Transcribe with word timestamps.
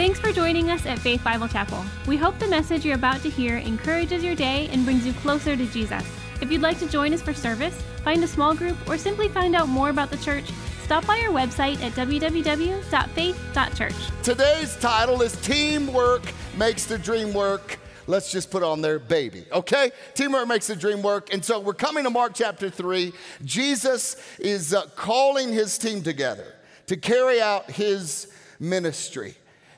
Thanks 0.00 0.16
for 0.18 0.32
joining 0.32 0.70
us 0.70 0.86
at 0.86 0.98
Faith 0.98 1.22
Bible 1.22 1.46
Chapel. 1.46 1.84
We 2.06 2.16
hope 2.16 2.38
the 2.38 2.48
message 2.48 2.86
you're 2.86 2.94
about 2.94 3.20
to 3.20 3.28
hear 3.28 3.58
encourages 3.58 4.24
your 4.24 4.34
day 4.34 4.66
and 4.72 4.82
brings 4.82 5.04
you 5.04 5.12
closer 5.12 5.54
to 5.54 5.66
Jesus. 5.66 6.02
If 6.40 6.50
you'd 6.50 6.62
like 6.62 6.78
to 6.78 6.88
join 6.88 7.12
us 7.12 7.20
for 7.20 7.34
service, 7.34 7.74
find 8.02 8.24
a 8.24 8.26
small 8.26 8.54
group, 8.54 8.78
or 8.88 8.96
simply 8.96 9.28
find 9.28 9.54
out 9.54 9.68
more 9.68 9.90
about 9.90 10.10
the 10.10 10.16
church, 10.16 10.52
stop 10.84 11.06
by 11.06 11.18
our 11.18 11.28
website 11.28 11.82
at 11.82 11.92
www.faith.church. 11.92 13.94
Today's 14.22 14.76
title 14.76 15.20
is 15.20 15.36
Teamwork 15.42 16.32
Makes 16.56 16.86
the 16.86 16.96
Dream 16.96 17.34
Work. 17.34 17.78
Let's 18.06 18.32
just 18.32 18.50
put 18.50 18.62
on 18.62 18.80
there 18.80 18.98
baby, 18.98 19.44
okay? 19.52 19.92
Teamwork 20.14 20.48
makes 20.48 20.66
the 20.66 20.76
dream 20.76 21.02
work. 21.02 21.30
And 21.30 21.44
so 21.44 21.60
we're 21.60 21.74
coming 21.74 22.04
to 22.04 22.10
Mark 22.10 22.32
chapter 22.34 22.70
3. 22.70 23.12
Jesus 23.44 24.16
is 24.38 24.72
uh, 24.72 24.86
calling 24.96 25.52
his 25.52 25.76
team 25.76 26.02
together 26.02 26.54
to 26.86 26.96
carry 26.96 27.42
out 27.42 27.70
his 27.70 28.32
ministry. 28.58 29.34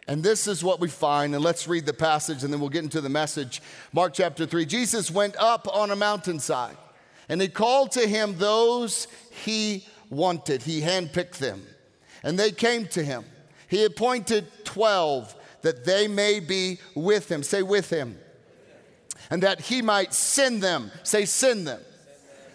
And 0.09 0.23
this 0.23 0.47
is 0.47 0.65
what 0.65 0.81
we 0.81 0.89
find. 0.89 1.35
And 1.35 1.45
let's 1.45 1.69
read 1.69 1.87
the 1.87 1.93
passage 1.93 2.43
and 2.43 2.53
then 2.53 2.61
we'll 2.61 2.71
get 2.71 2.85
into 2.85 3.01
the 3.01 3.09
message. 3.09 3.63
Mark 3.93 4.15
chapter 4.15 4.47
3. 4.47 4.67
Jesus 4.67 5.11
went 5.11 5.37
up 5.37 5.69
on 5.73 5.91
a 5.91 5.97
mountainside 5.97 6.77
and 7.29 7.41
he 7.41 7.49
called 7.49 7.93
to 7.93 8.07
him 8.07 8.37
those 8.39 9.07
he 9.31 9.87
wanted. 10.11 10.63
He 10.63 10.81
handpicked 10.81 11.39
them 11.39 11.63
and 12.23 12.39
they 12.39 12.51
came 12.51 12.87
to 12.89 13.05
him. 13.05 13.25
He 13.69 13.85
appointed 13.85 14.47
12 14.65 15.35
that 15.63 15.85
they 15.85 16.09
may 16.09 16.41
be 16.41 16.79
with 16.95 17.31
him. 17.31 17.43
Say, 17.43 17.63
with 17.63 17.89
him. 17.89 18.19
And 19.31 19.43
that 19.45 19.61
he 19.61 19.81
might 19.81 20.13
send 20.13 20.63
them. 20.63 20.91
Say, 21.05 21.25
send 21.25 21.67
them. 21.67 21.81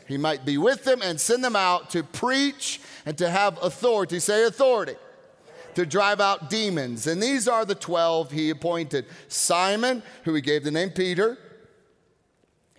He 0.06 0.18
might 0.18 0.46
be 0.46 0.58
with 0.58 0.84
them 0.84 1.02
and 1.02 1.20
send 1.20 1.44
them 1.44 1.56
out 1.56 1.90
to 1.92 2.04
preach 2.04 2.82
and 3.06 3.18
to 3.18 3.30
have 3.30 3.58
authority. 3.64 4.20
Say, 4.20 4.44
authority 4.44 4.96
to 5.78 5.86
drive 5.86 6.20
out 6.20 6.50
demons. 6.50 7.06
And 7.06 7.22
these 7.22 7.48
are 7.48 7.64
the 7.64 7.76
12 7.76 8.32
he 8.32 8.50
appointed 8.50 9.06
Simon, 9.28 10.02
who 10.24 10.34
he 10.34 10.42
gave 10.42 10.64
the 10.64 10.72
name 10.72 10.90
Peter, 10.90 11.38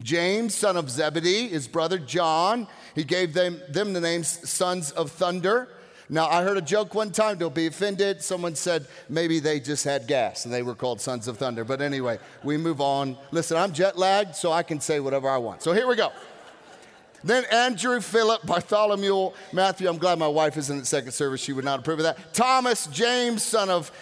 James, 0.03 0.53
son 0.53 0.77
of 0.77 0.91
Zebedee, 0.91 1.47
his 1.47 1.69
brother 1.69 2.01
John, 2.01 2.67
he 2.97 3.05
gave 3.05 3.35
them, 3.35 3.63
them 3.69 3.93
the 3.93 4.01
names 4.01 4.27
sons 4.51 4.91
of 4.91 5.13
thunder. 5.13 5.69
Now, 6.09 6.27
I 6.27 6.43
heard 6.43 6.57
a 6.57 6.61
joke 6.61 6.93
one 6.93 7.13
time, 7.13 7.39
don't 7.39 7.55
be 7.55 7.69
offended. 7.69 8.21
Someone 8.21 8.57
said 8.57 8.89
maybe 9.09 9.39
they 9.39 9.61
just 9.61 9.85
had 9.85 10.09
gas 10.09 10.45
and 10.45 10.53
they 10.53 10.65
were 10.65 10.75
called 10.75 11.01
Sons 11.01 11.29
of 11.29 11.39
Thunder. 11.39 11.63
But 11.63 11.81
anyway, 11.81 12.19
we 12.43 12.57
move 12.57 12.81
on. 12.81 13.17
Listen, 13.31 13.59
I'm 13.59 13.73
jet 13.73 13.97
lagged, 13.97 14.35
so 14.35 14.51
I 14.51 14.65
can 14.65 14.81
say 14.81 14.99
whatever 14.99 15.29
I 15.29 15.37
want. 15.37 15.63
So 15.63 15.73
here 15.73 15.87
we 15.87 15.95
go. 15.95 16.11
Then 17.29 17.45
Andrew, 17.53 18.01
Philip, 18.01 18.47
Bartholomew, 18.47 19.33
Matthew. 19.53 19.87
I'm 19.87 19.99
glad 19.99 20.19
my 20.19 20.27
wife 20.27 20.57
isn't 20.57 20.79
at 20.79 20.87
second 20.87 21.13
service. 21.13 21.43
She 21.43 21.53
would 21.53 21.65
not 21.65 21.81
approve 21.81 21.99
of 21.99 22.05
that. 22.05 22.33
Thomas, 22.33 22.87
James, 22.87 23.43
son 23.43 23.69
of 23.69 23.93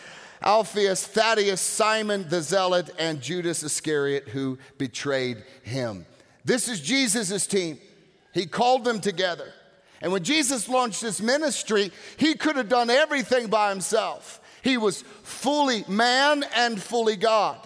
Alphaeus, 0.43 1.05
Thaddeus, 1.05 1.61
Simon 1.61 2.29
the 2.29 2.41
Zealot, 2.41 2.91
and 3.01 3.21
Judas 3.21 3.65
Iscariot, 3.65 4.29
who 4.29 4.59
betrayed 4.79 5.43
him. 5.65 6.07
This 6.45 6.69
is 6.69 6.81
Jesus' 6.81 7.49
team. 7.49 7.81
He 8.33 8.47
called 8.47 8.85
them 8.85 9.01
together. 9.01 9.53
And 10.01 10.13
when 10.13 10.23
Jesus 10.23 10.69
launched 10.69 11.01
his 11.01 11.21
ministry, 11.21 11.91
he 12.19 12.35
could 12.35 12.55
have 12.55 12.69
done 12.69 12.91
everything 12.91 13.49
by 13.49 13.71
himself. 13.71 14.41
He 14.63 14.77
was 14.77 15.03
fully 15.25 15.85
man 15.89 16.45
and 16.55 16.81
fully 16.81 17.17
God. 17.17 17.59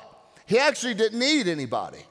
He 0.47 0.58
actually 0.58 0.94
didn't 0.94 1.19
need 1.19 1.48
anybody. 1.48 2.06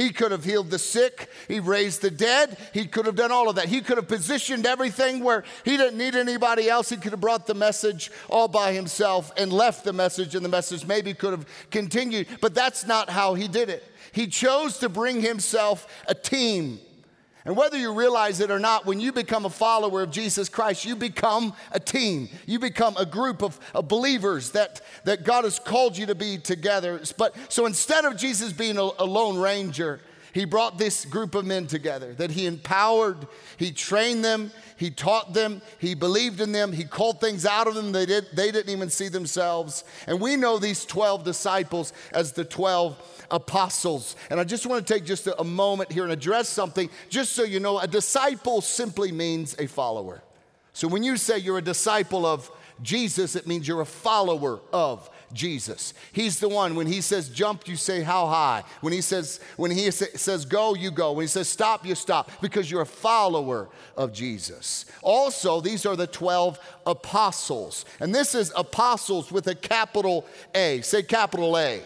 He 0.00 0.08
could 0.08 0.32
have 0.32 0.44
healed 0.44 0.70
the 0.70 0.78
sick. 0.78 1.28
He 1.46 1.60
raised 1.60 2.00
the 2.00 2.10
dead. 2.10 2.56
He 2.72 2.86
could 2.86 3.04
have 3.04 3.16
done 3.16 3.30
all 3.30 3.50
of 3.50 3.56
that. 3.56 3.66
He 3.66 3.82
could 3.82 3.98
have 3.98 4.08
positioned 4.08 4.64
everything 4.64 5.22
where 5.22 5.44
he 5.62 5.76
didn't 5.76 5.98
need 5.98 6.14
anybody 6.14 6.70
else. 6.70 6.88
He 6.88 6.96
could 6.96 7.12
have 7.12 7.20
brought 7.20 7.46
the 7.46 7.52
message 7.52 8.10
all 8.30 8.48
by 8.48 8.72
himself 8.72 9.30
and 9.36 9.52
left 9.52 9.84
the 9.84 9.92
message, 9.92 10.34
and 10.34 10.42
the 10.42 10.48
message 10.48 10.86
maybe 10.86 11.12
could 11.12 11.32
have 11.32 11.44
continued. 11.70 12.28
But 12.40 12.54
that's 12.54 12.86
not 12.86 13.10
how 13.10 13.34
he 13.34 13.46
did 13.46 13.68
it. 13.68 13.84
He 14.12 14.26
chose 14.26 14.78
to 14.78 14.88
bring 14.88 15.20
himself 15.20 15.86
a 16.08 16.14
team. 16.14 16.80
And 17.44 17.56
whether 17.56 17.78
you 17.78 17.94
realize 17.94 18.40
it 18.40 18.50
or 18.50 18.58
not, 18.58 18.84
when 18.84 19.00
you 19.00 19.12
become 19.12 19.46
a 19.46 19.50
follower 19.50 20.02
of 20.02 20.10
Jesus 20.10 20.48
Christ, 20.48 20.84
you 20.84 20.94
become 20.94 21.54
a 21.72 21.80
team. 21.80 22.28
You 22.46 22.58
become 22.58 22.96
a 22.98 23.06
group 23.06 23.42
of, 23.42 23.58
of, 23.74 23.88
believers 23.88 24.50
that, 24.50 24.82
that 25.04 25.24
God 25.24 25.44
has 25.44 25.58
called 25.58 25.96
you 25.96 26.06
to 26.06 26.14
be 26.14 26.36
together. 26.36 27.00
But 27.16 27.34
so 27.48 27.64
instead 27.64 28.04
of 28.04 28.16
Jesus 28.16 28.52
being 28.52 28.76
a, 28.76 28.90
a 28.98 29.04
lone 29.04 29.38
ranger, 29.38 30.00
he 30.32 30.44
brought 30.44 30.78
this 30.78 31.04
group 31.04 31.34
of 31.34 31.44
men 31.44 31.66
together 31.66 32.14
that 32.14 32.30
he 32.30 32.46
empowered, 32.46 33.26
he 33.56 33.72
trained 33.72 34.24
them, 34.24 34.52
he 34.76 34.90
taught 34.90 35.34
them, 35.34 35.60
he 35.78 35.94
believed 35.94 36.40
in 36.40 36.52
them, 36.52 36.72
he 36.72 36.84
called 36.84 37.20
things 37.20 37.44
out 37.44 37.66
of 37.66 37.74
them 37.74 37.92
they, 37.92 38.06
did, 38.06 38.26
they 38.32 38.50
didn't 38.50 38.70
even 38.70 38.90
see 38.90 39.08
themselves. 39.08 39.84
And 40.06 40.20
we 40.20 40.36
know 40.36 40.58
these 40.58 40.84
12 40.84 41.24
disciples 41.24 41.92
as 42.12 42.32
the 42.32 42.44
12 42.44 43.26
apostles. 43.30 44.16
And 44.30 44.40
I 44.40 44.44
just 44.44 44.66
want 44.66 44.86
to 44.86 44.94
take 44.94 45.04
just 45.04 45.26
a, 45.26 45.38
a 45.40 45.44
moment 45.44 45.92
here 45.92 46.04
and 46.04 46.12
address 46.12 46.48
something, 46.48 46.88
just 47.08 47.32
so 47.32 47.42
you 47.42 47.60
know 47.60 47.78
a 47.78 47.86
disciple 47.86 48.60
simply 48.60 49.12
means 49.12 49.56
a 49.58 49.66
follower. 49.66 50.22
So 50.72 50.88
when 50.88 51.02
you 51.02 51.16
say 51.16 51.38
you're 51.38 51.58
a 51.58 51.62
disciple 51.62 52.24
of 52.24 52.50
Jesus, 52.82 53.36
it 53.36 53.46
means 53.46 53.68
you're 53.68 53.80
a 53.80 53.86
follower 53.86 54.60
of 54.72 55.10
Jesus. 55.32 55.94
He's 56.12 56.40
the 56.40 56.48
one. 56.48 56.74
When 56.74 56.86
he 56.86 57.00
says 57.00 57.28
jump, 57.28 57.68
you 57.68 57.76
say 57.76 58.02
how 58.02 58.26
high. 58.26 58.64
When 58.80 58.92
he 58.92 59.00
says 59.00 59.40
when 59.56 59.70
he 59.70 59.90
says 59.90 60.44
go, 60.44 60.74
you 60.74 60.90
go. 60.90 61.12
When 61.12 61.24
he 61.24 61.28
says 61.28 61.48
stop, 61.48 61.86
you 61.86 61.94
stop 61.94 62.30
because 62.40 62.70
you're 62.70 62.82
a 62.82 62.86
follower 62.86 63.68
of 63.96 64.12
Jesus. 64.12 64.86
Also, 65.02 65.60
these 65.60 65.86
are 65.86 65.96
the 65.96 66.06
12 66.06 66.58
apostles. 66.86 67.84
And 68.00 68.14
this 68.14 68.34
is 68.34 68.52
apostles 68.56 69.30
with 69.30 69.46
a 69.46 69.54
capital 69.54 70.26
A. 70.54 70.80
Say 70.82 71.02
capital 71.02 71.56
A. 71.58 71.82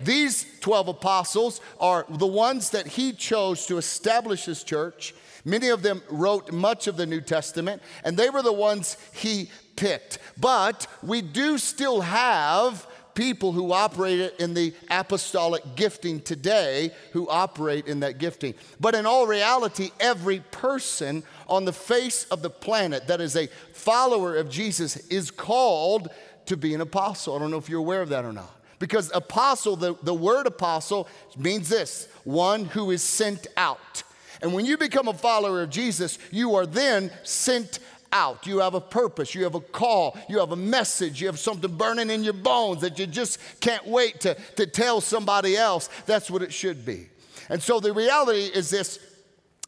These 0.00 0.46
12 0.60 0.88
apostles 0.88 1.60
are 1.80 2.06
the 2.08 2.26
ones 2.26 2.70
that 2.70 2.86
he 2.86 3.12
chose 3.12 3.66
to 3.66 3.78
establish 3.78 4.44
his 4.44 4.62
church. 4.62 5.14
Many 5.44 5.68
of 5.68 5.82
them 5.82 6.02
wrote 6.08 6.52
much 6.52 6.86
of 6.86 6.96
the 6.96 7.06
New 7.06 7.20
Testament, 7.20 7.82
and 8.04 8.16
they 8.16 8.30
were 8.30 8.42
the 8.42 8.52
ones 8.52 8.96
he 9.12 9.50
picked. 9.78 10.18
But 10.38 10.86
we 11.02 11.22
do 11.22 11.56
still 11.56 12.00
have 12.00 12.86
people 13.14 13.52
who 13.52 13.72
operate 13.72 14.32
in 14.38 14.54
the 14.54 14.72
apostolic 14.90 15.62
gifting 15.74 16.20
today 16.20 16.90
who 17.12 17.28
operate 17.28 17.86
in 17.88 18.00
that 18.00 18.18
gifting. 18.18 18.54
But 18.78 18.94
in 18.94 19.06
all 19.06 19.26
reality, 19.26 19.90
every 19.98 20.40
person 20.52 21.24
on 21.48 21.64
the 21.64 21.72
face 21.72 22.24
of 22.26 22.42
the 22.42 22.50
planet 22.50 23.08
that 23.08 23.20
is 23.20 23.34
a 23.34 23.48
follower 23.72 24.36
of 24.36 24.48
Jesus 24.50 24.96
is 25.08 25.30
called 25.30 26.08
to 26.46 26.56
be 26.56 26.74
an 26.74 26.80
apostle. 26.80 27.34
I 27.34 27.38
don't 27.38 27.50
know 27.50 27.58
if 27.58 27.68
you're 27.68 27.80
aware 27.80 28.02
of 28.02 28.10
that 28.10 28.24
or 28.24 28.32
not. 28.32 28.54
Because 28.78 29.10
apostle, 29.12 29.74
the, 29.74 29.96
the 30.02 30.14
word 30.14 30.46
apostle 30.46 31.08
means 31.36 31.68
this 31.68 32.08
one 32.22 32.66
who 32.66 32.92
is 32.92 33.02
sent 33.02 33.48
out. 33.56 34.04
And 34.40 34.54
when 34.54 34.64
you 34.64 34.78
become 34.78 35.08
a 35.08 35.14
follower 35.14 35.62
of 35.62 35.70
Jesus, 35.70 36.18
you 36.30 36.54
are 36.54 36.66
then 36.66 37.10
sent 37.24 37.80
out. 38.12 38.46
You 38.46 38.58
have 38.58 38.74
a 38.74 38.80
purpose, 38.80 39.34
you 39.34 39.44
have 39.44 39.54
a 39.54 39.60
call, 39.60 40.16
you 40.28 40.38
have 40.38 40.52
a 40.52 40.56
message, 40.56 41.20
you 41.20 41.26
have 41.26 41.38
something 41.38 41.76
burning 41.76 42.10
in 42.10 42.24
your 42.24 42.32
bones 42.32 42.80
that 42.82 42.98
you 42.98 43.06
just 43.06 43.38
can't 43.60 43.86
wait 43.86 44.20
to, 44.20 44.36
to 44.56 44.66
tell 44.66 45.00
somebody 45.00 45.56
else. 45.56 45.88
That's 46.06 46.30
what 46.30 46.42
it 46.42 46.52
should 46.52 46.84
be. 46.84 47.08
And 47.48 47.62
so 47.62 47.80
the 47.80 47.92
reality 47.92 48.42
is 48.42 48.70
this 48.70 48.98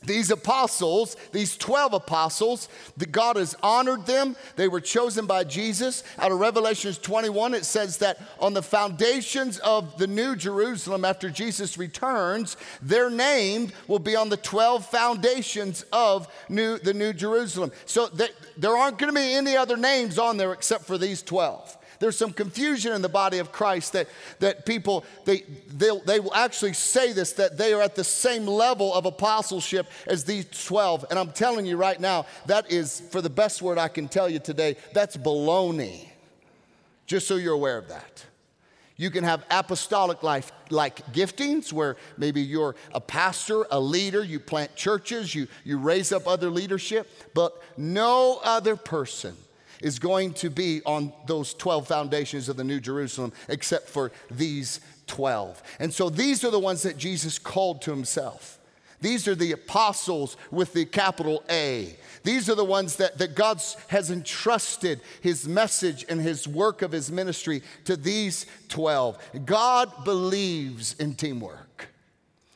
these 0.02 0.30
apostles, 0.30 1.14
these 1.32 1.58
12 1.58 1.92
apostles, 1.92 2.68
the 2.96 3.04
God 3.04 3.36
has 3.36 3.54
honored 3.62 4.06
them. 4.06 4.34
They 4.56 4.66
were 4.66 4.80
chosen 4.80 5.26
by 5.26 5.44
Jesus. 5.44 6.02
Out 6.18 6.32
of 6.32 6.40
Revelations 6.40 6.96
21, 6.96 7.52
it 7.52 7.66
says 7.66 7.98
that 7.98 8.18
on 8.38 8.54
the 8.54 8.62
foundations 8.62 9.58
of 9.58 9.98
the 9.98 10.06
new 10.06 10.36
Jerusalem 10.36 11.04
after 11.04 11.28
Jesus 11.28 11.76
returns, 11.76 12.56
their 12.80 13.10
name 13.10 13.72
will 13.88 13.98
be 13.98 14.16
on 14.16 14.30
the 14.30 14.38
12 14.38 14.86
foundations 14.86 15.84
of 15.92 16.28
new, 16.48 16.78
the 16.78 16.94
new 16.94 17.12
Jerusalem. 17.12 17.70
So 17.84 18.08
there 18.56 18.76
aren't 18.76 18.96
going 18.96 19.12
to 19.12 19.20
be 19.20 19.34
any 19.34 19.54
other 19.54 19.76
names 19.76 20.18
on 20.18 20.38
there 20.38 20.54
except 20.54 20.84
for 20.84 20.96
these 20.96 21.20
12 21.22 21.76
there's 22.00 22.16
some 22.16 22.32
confusion 22.32 22.92
in 22.92 23.02
the 23.02 23.08
body 23.08 23.38
of 23.38 23.52
Christ 23.52 23.92
that, 23.92 24.08
that 24.40 24.64
people, 24.66 25.04
they, 25.26 25.44
they 25.68 26.18
will 26.18 26.34
actually 26.34 26.72
say 26.72 27.12
this, 27.12 27.34
that 27.34 27.58
they 27.58 27.74
are 27.74 27.82
at 27.82 27.94
the 27.94 28.04
same 28.04 28.46
level 28.46 28.92
of 28.92 29.04
apostleship 29.04 29.86
as 30.06 30.24
these 30.24 30.46
12. 30.66 31.04
And 31.10 31.18
I'm 31.18 31.30
telling 31.30 31.66
you 31.66 31.76
right 31.76 32.00
now, 32.00 32.24
that 32.46 32.72
is, 32.72 33.00
for 33.10 33.20
the 33.20 33.30
best 33.30 33.60
word 33.60 33.76
I 33.76 33.88
can 33.88 34.08
tell 34.08 34.30
you 34.30 34.38
today, 34.38 34.76
that's 34.94 35.16
baloney. 35.16 36.08
Just 37.06 37.28
so 37.28 37.36
you're 37.36 37.54
aware 37.54 37.76
of 37.76 37.88
that. 37.88 38.24
You 38.96 39.10
can 39.10 39.24
have 39.24 39.44
apostolic 39.50 40.22
life 40.22 40.52
like 40.70 41.06
giftings 41.12 41.70
where 41.70 41.96
maybe 42.16 42.40
you're 42.40 42.76
a 42.94 43.00
pastor, 43.00 43.66
a 43.70 43.80
leader, 43.80 44.24
you 44.24 44.40
plant 44.40 44.74
churches, 44.74 45.34
you, 45.34 45.48
you 45.64 45.78
raise 45.78 46.12
up 46.12 46.26
other 46.26 46.48
leadership, 46.48 47.10
but 47.34 47.62
no 47.76 48.40
other 48.42 48.76
person 48.76 49.36
is 49.82 49.98
going 49.98 50.34
to 50.34 50.50
be 50.50 50.82
on 50.84 51.12
those 51.26 51.54
12 51.54 51.86
foundations 51.86 52.48
of 52.48 52.56
the 52.56 52.64
New 52.64 52.80
Jerusalem, 52.80 53.32
except 53.48 53.88
for 53.88 54.12
these 54.30 54.80
12. 55.06 55.62
And 55.78 55.92
so 55.92 56.08
these 56.08 56.44
are 56.44 56.50
the 56.50 56.58
ones 56.58 56.82
that 56.82 56.96
Jesus 56.96 57.38
called 57.38 57.82
to 57.82 57.90
himself. 57.90 58.58
These 59.00 59.26
are 59.26 59.34
the 59.34 59.52
apostles 59.52 60.36
with 60.50 60.72
the 60.72 60.84
capital 60.84 61.42
A. 61.50 61.96
These 62.22 62.50
are 62.50 62.54
the 62.54 62.64
ones 62.64 62.96
that, 62.96 63.16
that 63.18 63.34
God 63.34 63.62
has 63.88 64.10
entrusted 64.10 65.00
his 65.22 65.48
message 65.48 66.04
and 66.08 66.20
his 66.20 66.46
work 66.46 66.82
of 66.82 66.92
his 66.92 67.10
ministry 67.10 67.62
to 67.86 67.96
these 67.96 68.44
12. 68.68 69.46
God 69.46 70.04
believes 70.04 70.94
in 70.94 71.14
teamwork. 71.14 71.88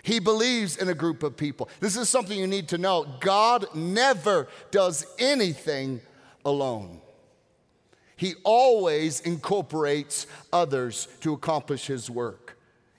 He 0.02 0.18
believes 0.18 0.76
in 0.76 0.90
a 0.90 0.94
group 0.94 1.22
of 1.22 1.34
people. 1.34 1.70
This 1.80 1.96
is 1.96 2.10
something 2.10 2.38
you 2.38 2.46
need 2.46 2.68
to 2.68 2.78
know. 2.78 3.06
God 3.20 3.64
never 3.74 4.48
does 4.70 5.06
anything 5.18 6.02
alone. 6.44 7.00
He 8.16 8.34
always 8.44 9.20
incorporates 9.20 10.26
others 10.52 11.08
to 11.20 11.32
accomplish 11.32 11.86
his 11.86 12.08
work. 12.08 12.53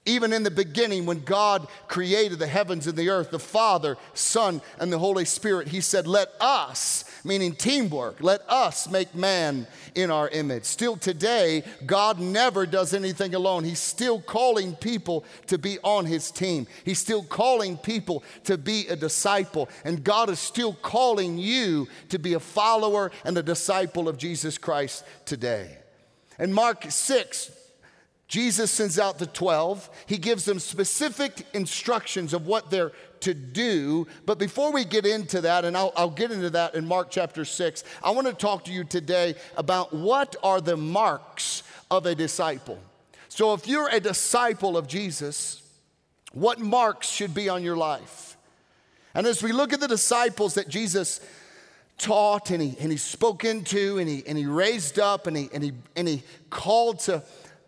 Even 0.08 0.34
in 0.34 0.44
the 0.44 0.52
beginning, 0.52 1.08
when 1.08 1.22
God 1.22 1.68
created 1.88 2.38
the 2.38 2.46
heavens 2.46 2.86
and 2.86 2.96
the 2.96 3.10
earth, 3.10 3.32
the 3.32 3.40
Father, 3.40 3.98
Son, 4.14 4.62
and 4.80 4.94
the 4.94 5.00
Holy 5.00 5.26
Spirit, 5.26 5.70
He 5.70 5.82
said, 5.82 6.06
Let 6.06 6.30
us, 6.40 7.06
meaning 7.24 7.56
teamwork, 7.56 8.18
let 8.22 8.42
us 8.48 8.88
make 8.88 9.16
man 9.16 9.66
in 9.96 10.12
our 10.12 10.30
image. 10.30 10.66
Still 10.66 10.96
today, 10.96 11.64
God 11.88 12.20
never 12.20 12.68
does 12.68 12.94
anything 12.94 13.34
alone. 13.34 13.64
He's 13.64 13.80
still 13.80 14.22
calling 14.22 14.76
people 14.76 15.26
to 15.48 15.58
be 15.58 15.80
on 15.84 16.06
His 16.06 16.30
team, 16.30 16.68
He's 16.84 17.00
still 17.00 17.24
calling 17.24 17.76
people 17.76 18.24
to 18.44 18.60
be 18.60 18.88
a 18.88 18.96
disciple. 18.96 19.70
And 19.84 20.04
God 20.04 20.30
is 20.30 20.40
still 20.40 20.74
calling 20.74 21.40
you 21.40 21.88
to 22.10 22.20
be 22.20 22.34
a 22.34 22.40
follower 22.40 23.12
and 23.24 23.36
a 23.40 23.44
disciple 23.44 24.08
of 24.08 24.20
Jesus 24.20 24.60
Christ 24.60 25.04
today. 25.26 25.80
And 26.38 26.54
Mark 26.54 26.86
6, 26.92 27.65
Jesus 28.28 28.72
sends 28.72 28.98
out 28.98 29.20
the 29.20 29.28
12. 29.28 29.90
He 30.08 30.18
gives 30.18 30.46
them 30.46 30.60
specific 30.60 31.46
instructions 31.54 32.34
of 32.34 32.48
what 32.48 32.72
they're 32.72 32.92
to 33.22 33.34
do. 33.34 34.08
But 34.26 34.40
before 34.40 34.72
we 34.72 34.84
get 34.84 35.06
into 35.06 35.42
that, 35.42 35.66
and 35.66 35.78
I'll, 35.78 35.94
I'll, 35.96 36.10
get 36.10 36.32
into 36.32 36.50
that 36.52 36.76
in 36.76 36.88
Mark 36.88 37.10
chapter 37.12 37.46
6, 37.46 37.84
I 38.04 38.12
want 38.12 38.28
to 38.28 38.34
talk 38.34 38.66
to 38.66 38.72
you 38.72 38.84
today 38.84 39.36
about 39.58 39.94
what 39.94 40.36
are 40.44 40.60
the 40.60 40.78
marks 40.78 41.64
of 41.92 42.06
a 42.06 42.16
disciple. 42.16 42.80
So 43.30 43.54
if 43.54 43.68
you're 43.68 43.90
a 43.90 44.00
disciple 44.00 44.78
of 44.78 44.88
Jesus, 44.88 45.62
what 46.34 46.60
marks 46.60 47.08
should 47.08 47.34
be 47.34 47.50
on 47.50 47.64
your 47.64 47.78
life? 47.78 48.38
And 49.14 49.26
as 49.26 49.42
we 49.42 49.52
look 49.52 49.72
at 49.72 49.80
the 49.80 49.88
disciples 49.88 50.56
that 50.56 50.68
Jesus 50.68 51.22
taught 51.98 52.52
and 52.52 52.62
he, 52.62 52.76
and 52.80 52.92
he 52.92 52.98
spoke 52.98 53.46
into 53.46 53.98
and 53.98 54.10
he, 54.10 54.24
and 54.28 54.38
he 54.38 54.46
raised 54.46 55.00
up 55.00 55.28
and 55.28 55.38
he, 55.38 55.50
and, 55.54 55.64
he, 55.64 55.72
and 55.96 56.08
he 56.08 56.24
called 56.50 57.00
to 57.02 57.24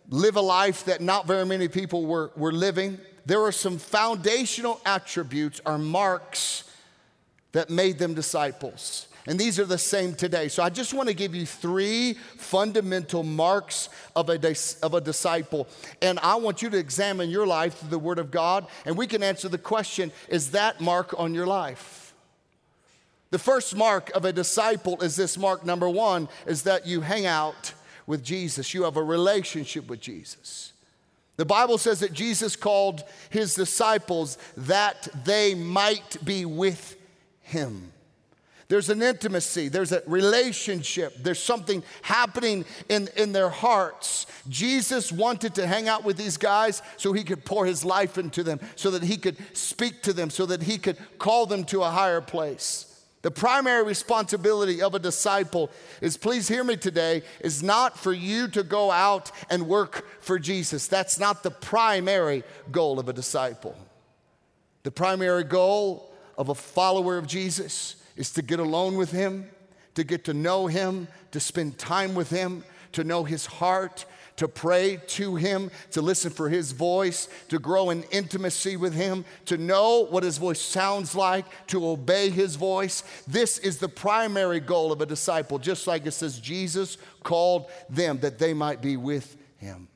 live 0.09 0.36
a 0.36 0.42
life 0.42 0.86
that 0.86 1.01
not 1.01 1.27
very 1.27 1.45
many 1.45 1.68
people 1.68 2.06
were, 2.06 2.31
were 2.36 2.51
living. 2.51 2.98
There 3.25 3.42
are 3.44 3.51
some 3.51 3.77
foundational 3.77 4.80
attributes 4.86 5.59
or 5.65 5.77
marks 5.77 6.63
that 7.51 7.69
made 7.69 7.98
them 7.98 8.13
disciples. 8.13 9.07
And 9.27 9.38
these 9.38 9.59
are 9.59 9.65
the 9.65 9.77
same 9.77 10.15
today. 10.15 10.48
So 10.48 10.63
I 10.63 10.69
just 10.69 10.94
want 10.94 11.09
to 11.09 11.13
give 11.13 11.36
you 11.36 11.45
three 11.45 12.13
fundamental 12.13 13.24
marks 13.24 13.89
of 14.15 14.30
a, 14.30 14.56
of 14.81 14.94
a 14.94 15.01
disciple. 15.01 15.68
And 16.01 16.18
I 16.19 16.36
want 16.36 16.62
you 16.62 16.69
to 16.69 16.77
examine 16.77 17.30
your 17.30 17.45
life 17.45 17.80
through 17.80 17.89
the 17.89 18.00
Word 18.00 18.19
of 18.19 18.31
God. 18.31 18.68
And 18.86 18.98
we 18.98 19.06
can 19.06 19.21
answer 19.21 19.50
the 19.50 19.57
question 19.57 20.13
is 20.30 20.51
that 20.51 20.80
mark 20.80 21.13
on 21.19 21.33
your 21.33 21.45
life? 21.45 22.13
The 23.31 23.39
first 23.39 23.75
mark 23.75 24.10
of 24.15 24.24
a 24.24 24.31
disciple 24.31 25.01
is 25.01 25.18
this 25.18 25.38
mark 25.38 25.65
number 25.65 25.89
one 25.89 26.30
is 26.45 26.63
that 26.63 26.88
you 26.88 27.01
hang 27.01 27.25
out 27.25 27.74
with 28.07 28.24
Jesus, 28.24 28.74
you 28.74 28.83
have 28.83 28.98
a 28.98 29.04
relationship 29.04 29.88
with 29.88 30.01
Jesus. 30.01 30.74
The 31.36 31.45
Bible 31.45 31.77
says 31.77 32.00
that 32.00 32.13
Jesus 32.13 32.56
called 32.56 33.04
his 33.30 33.54
disciples 33.54 34.39
that 34.56 35.07
they 35.24 35.54
might 35.54 36.18
be 36.25 36.45
with 36.45 36.95
him. 37.42 37.92
There's 38.69 38.89
an 38.89 39.01
intimacy, 39.01 39.69
there's 39.69 39.94
a 39.94 40.04
relationship, 40.07 41.15
there's 41.24 41.42
something 41.42 41.83
happening 42.01 42.65
in, 42.89 43.07
in 43.15 43.31
their 43.31 43.50
hearts. 43.50 44.25
Jesus 44.50 45.10
wanted 45.10 45.56
to 45.56 45.65
hang 45.65 45.88
out 45.88 46.03
with 46.03 46.18
these 46.18 46.36
guys 46.36 46.81
so 46.98 47.13
he 47.13 47.24
could 47.24 47.45
pour 47.45 47.65
his 47.65 47.86
life 47.86 48.18
into 48.18 48.44
them, 48.44 48.60
so 48.75 48.92
that 48.92 49.03
he 49.03 49.15
could 49.15 49.38
speak 49.56 50.01
to 50.01 50.12
them, 50.12 50.30
so 50.30 50.45
that 50.48 50.63
he 50.63 50.77
could 50.77 50.98
call 51.18 51.45
them 51.45 51.63
to 51.65 51.81
a 51.81 51.89
higher 51.89 52.19
place. 52.19 52.96
The 53.27 53.31
primary 53.31 53.83
responsibility 53.83 54.81
of 54.81 54.95
a 54.95 55.00
disciple 55.00 55.69
is, 56.00 56.15
please 56.15 56.47
hear 56.47 56.63
me 56.63 56.77
today, 56.77 57.24
is 57.41 57.62
not 57.62 58.00
for 58.00 58.13
you 58.13 58.47
to 58.47 58.63
go 58.63 58.89
out 58.89 59.33
and 59.50 59.68
work 59.68 60.06
for 60.21 60.39
Jesus. 60.39 60.88
That's 60.88 61.19
not 61.19 61.44
the 61.44 61.51
primary 61.51 62.45
goal 62.71 63.00
of 63.00 63.09
a 63.09 63.12
disciple. 63.12 63.75
The 64.83 64.91
primary 64.91 65.44
goal 65.44 66.09
of 66.38 66.47
a 66.47 66.56
follower 66.56 67.18
of 67.18 67.27
Jesus 67.27 68.01
is 68.15 68.31
to 68.31 68.41
get 68.41 68.62
alone 68.62 68.95
with 68.95 69.12
Him, 69.12 69.50
to 69.95 70.06
get 70.06 70.24
to 70.24 70.33
know 70.33 70.68
Him, 70.68 71.09
to 71.31 71.41
spend 71.41 71.77
time 71.77 72.15
with 72.15 72.29
Him, 72.29 72.63
to 72.94 73.03
know 73.03 73.25
His 73.25 73.45
heart, 73.45 74.06
to 74.38 74.48
pray 74.48 75.00
to 75.07 75.36
Him, 75.36 75.69
to 75.92 76.01
listen 76.01 76.31
for 76.31 76.48
His 76.50 76.72
voice, 76.72 77.28
to 77.50 77.60
grow 77.60 77.89
in 77.89 78.04
intimacy 78.04 78.78
with 78.78 78.94
Him, 78.94 79.25
to 79.45 79.57
know 79.57 80.06
what 80.06 80.24
His 80.24 80.38
voice 80.38 80.62
sounds 80.62 81.13
like, 81.16 81.45
to 81.68 81.86
obey 81.86 82.30
His 82.30 82.56
voice. 82.56 83.04
This 83.28 83.57
is 83.57 83.78
the 83.78 83.89
primary 83.89 84.60
goal 84.60 84.92
of 84.92 85.01
a 85.01 85.06
disciple, 85.06 85.60
just 85.60 85.88
like 85.88 86.06
it 86.06 86.12
says 86.12 86.39
Jesus 86.39 86.98
called 87.24 87.69
them 87.89 88.19
that 88.19 88.39
they 88.39 88.54
might 88.54 88.81
be 88.81 88.95
with 88.95 89.36
Him. 89.57 89.89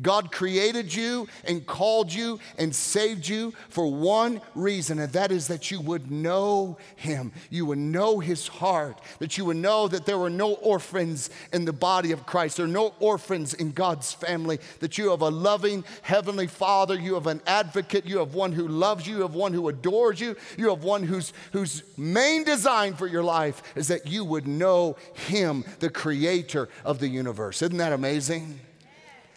God 0.00 0.32
created 0.32 0.94
you 0.94 1.28
and 1.44 1.66
called 1.66 2.12
you 2.12 2.40
and 2.56 2.74
saved 2.74 3.28
you 3.28 3.52
for 3.68 3.92
one 3.92 4.40
reason, 4.54 4.98
and 4.98 5.12
that 5.12 5.30
is 5.30 5.48
that 5.48 5.70
you 5.70 5.80
would 5.80 6.10
know 6.10 6.78
Him. 6.96 7.32
You 7.50 7.66
would 7.66 7.78
know 7.78 8.18
His 8.18 8.48
heart, 8.48 9.00
that 9.18 9.36
you 9.36 9.44
would 9.44 9.58
know 9.58 9.88
that 9.88 10.06
there 10.06 10.18
were 10.18 10.30
no 10.30 10.54
orphans 10.54 11.30
in 11.52 11.64
the 11.64 11.72
body 11.72 12.12
of 12.12 12.24
Christ. 12.24 12.56
There 12.56 12.66
are 12.66 12.68
no 12.68 12.94
orphans 13.00 13.54
in 13.54 13.72
God's 13.72 14.12
family, 14.12 14.58
that 14.80 14.96
you 14.96 15.10
have 15.10 15.20
a 15.20 15.28
loving 15.28 15.84
Heavenly 16.02 16.46
Father, 16.46 16.94
you 16.94 17.14
have 17.14 17.26
an 17.26 17.42
advocate, 17.46 18.06
you 18.06 18.18
have 18.18 18.34
one 18.34 18.52
who 18.52 18.68
loves 18.68 19.06
you, 19.06 19.16
you 19.16 19.22
have 19.22 19.34
one 19.34 19.52
who 19.52 19.68
adores 19.68 20.20
you, 20.20 20.36
you 20.56 20.70
have 20.70 20.84
one 20.84 21.02
whose, 21.02 21.32
whose 21.52 21.82
main 21.98 22.44
design 22.44 22.94
for 22.94 23.06
your 23.06 23.22
life 23.22 23.62
is 23.76 23.88
that 23.88 24.06
you 24.06 24.24
would 24.24 24.46
know 24.46 24.96
Him, 25.14 25.64
the 25.80 25.90
creator 25.90 26.68
of 26.84 26.98
the 26.98 27.08
universe. 27.08 27.62
Isn't 27.62 27.76
that 27.78 27.92
amazing? 27.92 28.58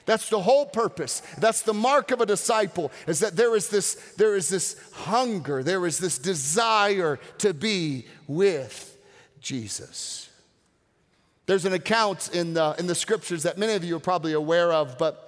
That's 0.05 0.29
the 0.29 0.41
whole 0.41 0.65
purpose. 0.65 1.21
That's 1.39 1.63
the 1.63 1.73
mark 1.73 2.11
of 2.11 2.21
a 2.21 2.25
disciple 2.25 2.91
is 3.07 3.19
that 3.19 3.35
there 3.35 3.55
is 3.55 3.69
this 3.69 3.95
there 4.17 4.35
is 4.35 4.49
this 4.49 4.75
hunger, 4.93 5.63
there 5.63 5.85
is 5.85 5.97
this 5.97 6.17
desire 6.17 7.19
to 7.39 7.53
be 7.53 8.05
with 8.27 8.97
Jesus. 9.39 10.29
There's 11.45 11.65
an 11.65 11.73
account 11.73 12.29
in 12.33 12.53
the, 12.55 12.75
in 12.79 12.87
the 12.87 12.95
scriptures 12.95 13.43
that 13.43 13.57
many 13.57 13.73
of 13.73 13.83
you 13.83 13.97
are 13.97 13.99
probably 13.99 14.33
aware 14.33 14.73
of, 14.73 14.97
but 14.97 15.21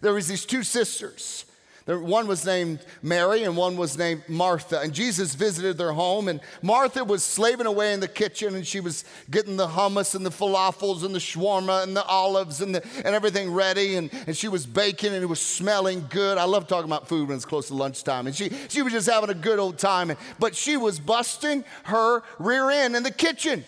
there 0.00 0.14
was 0.14 0.26
these 0.26 0.46
two 0.46 0.62
sisters 0.62 1.44
one 1.86 2.26
was 2.26 2.46
named 2.46 2.80
Mary 3.02 3.42
and 3.42 3.56
one 3.56 3.76
was 3.76 3.98
named 3.98 4.22
Martha. 4.26 4.80
And 4.80 4.94
Jesus 4.94 5.34
visited 5.34 5.76
their 5.76 5.92
home, 5.92 6.28
and 6.28 6.40
Martha 6.62 7.04
was 7.04 7.22
slaving 7.22 7.66
away 7.66 7.92
in 7.92 8.00
the 8.00 8.08
kitchen 8.08 8.54
and 8.54 8.66
she 8.66 8.80
was 8.80 9.04
getting 9.30 9.56
the 9.56 9.66
hummus 9.66 10.14
and 10.14 10.24
the 10.24 10.30
falafels 10.30 11.04
and 11.04 11.14
the 11.14 11.18
shawarma 11.18 11.82
and 11.82 11.94
the 11.94 12.04
olives 12.04 12.62
and, 12.62 12.74
the, 12.74 12.82
and 13.04 13.14
everything 13.14 13.52
ready. 13.52 13.96
And, 13.96 14.10
and 14.26 14.34
she 14.36 14.48
was 14.48 14.64
baking 14.64 15.12
and 15.12 15.22
it 15.22 15.26
was 15.26 15.40
smelling 15.40 16.06
good. 16.08 16.38
I 16.38 16.44
love 16.44 16.66
talking 16.66 16.90
about 16.90 17.06
food 17.06 17.28
when 17.28 17.36
it's 17.36 17.44
close 17.44 17.68
to 17.68 17.74
lunchtime. 17.74 18.26
And 18.26 18.34
she, 18.34 18.50
she 18.68 18.80
was 18.80 18.92
just 18.92 19.08
having 19.08 19.28
a 19.28 19.34
good 19.34 19.58
old 19.58 19.78
time. 19.78 20.16
But 20.38 20.56
she 20.56 20.78
was 20.78 20.98
busting 20.98 21.64
her 21.84 22.22
rear 22.38 22.70
end 22.70 22.96
in 22.96 23.02
the 23.02 23.10
kitchen. 23.10 23.64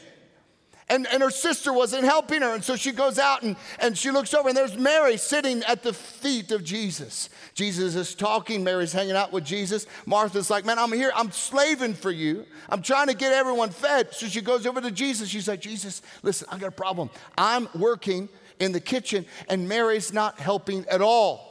And, 0.88 1.06
and 1.08 1.20
her 1.20 1.30
sister 1.30 1.72
wasn't 1.72 2.04
helping 2.04 2.42
her. 2.42 2.54
And 2.54 2.62
so 2.62 2.76
she 2.76 2.92
goes 2.92 3.18
out 3.18 3.42
and, 3.42 3.56
and 3.80 3.98
she 3.98 4.12
looks 4.12 4.32
over, 4.32 4.48
and 4.48 4.56
there's 4.56 4.76
Mary 4.76 5.16
sitting 5.16 5.64
at 5.64 5.82
the 5.82 5.92
feet 5.92 6.52
of 6.52 6.62
Jesus. 6.62 7.28
Jesus 7.54 7.96
is 7.96 8.14
talking, 8.14 8.62
Mary's 8.62 8.92
hanging 8.92 9.16
out 9.16 9.32
with 9.32 9.44
Jesus. 9.44 9.86
Martha's 10.06 10.48
like, 10.48 10.64
Man, 10.64 10.78
I'm 10.78 10.92
here, 10.92 11.10
I'm 11.14 11.32
slaving 11.32 11.94
for 11.94 12.12
you. 12.12 12.46
I'm 12.68 12.82
trying 12.82 13.08
to 13.08 13.14
get 13.14 13.32
everyone 13.32 13.70
fed. 13.70 14.14
So 14.14 14.26
she 14.26 14.40
goes 14.40 14.64
over 14.64 14.80
to 14.80 14.92
Jesus. 14.92 15.28
She's 15.28 15.48
like, 15.48 15.60
Jesus, 15.60 16.02
listen, 16.22 16.46
I 16.52 16.58
got 16.58 16.68
a 16.68 16.72
problem. 16.72 17.10
I'm 17.36 17.68
working 17.74 18.28
in 18.60 18.70
the 18.70 18.80
kitchen, 18.80 19.26
and 19.48 19.68
Mary's 19.68 20.12
not 20.12 20.38
helping 20.38 20.86
at 20.86 21.00
all. 21.00 21.46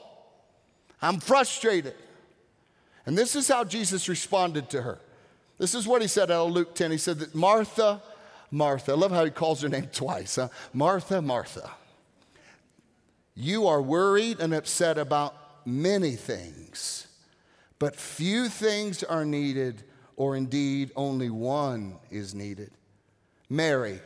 I'm 1.02 1.20
frustrated. 1.20 1.96
And 3.06 3.18
this 3.18 3.36
is 3.36 3.48
how 3.48 3.64
Jesus 3.64 4.08
responded 4.10 4.70
to 4.72 4.82
her. 4.82 5.00
This 5.58 5.76
is 5.76 5.88
what 5.88 6.02
he 6.02 6.08
said 6.08 6.32
out 6.32 6.48
of 6.48 6.54
Luke 6.54 6.74
10. 6.76 6.92
He 6.92 6.98
said 6.98 7.20
that 7.20 7.36
Martha, 7.36 8.02
Martha. 8.56 8.94
I 8.94 8.96
love 8.96 9.12
how 9.12 9.26
he 9.26 9.32
calls 9.32 9.62
her 9.62 9.70
name 9.70 9.90
twice. 9.92 10.38
Huh? 10.38 10.48
Martha, 10.74 11.22
Martha. 11.22 11.70
You 13.36 13.68
are 13.68 13.82
worried 13.82 14.40
and 14.40 14.54
upset 14.54 14.98
about 14.98 15.36
many 15.66 16.16
things, 16.16 17.08
but 17.80 17.98
few 17.98 18.48
things 18.48 19.04
are 19.04 19.26
needed, 19.26 19.84
or 20.16 20.38
indeed 20.38 20.92
only 20.96 21.30
one 21.30 21.98
is 22.10 22.34
needed. 22.34 22.72
Mary, 23.50 24.00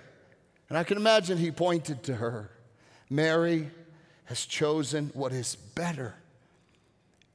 and 0.67 0.77
I 0.77 0.83
can 0.83 0.97
imagine 0.97 1.37
he 1.37 1.51
pointed 1.51 2.01
to 2.03 2.15
her. 2.15 2.49
Mary 3.07 3.69
has 4.25 4.45
chosen 4.45 5.11
what 5.13 5.31
is 5.31 5.55
better, 5.55 6.15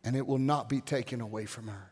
and 0.03 0.17
it 0.17 0.27
will 0.27 0.39
not 0.39 0.69
be 0.69 0.81
taken 0.81 1.21
away 1.21 1.45
from 1.45 1.69
her. 1.69 1.91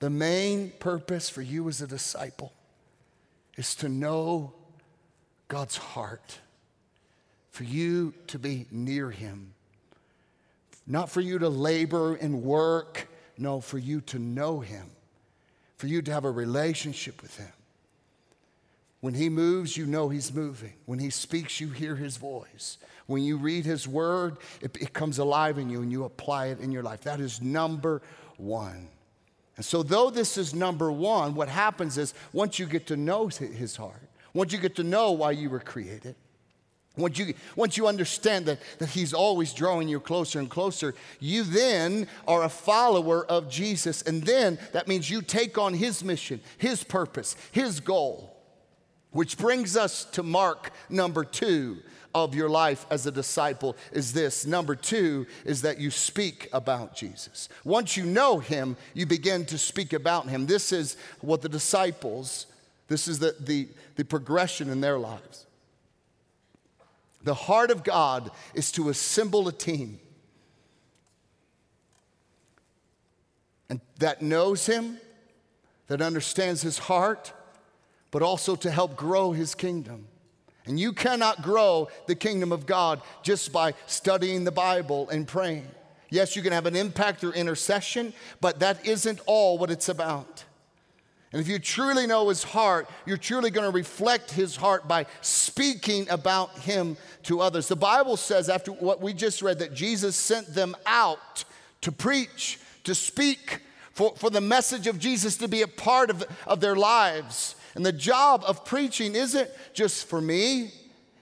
The 0.00 0.10
main 0.10 0.72
purpose 0.78 1.30
for 1.30 1.40
you 1.40 1.68
as 1.68 1.80
a 1.80 1.86
disciple 1.86 2.52
is 3.60 3.74
to 3.74 3.90
know 3.90 4.54
God's 5.48 5.76
heart, 5.76 6.38
for 7.50 7.64
you 7.64 8.14
to 8.28 8.38
be 8.38 8.66
near 8.70 9.10
Him. 9.10 9.52
Not 10.86 11.10
for 11.10 11.20
you 11.20 11.38
to 11.38 11.50
labor 11.50 12.14
and 12.14 12.42
work, 12.42 13.06
no, 13.36 13.60
for 13.60 13.76
you 13.76 14.00
to 14.00 14.18
know 14.18 14.60
Him, 14.60 14.86
for 15.76 15.88
you 15.88 16.00
to 16.00 16.10
have 16.10 16.24
a 16.24 16.30
relationship 16.30 17.20
with 17.20 17.36
Him. 17.36 17.52
When 19.02 19.12
He 19.12 19.28
moves, 19.28 19.76
you 19.76 19.84
know 19.84 20.08
He's 20.08 20.32
moving. 20.32 20.72
When 20.86 20.98
He 20.98 21.10
speaks, 21.10 21.60
you 21.60 21.68
hear 21.68 21.96
His 21.96 22.16
voice. 22.16 22.78
When 23.08 23.22
you 23.22 23.36
read 23.36 23.66
His 23.66 23.86
word, 23.86 24.38
it, 24.62 24.74
it 24.80 24.94
comes 24.94 25.18
alive 25.18 25.58
in 25.58 25.68
you 25.68 25.82
and 25.82 25.92
you 25.92 26.04
apply 26.04 26.46
it 26.46 26.60
in 26.60 26.72
your 26.72 26.82
life. 26.82 27.02
That 27.02 27.20
is 27.20 27.42
number 27.42 28.00
one. 28.38 28.88
And 29.60 29.64
so, 29.66 29.82
though 29.82 30.08
this 30.08 30.38
is 30.38 30.54
number 30.54 30.90
one, 30.90 31.34
what 31.34 31.50
happens 31.50 31.98
is 31.98 32.14
once 32.32 32.58
you 32.58 32.64
get 32.64 32.86
to 32.86 32.96
know 32.96 33.26
His 33.26 33.76
heart, 33.76 34.08
once 34.32 34.54
you 34.54 34.58
get 34.58 34.74
to 34.76 34.82
know 34.82 35.12
why 35.12 35.32
you 35.32 35.50
were 35.50 35.60
created, 35.60 36.14
once 36.96 37.18
you, 37.18 37.34
once 37.56 37.76
you 37.76 37.86
understand 37.86 38.46
that, 38.46 38.58
that 38.78 38.88
He's 38.88 39.12
always 39.12 39.52
drawing 39.52 39.86
you 39.86 40.00
closer 40.00 40.38
and 40.38 40.48
closer, 40.48 40.94
you 41.18 41.42
then 41.42 42.06
are 42.26 42.44
a 42.44 42.48
follower 42.48 43.26
of 43.26 43.50
Jesus. 43.50 44.00
And 44.00 44.22
then 44.22 44.58
that 44.72 44.88
means 44.88 45.10
you 45.10 45.20
take 45.20 45.58
on 45.58 45.74
His 45.74 46.02
mission, 46.02 46.40
His 46.56 46.82
purpose, 46.82 47.36
His 47.52 47.80
goal. 47.80 48.39
Which 49.12 49.36
brings 49.36 49.76
us 49.76 50.04
to 50.12 50.22
mark 50.22 50.72
number 50.88 51.24
two 51.24 51.78
of 52.14 52.34
your 52.34 52.48
life 52.48 52.86
as 52.90 53.06
a 53.06 53.12
disciple 53.12 53.76
is 53.92 54.12
this. 54.12 54.46
Number 54.46 54.74
two 54.74 55.26
is 55.44 55.62
that 55.62 55.78
you 55.78 55.90
speak 55.90 56.48
about 56.52 56.94
Jesus. 56.94 57.48
Once 57.64 57.96
you 57.96 58.04
know 58.04 58.38
him, 58.38 58.76
you 58.94 59.06
begin 59.06 59.44
to 59.46 59.58
speak 59.58 59.92
about 59.92 60.28
him. 60.28 60.46
This 60.46 60.72
is 60.72 60.96
what 61.20 61.42
the 61.42 61.48
disciples, 61.48 62.46
this 62.88 63.06
is 63.06 63.18
the, 63.18 63.36
the, 63.40 63.68
the 63.96 64.04
progression 64.04 64.70
in 64.70 64.80
their 64.80 64.98
lives. 64.98 65.46
The 67.22 67.34
heart 67.34 67.70
of 67.70 67.84
God 67.84 68.30
is 68.54 68.72
to 68.72 68.88
assemble 68.88 69.46
a 69.46 69.52
team 69.52 70.00
and 73.70 73.80
that 74.00 74.20
knows 74.20 74.66
him, 74.66 74.98
that 75.86 76.02
understands 76.02 76.60
his 76.60 76.78
heart 76.78 77.32
but 78.10 78.22
also 78.22 78.56
to 78.56 78.70
help 78.70 78.96
grow 78.96 79.32
his 79.32 79.54
kingdom. 79.54 80.06
And 80.66 80.78
you 80.78 80.92
cannot 80.92 81.42
grow 81.42 81.88
the 82.06 82.14
kingdom 82.14 82.52
of 82.52 82.66
God 82.66 83.00
just 83.22 83.52
by 83.52 83.74
studying 83.86 84.44
the 84.44 84.52
Bible 84.52 85.08
and 85.08 85.26
praying. 85.26 85.66
Yes, 86.10 86.36
you 86.36 86.42
can 86.42 86.52
have 86.52 86.66
an 86.66 86.76
impact 86.76 87.20
through 87.20 87.32
intercession, 87.32 88.12
but 88.40 88.60
that 88.60 88.86
isn't 88.86 89.20
all 89.26 89.58
what 89.58 89.70
it's 89.70 89.88
about. 89.88 90.44
And 91.32 91.40
if 91.40 91.46
you 91.46 91.60
truly 91.60 92.08
know 92.08 92.28
his 92.28 92.42
heart, 92.42 92.90
you're 93.06 93.16
truly 93.16 93.50
going 93.50 93.70
to 93.70 93.74
reflect 93.74 94.32
his 94.32 94.56
heart 94.56 94.88
by 94.88 95.06
speaking 95.20 96.08
about 96.10 96.58
him 96.58 96.96
to 97.24 97.40
others. 97.40 97.68
The 97.68 97.76
Bible 97.76 98.16
says, 98.16 98.48
after 98.48 98.72
what 98.72 99.00
we 99.00 99.12
just 99.12 99.40
read, 99.40 99.60
that 99.60 99.72
Jesus 99.72 100.16
sent 100.16 100.54
them 100.54 100.76
out 100.86 101.44
to 101.82 101.92
preach, 101.92 102.58
to 102.82 102.96
speak, 102.96 103.60
for, 103.92 104.14
for 104.16 104.30
the 104.30 104.40
message 104.40 104.88
of 104.88 104.98
Jesus 104.98 105.36
to 105.36 105.46
be 105.46 105.62
a 105.62 105.68
part 105.68 106.10
of, 106.10 106.24
of 106.46 106.60
their 106.60 106.74
lives. 106.74 107.54
And 107.74 107.84
the 107.84 107.92
job 107.92 108.42
of 108.46 108.64
preaching 108.64 109.14
isn't 109.14 109.48
just 109.72 110.06
for 110.06 110.20
me, 110.20 110.72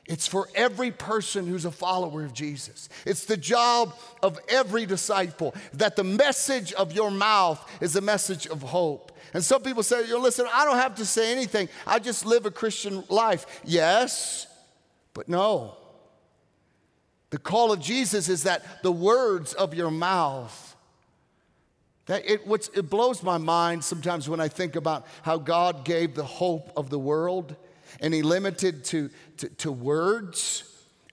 it's 0.07 0.27
for 0.27 0.49
every 0.55 0.91
person 0.91 1.47
who's 1.47 1.67
a 1.67 1.71
follower 1.71 2.25
of 2.25 2.33
Jesus. 2.33 2.89
It's 3.05 3.27
the 3.27 3.37
job 3.37 3.95
of 4.23 4.39
every 4.49 4.87
disciple 4.87 5.55
that 5.75 5.97
the 5.97 6.05
message 6.05 6.73
of 6.73 6.93
your 6.93 7.11
mouth 7.11 7.63
is 7.83 7.95
a 7.95 8.01
message 8.01 8.47
of 8.47 8.63
hope. 8.63 9.13
And 9.35 9.45
some 9.45 9.63
people 9.63 9.83
say, 9.83 10.07
you 10.07 10.15
know, 10.15 10.21
listen, 10.21 10.47
I 10.51 10.65
don't 10.65 10.79
have 10.79 10.95
to 10.95 11.05
say 11.05 11.31
anything. 11.31 11.69
I 11.87 11.99
just 11.99 12.25
live 12.25 12.47
a 12.47 12.51
Christian 12.51 13.05
life. 13.11 13.61
Yes, 13.65 14.47
but 15.13 15.29
no. 15.29 15.77
The 17.29 17.39
call 17.39 17.71
of 17.71 17.81
Jesus 17.81 18.31
is 18.31 18.45
that 18.45 18.83
the 18.83 18.91
words 18.91 19.53
of 19.53 19.75
your 19.75 19.91
mouth 19.91 20.68
that 22.09 22.29
it, 22.29 22.43
it 22.75 22.91
blows 22.91 23.23
my 23.23 23.39
mind 23.39 23.85
sometimes 23.85 24.29
when 24.29 24.41
I 24.41 24.49
think 24.49 24.77
about 24.77 25.07
how 25.23 25.39
God 25.39 25.85
gave 25.85 26.15
the 26.15 26.25
hope 26.25 26.73
of 26.77 26.91
the 26.91 26.99
world 26.99 27.55
and 28.01 28.13
He 28.13 28.23
limited 28.23 28.85
to, 28.87 29.11
to, 29.39 29.49
to 29.49 29.73
words, 29.73 30.65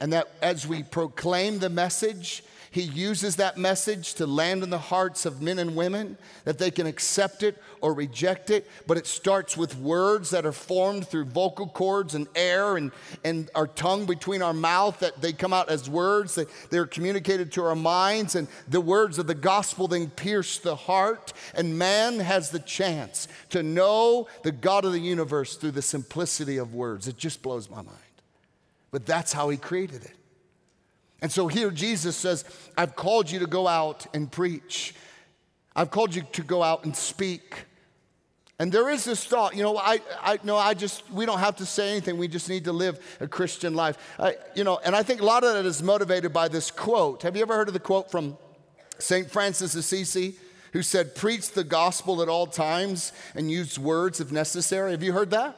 and 0.01 0.11
that 0.13 0.29
as 0.41 0.65
we 0.67 0.83
proclaim 0.83 1.59
the 1.59 1.69
message, 1.69 2.43
he 2.75 2.82
uses 2.82 3.38
that 3.38 3.58
message 3.58 4.15
to 4.15 4.27
land 4.27 4.62
in 4.62 4.70
the 4.70 4.77
hearts 4.77 5.25
of 5.25 5.41
men 5.41 5.60
and 5.60 5.77
women 5.77 6.17
that 6.44 6.58
they 6.58 6.70
can 6.70 6.86
accept 6.86 7.41
it 7.41 7.58
or 7.79 7.94
reject 7.94 8.50
it. 8.50 8.70
But 8.86 8.98
it 8.98 9.08
starts 9.08 9.55
with 9.55 9.77
words 9.77 10.32
that 10.32 10.46
are 10.46 10.51
formed 10.51 11.08
through 11.08 11.24
vocal 11.24 11.70
cords 11.70 12.15
and 12.15 12.27
air 12.36 12.75
and, 12.75 12.91
and 13.24 13.50
our 13.55 13.67
tongue 13.67 14.05
between 14.05 14.41
our 14.41 14.51
mouth, 14.51 15.00
that 15.00 15.22
they 15.22 15.32
come 15.32 15.53
out 15.53 15.70
as 15.70 15.89
words, 15.89 16.36
that 16.36 16.50
they're 16.70 16.86
communicated 16.86 17.53
to 17.53 17.63
our 17.63 17.77
minds. 17.77 18.36
And 18.36 18.50
the 18.67 18.82
words 18.82 19.20
of 19.20 19.27
the 19.27 19.36
gospel 19.36 19.88
then 19.88 20.10
pierce 20.10 20.58
the 20.60 20.75
heart. 20.75 21.32
And 21.53 21.79
man 21.79 22.20
has 22.20 22.50
the 22.50 22.60
chance 22.60 23.29
to 23.51 23.63
know 23.63 24.27
the 24.44 24.51
God 24.51 24.84
of 24.84 24.91
the 24.91 25.00
universe 25.00 25.55
through 25.55 25.72
the 25.72 25.82
simplicity 25.82 26.58
of 26.58 26.74
words. 26.74 27.08
It 27.08 27.15
just 27.15 27.41
blows 27.41 27.70
my 27.70 27.77
mind. 27.77 27.89
But 28.91 29.05
that's 29.05 29.32
how 29.32 29.48
he 29.48 29.55
created 29.55 30.03
it. 30.03 30.14
And 31.22 31.31
so 31.31 31.48
here 31.48 31.72
Jesus 31.72 32.15
says, 32.15 32.45
I've 32.77 32.95
called 32.95 33.31
you 33.31 33.39
to 33.39 33.48
go 33.48 33.67
out 33.67 34.05
and 34.13 34.31
preach. 34.31 34.93
I've 35.75 35.91
called 35.91 36.15
you 36.15 36.24
to 36.34 36.43
go 36.43 36.63
out 36.63 36.86
and 36.86 36.95
speak. 36.95 37.65
And 38.57 38.72
there 38.72 38.89
is 38.89 39.03
this 39.03 39.25
thought, 39.25 39.55
you 39.55 39.63
know, 39.63 39.77
I, 39.77 40.00
I 40.22 40.39
no, 40.43 40.55
I 40.55 40.74
just, 40.74 41.10
we 41.12 41.25
don't 41.25 41.39
have 41.39 41.57
to 41.57 41.65
say 41.65 41.91
anything. 41.91 42.17
We 42.17 42.29
just 42.29 42.48
need 42.48 42.63
to 42.65 42.72
live 42.72 43.17
a 43.19 43.27
Christian 43.27 43.74
life. 43.74 43.98
I, 44.17 44.36
you 44.55 44.63
know, 44.63 44.79
and 44.86 44.95
I 44.95 45.03
think 45.03 45.19
a 45.19 45.25
lot 45.25 45.43
of 45.43 45.53
that 45.53 45.65
is 45.65 45.84
motivated 45.84 46.31
by 46.31 46.48
this 46.48 46.72
quote. 46.72 47.24
Have 47.24 47.36
you 47.36 47.41
ever 47.41 47.55
heard 47.55 47.67
of 47.67 47.74
the 47.74 47.81
quote 47.81 48.10
from 48.10 48.38
St. 48.98 49.29
Francis 49.29 49.75
Assisi, 49.75 50.36
who 50.72 50.81
said, 50.81 51.15
Preach 51.15 51.51
the 51.51 51.65
gospel 51.65 52.22
at 52.22 52.29
all 52.29 52.48
times 52.48 53.12
and 53.34 53.51
use 53.51 53.77
words 53.77 54.22
if 54.22 54.31
necessary? 54.31 54.91
Have 54.91 55.03
you 55.03 55.12
heard 55.12 55.31
that? 55.31 55.57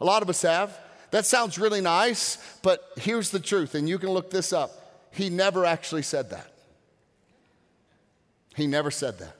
A 0.00 0.04
lot 0.04 0.22
of 0.22 0.30
us 0.30 0.40
have. 0.40 0.78
That 1.16 1.24
sounds 1.24 1.58
really 1.58 1.80
nice, 1.80 2.36
but 2.60 2.90
here's 2.98 3.30
the 3.30 3.40
truth, 3.40 3.74
and 3.74 3.88
you 3.88 3.98
can 3.98 4.10
look 4.10 4.28
this 4.28 4.52
up. 4.52 5.08
He 5.12 5.30
never 5.30 5.64
actually 5.64 6.02
said 6.02 6.28
that. 6.28 6.52
He 8.54 8.66
never 8.66 8.90
said 8.90 9.18
that. 9.20 9.34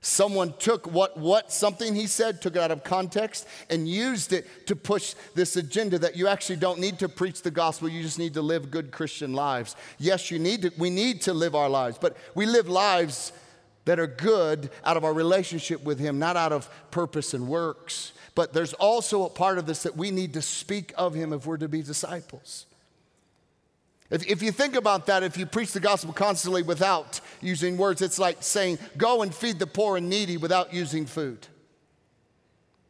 Someone 0.00 0.54
took 0.58 0.90
what, 0.90 1.18
what 1.18 1.52
something 1.52 1.94
he 1.94 2.06
said, 2.06 2.40
took 2.40 2.56
it 2.56 2.62
out 2.62 2.70
of 2.70 2.82
context, 2.82 3.46
and 3.68 3.86
used 3.86 4.32
it 4.32 4.66
to 4.68 4.74
push 4.74 5.12
this 5.34 5.54
agenda 5.54 5.98
that 5.98 6.16
you 6.16 6.28
actually 6.28 6.56
don't 6.56 6.80
need 6.80 6.98
to 7.00 7.10
preach 7.10 7.42
the 7.42 7.50
gospel, 7.50 7.86
you 7.86 8.00
just 8.00 8.18
need 8.18 8.32
to 8.32 8.40
live 8.40 8.70
good 8.70 8.90
Christian 8.90 9.34
lives. 9.34 9.76
Yes, 9.98 10.30
you 10.30 10.38
need 10.38 10.62
to, 10.62 10.72
we 10.78 10.88
need 10.88 11.20
to 11.22 11.34
live 11.34 11.54
our 11.54 11.68
lives, 11.68 11.98
but 12.00 12.16
we 12.34 12.46
live 12.46 12.70
lives 12.70 13.32
that 13.90 13.98
are 13.98 14.06
good 14.06 14.70
out 14.84 14.96
of 14.96 15.04
our 15.04 15.12
relationship 15.12 15.82
with 15.82 15.98
him, 15.98 16.20
not 16.20 16.36
out 16.36 16.52
of 16.52 16.70
purpose 16.92 17.34
and 17.34 17.48
works. 17.48 18.12
But 18.36 18.52
there's 18.52 18.72
also 18.74 19.24
a 19.24 19.28
part 19.28 19.58
of 19.58 19.66
this 19.66 19.82
that 19.82 19.96
we 19.96 20.12
need 20.12 20.34
to 20.34 20.42
speak 20.42 20.92
of 20.96 21.12
him 21.12 21.32
if 21.32 21.44
we're 21.44 21.56
to 21.56 21.66
be 21.66 21.82
disciples. 21.82 22.66
If, 24.08 24.24
if 24.28 24.42
you 24.42 24.52
think 24.52 24.76
about 24.76 25.06
that, 25.06 25.24
if 25.24 25.36
you 25.36 25.44
preach 25.44 25.72
the 25.72 25.80
gospel 25.80 26.12
constantly 26.12 26.62
without 26.62 27.20
using 27.40 27.76
words, 27.76 28.00
it's 28.00 28.20
like 28.20 28.36
saying, 28.44 28.78
go 28.96 29.22
and 29.22 29.34
feed 29.34 29.58
the 29.58 29.66
poor 29.66 29.96
and 29.96 30.08
needy 30.08 30.36
without 30.36 30.72
using 30.72 31.04
food. 31.04 31.48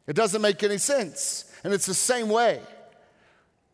It 0.07 0.17
doesn't 0.17 0.43
make 0.43 0.63
any 0.63 0.77
sense. 0.77 1.51
And 1.65 1.73
it's 1.73 1.87
the 1.87 1.95
same 1.95 2.29
way 2.29 2.61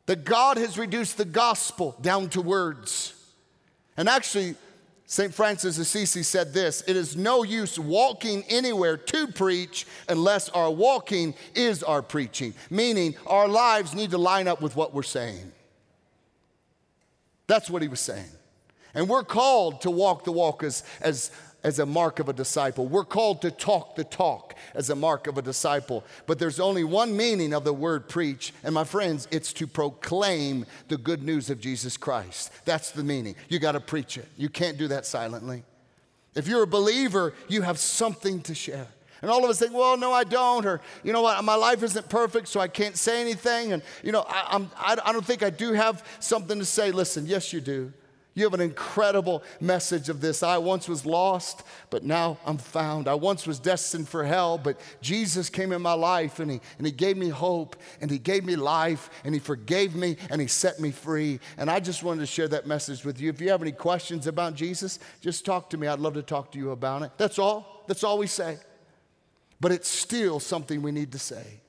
that 0.06 0.24
God 0.24 0.58
has 0.58 0.78
reduced 0.78 1.18
the 1.18 1.24
gospel 1.24 1.96
down 2.00 2.28
to 2.28 2.40
words. 2.40 3.14
And 3.96 4.08
actually, 4.08 4.54
St. 5.06 5.32
Francis 5.32 5.78
Assisi 5.78 6.24
said 6.24 6.52
this 6.52 6.82
It 6.86 6.96
is 6.96 7.16
no 7.16 7.44
use 7.44 7.78
walking 7.78 8.44
anywhere 8.48 8.96
to 8.96 9.28
preach 9.28 9.86
unless 10.08 10.48
our 10.48 10.70
walking 10.70 11.34
is 11.54 11.82
our 11.82 12.02
preaching, 12.02 12.54
meaning 12.70 13.14
our 13.26 13.48
lives 13.48 13.94
need 13.94 14.10
to 14.10 14.18
line 14.18 14.48
up 14.48 14.60
with 14.60 14.74
what 14.74 14.92
we're 14.92 15.04
saying. 15.04 15.52
That's 17.46 17.70
what 17.70 17.82
he 17.82 17.88
was 17.88 18.00
saying. 18.00 18.26
And 18.94 19.08
we're 19.08 19.24
called 19.24 19.82
to 19.82 19.90
walk 19.90 20.24
the 20.24 20.32
walk 20.32 20.62
as, 20.62 20.82
as 21.00 21.30
as 21.66 21.80
a 21.80 21.84
mark 21.84 22.20
of 22.20 22.28
a 22.28 22.32
disciple. 22.32 22.86
We're 22.86 23.04
called 23.04 23.42
to 23.42 23.50
talk 23.50 23.96
the 23.96 24.04
talk 24.04 24.54
as 24.72 24.88
a 24.88 24.94
mark 24.94 25.26
of 25.26 25.36
a 25.36 25.42
disciple. 25.42 26.04
But 26.26 26.38
there's 26.38 26.60
only 26.60 26.84
one 26.84 27.16
meaning 27.16 27.52
of 27.52 27.64
the 27.64 27.72
word 27.72 28.08
preach, 28.08 28.54
and 28.62 28.72
my 28.72 28.84
friends, 28.84 29.26
it's 29.32 29.52
to 29.54 29.66
proclaim 29.66 30.64
the 30.86 30.96
good 30.96 31.24
news 31.24 31.50
of 31.50 31.60
Jesus 31.60 31.96
Christ. 31.96 32.52
That's 32.66 32.92
the 32.92 33.02
meaning. 33.02 33.34
You 33.48 33.58
got 33.58 33.72
to 33.72 33.80
preach 33.80 34.16
it. 34.16 34.28
You 34.36 34.48
can't 34.48 34.78
do 34.78 34.86
that 34.86 35.06
silently. 35.06 35.64
If 36.36 36.46
you're 36.46 36.62
a 36.62 36.68
believer, 36.68 37.34
you 37.48 37.62
have 37.62 37.80
something 37.80 38.42
to 38.42 38.54
share. 38.54 38.86
And 39.20 39.28
all 39.28 39.42
of 39.42 39.50
us 39.50 39.58
think, 39.58 39.74
well, 39.74 39.96
no, 39.96 40.12
I 40.12 40.22
don't, 40.22 40.64
or 40.66 40.80
you 41.02 41.12
know 41.12 41.22
what, 41.22 41.42
my 41.42 41.56
life 41.56 41.82
isn't 41.82 42.08
perfect, 42.08 42.46
so 42.46 42.60
I 42.60 42.68
can't 42.68 42.96
say 42.96 43.20
anything. 43.20 43.72
And 43.72 43.82
you 44.04 44.12
know, 44.12 44.24
I, 44.28 44.46
I'm, 44.50 44.70
I 44.80 45.12
don't 45.12 45.26
think 45.26 45.42
I 45.42 45.50
do 45.50 45.72
have 45.72 46.06
something 46.20 46.60
to 46.60 46.64
say. 46.64 46.92
Listen, 46.92 47.26
yes, 47.26 47.52
you 47.52 47.60
do. 47.60 47.92
You 48.36 48.44
have 48.44 48.54
an 48.54 48.60
incredible 48.60 49.42
message 49.60 50.08
of 50.08 50.20
this. 50.20 50.44
I 50.44 50.58
once 50.58 50.88
was 50.88 51.04
lost, 51.04 51.64
but 51.90 52.04
now 52.04 52.38
I'm 52.46 52.58
found. 52.58 53.08
I 53.08 53.14
once 53.14 53.48
was 53.48 53.58
destined 53.58 54.08
for 54.08 54.24
hell, 54.24 54.58
but 54.58 54.78
Jesus 55.00 55.50
came 55.50 55.72
in 55.72 55.82
my 55.82 55.94
life 55.94 56.38
and 56.38 56.50
he, 56.50 56.60
and 56.78 56.86
he 56.86 56.92
gave 56.92 57.16
me 57.16 57.30
hope 57.30 57.76
and 58.00 58.10
He 58.10 58.18
gave 58.18 58.44
me 58.44 58.56
life 58.56 59.10
and 59.24 59.34
He 59.34 59.40
forgave 59.40 59.94
me 59.94 60.16
and 60.30 60.40
He 60.40 60.46
set 60.46 60.80
me 60.80 60.90
free. 60.90 61.40
And 61.56 61.70
I 61.70 61.80
just 61.80 62.02
wanted 62.02 62.20
to 62.20 62.26
share 62.26 62.48
that 62.48 62.66
message 62.66 63.04
with 63.04 63.20
you. 63.20 63.30
If 63.30 63.40
you 63.40 63.50
have 63.50 63.62
any 63.62 63.72
questions 63.72 64.26
about 64.26 64.54
Jesus, 64.54 64.98
just 65.20 65.44
talk 65.44 65.70
to 65.70 65.78
me. 65.78 65.86
I'd 65.86 66.00
love 66.00 66.14
to 66.14 66.22
talk 66.22 66.52
to 66.52 66.58
you 66.58 66.70
about 66.70 67.02
it. 67.02 67.12
That's 67.16 67.38
all. 67.38 67.84
That's 67.86 68.04
all 68.04 68.18
we 68.18 68.26
say. 68.26 68.58
But 69.60 69.72
it's 69.72 69.88
still 69.88 70.40
something 70.40 70.82
we 70.82 70.92
need 70.92 71.12
to 71.12 71.18
say. 71.18 71.60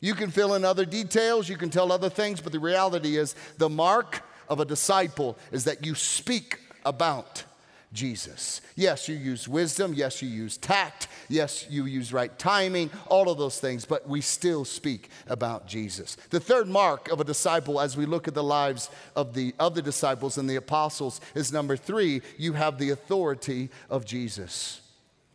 You 0.00 0.14
can 0.14 0.30
fill 0.30 0.54
in 0.54 0.64
other 0.64 0.84
details, 0.84 1.48
you 1.48 1.56
can 1.56 1.70
tell 1.70 1.90
other 1.90 2.10
things, 2.10 2.40
but 2.40 2.52
the 2.52 2.60
reality 2.60 3.16
is 3.16 3.34
the 3.56 3.70
mark 3.70 4.22
of 4.48 4.60
a 4.60 4.64
disciple 4.64 5.36
is 5.52 5.64
that 5.64 5.84
you 5.84 5.94
speak 5.94 6.58
about 6.84 7.44
Jesus. 7.92 8.60
Yes, 8.76 9.08
you 9.08 9.16
use 9.16 9.48
wisdom. 9.48 9.94
Yes, 9.94 10.20
you 10.22 10.28
use 10.28 10.56
tact. 10.56 11.08
Yes, 11.28 11.66
you 11.68 11.86
use 11.86 12.12
right 12.12 12.36
timing, 12.38 12.90
all 13.08 13.28
of 13.30 13.38
those 13.38 13.58
things, 13.58 13.84
but 13.84 14.08
we 14.08 14.20
still 14.20 14.64
speak 14.64 15.10
about 15.26 15.66
Jesus. 15.66 16.16
The 16.30 16.38
third 16.38 16.68
mark 16.68 17.10
of 17.10 17.20
a 17.20 17.24
disciple 17.24 17.80
as 17.80 17.96
we 17.96 18.06
look 18.06 18.28
at 18.28 18.34
the 18.34 18.44
lives 18.44 18.90
of 19.16 19.34
the 19.34 19.54
other 19.58 19.82
disciples 19.82 20.38
and 20.38 20.48
the 20.48 20.56
apostles 20.56 21.20
is 21.34 21.52
number 21.52 21.76
three, 21.76 22.22
you 22.36 22.52
have 22.52 22.78
the 22.78 22.90
authority 22.90 23.70
of 23.90 24.04
Jesus. 24.04 24.80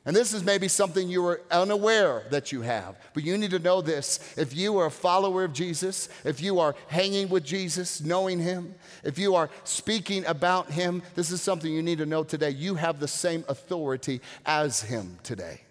And 0.04 0.16
this 0.16 0.34
is 0.34 0.44
maybe 0.44 0.68
something 0.68 1.10
you 1.10 1.24
are 1.28 1.42
unaware 1.52 2.24
that 2.32 2.52
you 2.52 2.62
have, 2.62 2.96
but 3.14 3.24
you 3.24 3.38
need 3.38 3.52
to 3.52 3.60
know 3.60 3.82
this. 3.82 4.34
If 4.36 4.56
you 4.56 4.80
are 4.80 4.88
a 4.88 4.92
follower 4.92 5.44
of 5.44 5.54
Jesus, 5.54 6.10
if 6.26 6.42
you 6.42 6.60
are 6.60 6.76
hanging 6.88 7.30
with 7.30 7.44
Jesus, 7.44 8.02
knowing 8.02 8.40
Him, 8.40 8.74
if 9.04 9.20
you 9.20 9.36
are 9.36 9.52
speaking 9.64 10.26
about 10.26 10.72
Him, 10.72 11.04
this 11.14 11.30
is 11.30 11.40
something 11.40 11.72
you 11.72 11.84
need 11.84 12.00
to 12.00 12.08
know 12.08 12.24
today. 12.24 12.50
You 12.50 12.74
have 12.76 13.00
the 13.00 13.08
same 13.08 13.46
authority 13.48 14.22
as 14.44 14.82
Him 14.82 15.20
today. 15.22 15.62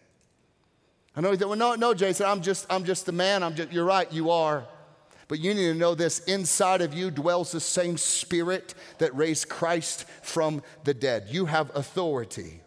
I 1.17 1.21
know 1.21 1.33
you 1.33 1.37
think, 1.37 1.49
well, 1.49 1.59
no, 1.59 1.75
no, 1.75 1.93
Jason, 1.93 2.27
I'm 2.27 2.41
just, 2.41 2.67
I'm 2.71 2.85
just 2.85 3.07
the 3.07 3.13
man. 3.13 3.43
I'm 3.43 3.57
just, 3.57 3.73
you're 3.73 3.85
right, 3.85 4.11
you 4.13 4.31
are. 4.31 4.65
But 5.27 5.41
you 5.41 5.55
need 5.55 5.73
to 5.73 5.75
know 5.75 5.97
this 5.97 6.21
inside 6.21 6.83
of 6.83 6.95
you 6.95 7.11
dwells 7.11 7.51
the 7.51 7.61
same 7.61 7.97
spirit 7.97 8.75
that 8.99 9.15
raised 9.17 9.49
Christ 9.49 10.05
from 10.23 10.63
the 10.85 10.95
dead. 10.95 11.27
You 11.31 11.47
have 11.47 11.75
authority. 11.75 12.60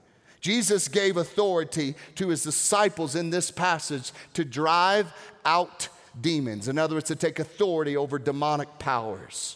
Jesus 0.43 0.89
gave 0.89 1.15
authority 1.15 1.95
to 2.15 2.27
his 2.27 2.43
disciples 2.43 3.15
in 3.15 3.29
this 3.29 3.49
passage 3.49 4.11
to 4.33 4.43
drive 4.43 5.11
out 5.45 5.87
demons. 6.19 6.67
In 6.67 6.77
other 6.77 6.95
words, 6.95 7.07
to 7.07 7.15
take 7.15 7.39
authority 7.39 7.95
over 7.95 8.19
demonic 8.19 8.77
powers. 8.77 9.55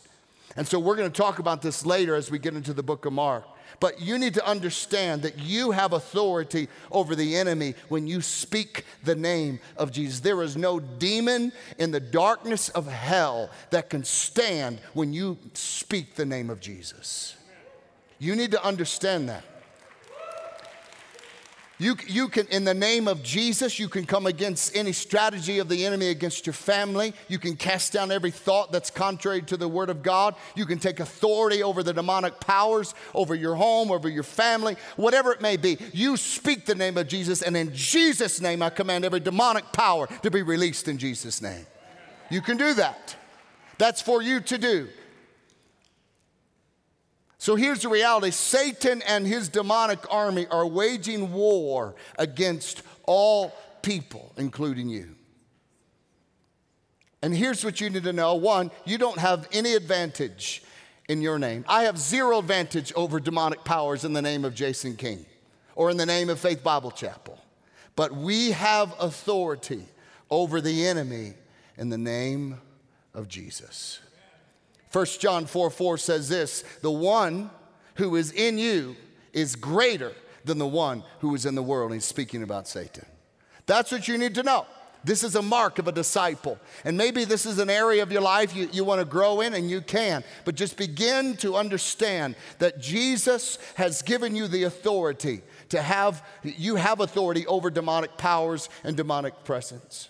And 0.56 0.66
so 0.66 0.80
we're 0.80 0.96
going 0.96 1.12
to 1.12 1.22
talk 1.22 1.40
about 1.40 1.62
this 1.62 1.86
later 1.86 2.16
as 2.16 2.32
we 2.32 2.40
get 2.40 2.56
into 2.56 2.74
the 2.74 2.84
book 2.84 3.06
of 3.06 3.12
Mark. 3.12 3.44
But 3.82 4.02
you 4.02 4.18
need 4.18 4.34
to 4.36 4.48
understand 4.48 5.24
that 5.24 5.38
you 5.38 5.72
have 5.72 5.92
authority 5.92 6.70
over 6.90 7.18
the 7.18 7.36
enemy 7.36 7.76
when 7.90 8.08
you 8.08 8.22
speak 8.22 8.86
the 9.04 9.14
name 9.14 9.60
of 9.76 9.92
Jesus. 9.92 10.22
There 10.22 10.42
is 10.42 10.56
no 10.56 10.80
demon 10.80 11.52
in 11.78 11.92
the 11.92 12.00
darkness 12.00 12.70
of 12.70 12.88
hell 12.88 13.50
that 13.72 13.90
can 13.90 14.06
stand 14.06 14.80
when 14.94 15.12
you 15.12 15.38
speak 15.54 16.16
the 16.16 16.26
name 16.26 16.50
of 16.50 16.62
Jesus. 16.62 17.36
You 18.20 18.38
need 18.38 18.52
to 18.52 18.64
understand 18.64 19.28
that. 19.28 19.44
You, 21.80 21.96
you 22.08 22.28
can, 22.28 22.48
in 22.48 22.64
the 22.64 22.74
name 22.74 23.08
of 23.08 23.22
Jesus, 23.22 23.78
you 23.78 23.88
can 23.88 24.04
come 24.04 24.26
against 24.26 24.76
any 24.76 24.92
strategy 24.92 25.60
of 25.60 25.70
the 25.70 25.86
enemy 25.86 26.08
against 26.08 26.48
your 26.48 26.54
family. 26.54 27.14
You 27.28 27.38
can 27.38 27.56
cast 27.56 27.94
down 27.94 28.12
every 28.12 28.32
thought 28.32 28.72
that's 28.72 28.90
contrary 28.90 29.44
to 29.44 29.58
the 29.58 29.68
Word 29.68 29.92
of 29.92 30.02
God. 30.02 30.34
You 30.56 30.66
can 30.66 30.80
take 30.80 31.00
authority 31.00 31.62
over 31.62 31.84
the 31.84 31.94
demonic 31.94 32.40
powers, 32.40 32.96
over 33.14 33.36
your 33.36 33.54
home, 33.54 33.92
over 33.92 34.10
your 34.10 34.24
family, 34.24 34.76
whatever 34.96 35.32
it 35.32 35.40
may 35.40 35.56
be. 35.56 35.78
You 35.94 36.18
speak 36.18 36.66
the 36.66 36.74
name 36.74 36.98
of 36.98 37.08
Jesus, 37.08 37.44
and 37.44 37.56
in 37.56 37.72
Jesus' 37.76 38.42
name, 38.42 38.64
I 38.64 38.72
command 38.72 39.06
every 39.06 39.20
demonic 39.20 39.72
power 39.72 40.08
to 40.24 40.32
be 40.32 40.42
released 40.42 40.88
in 40.88 40.98
Jesus' 40.98 41.44
name. 41.44 41.68
You 42.32 42.42
can 42.42 42.58
do 42.58 42.74
that. 42.74 43.16
That's 43.78 44.02
for 44.02 44.24
you 44.24 44.40
to 44.42 44.58
do. 44.58 44.88
So 47.38 47.56
here's 47.56 47.82
the 47.82 47.90
reality 47.90 48.32
Satan 48.32 49.02
and 49.04 49.26
his 49.26 49.50
demonic 49.50 50.12
army 50.12 50.48
are 50.48 50.66
waging 50.66 51.32
war 51.34 51.96
against 52.18 52.82
all 53.04 53.54
people, 53.82 54.34
including 54.38 54.90
you. 54.90 55.16
And 57.22 57.36
here's 57.36 57.64
what 57.64 57.82
you 57.82 57.90
need 57.90 58.04
to 58.04 58.14
know 58.14 58.36
one, 58.36 58.72
you 58.86 58.98
don't 58.98 59.18
have 59.18 59.48
any 59.52 59.74
advantage 59.74 60.64
in 61.08 61.22
your 61.22 61.40
name. 61.40 61.66
I 61.68 61.84
have 61.84 61.98
zero 61.98 62.40
advantage 62.40 62.94
over 62.96 63.20
demonic 63.20 63.64
powers 63.64 64.04
in 64.04 64.14
the 64.14 64.22
name 64.22 64.46
of 64.46 64.54
Jason 64.54 64.96
King 64.96 65.26
or 65.76 65.90
in 65.90 65.98
the 65.98 66.06
name 66.06 66.30
of 66.30 66.40
Faith 66.40 66.64
Bible 66.64 66.92
Chapel. 66.92 67.40
But 67.96 68.14
we 68.14 68.52
have 68.52 68.94
authority 69.00 69.84
over 70.30 70.62
the 70.62 70.86
enemy 70.86 71.34
in 71.78 71.90
the 71.90 71.98
name 71.98 72.60
of 73.14 73.28
Jesus. 73.28 74.00
1 74.92 75.06
John 75.20 75.46
4 75.46 75.70
4 75.70 75.98
says 75.98 76.30
this 76.30 76.64
The 76.82 76.92
one 76.92 77.50
who 77.96 78.16
is 78.16 78.32
in 78.32 78.58
you 78.58 78.96
is 79.34 79.56
greater 79.56 80.14
than 80.46 80.58
the 80.58 80.68
one 80.68 81.04
who 81.20 81.36
is 81.36 81.46
in 81.46 81.56
the 81.56 81.64
world. 81.64 81.92
And 81.92 81.96
He's 81.96 82.06
speaking 82.06 82.44
about 82.44 82.68
Satan. 82.68 83.06
That's 83.66 83.92
what 83.92 84.08
you 84.08 84.18
need 84.18 84.36
to 84.36 84.44
know. 84.44 84.66
This 85.04 85.24
is 85.24 85.36
a 85.36 85.42
mark 85.42 85.80
of 85.80 85.88
a 85.88 85.92
disciple. 85.92 86.58
And 86.84 86.98
maybe 86.98 87.24
this 87.24 87.46
is 87.46 87.60
an 87.60 87.70
area 87.70 88.04
of 88.04 88.12
your 88.12 88.22
life 88.22 88.56
you, 88.56 88.68
you 88.72 88.84
want 88.84 89.00
to 89.00 89.06
grow 89.06 89.42
in, 89.42 89.54
and 89.54 89.70
you 89.70 89.82
can. 89.82 90.24
But 90.44 90.56
just 90.56 90.76
begin 90.76 91.38
to 91.38 91.56
understand 91.56 92.36
that 92.60 92.80
Jesus 92.80 93.58
has 93.76 94.02
given 94.02 94.36
you 94.36 94.48
the 94.48 94.64
authority 94.64 95.42
to 95.70 95.82
have, 95.82 96.24
you 96.44 96.76
have 96.76 97.00
authority 97.00 97.46
over 97.48 97.70
demonic 97.70 98.18
powers 98.18 98.70
and 98.84 98.98
demonic 98.98 99.44
presence. 99.44 100.10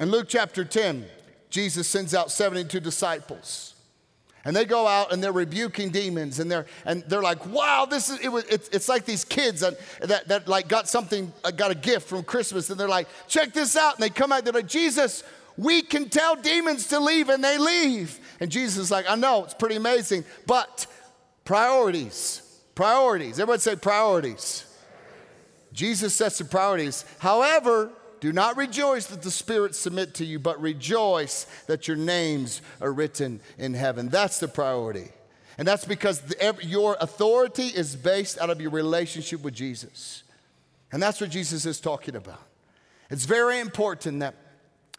In 0.00 0.10
Luke 0.10 0.26
chapter 0.28 0.64
10, 0.64 1.06
Jesus 1.50 1.88
sends 1.88 2.14
out 2.14 2.30
72 2.30 2.80
disciples. 2.80 3.74
And 4.44 4.54
they 4.54 4.64
go 4.64 4.86
out 4.86 5.12
and 5.12 5.22
they're 5.22 5.32
rebuking 5.32 5.90
demons 5.90 6.38
and 6.38 6.50
they're, 6.50 6.66
and 6.84 7.02
they're 7.02 7.22
like, 7.22 7.44
wow, 7.46 7.86
this 7.88 8.08
is, 8.08 8.20
it 8.20 8.28
was, 8.28 8.44
it's, 8.44 8.68
it's 8.68 8.88
like 8.88 9.04
these 9.04 9.24
kids 9.24 9.60
that, 9.60 9.78
that, 10.00 10.28
that 10.28 10.48
like 10.48 10.68
got 10.68 10.88
something, 10.88 11.32
uh, 11.44 11.50
got 11.50 11.70
a 11.70 11.74
gift 11.74 12.08
from 12.08 12.22
Christmas 12.22 12.70
and 12.70 12.78
they're 12.78 12.88
like, 12.88 13.08
check 13.26 13.52
this 13.52 13.76
out. 13.76 13.96
And 13.96 14.02
they 14.02 14.10
come 14.10 14.32
out, 14.32 14.44
they're 14.44 14.52
like, 14.52 14.68
Jesus, 14.68 15.24
we 15.56 15.82
can 15.82 16.08
tell 16.08 16.36
demons 16.36 16.86
to 16.88 17.00
leave 17.00 17.28
and 17.28 17.42
they 17.42 17.58
leave. 17.58 18.18
And 18.40 18.50
Jesus 18.50 18.78
is 18.78 18.90
like, 18.90 19.10
I 19.10 19.16
know, 19.16 19.44
it's 19.44 19.54
pretty 19.54 19.76
amazing, 19.76 20.24
but 20.46 20.86
priorities, 21.44 22.40
priorities. 22.74 23.40
Everybody 23.40 23.60
say 23.60 23.76
priorities. 23.76 24.64
Jesus 25.72 26.14
sets 26.14 26.38
the 26.38 26.44
priorities. 26.44 27.04
However, 27.18 27.90
do 28.20 28.32
not 28.32 28.56
rejoice 28.56 29.06
that 29.06 29.22
the 29.22 29.30
spirits 29.30 29.78
submit 29.78 30.14
to 30.14 30.24
you, 30.24 30.38
but 30.38 30.60
rejoice 30.60 31.46
that 31.66 31.86
your 31.86 31.96
names 31.96 32.62
are 32.80 32.92
written 32.92 33.40
in 33.58 33.74
heaven. 33.74 34.08
That's 34.08 34.40
the 34.40 34.48
priority. 34.48 35.08
And 35.56 35.66
that's 35.66 35.84
because 35.84 36.20
the, 36.20 36.56
your 36.62 36.96
authority 37.00 37.66
is 37.66 37.96
based 37.96 38.38
out 38.38 38.50
of 38.50 38.60
your 38.60 38.70
relationship 38.70 39.42
with 39.42 39.54
Jesus. 39.54 40.22
And 40.92 41.02
that's 41.02 41.20
what 41.20 41.30
Jesus 41.30 41.66
is 41.66 41.80
talking 41.80 42.16
about. 42.16 42.42
It's 43.10 43.24
very 43.24 43.60
important 43.60 44.20
that 44.20 44.34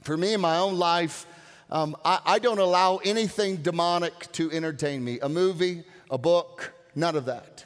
for 0.02 0.18
me 0.18 0.34
in 0.34 0.42
my 0.42 0.58
own 0.58 0.78
life, 0.78 1.26
um, 1.70 1.96
I, 2.04 2.20
I 2.26 2.40
don't 2.40 2.60
allow 2.60 2.98
anything 2.98 3.58
demonic 3.58 4.32
to 4.34 4.52
entertain 4.52 5.04
me 5.04 5.20
a 5.20 5.30
movie, 5.30 5.84
a 6.10 6.18
book, 6.18 6.74
none 6.96 7.16
of 7.16 7.26
that. 7.26 7.66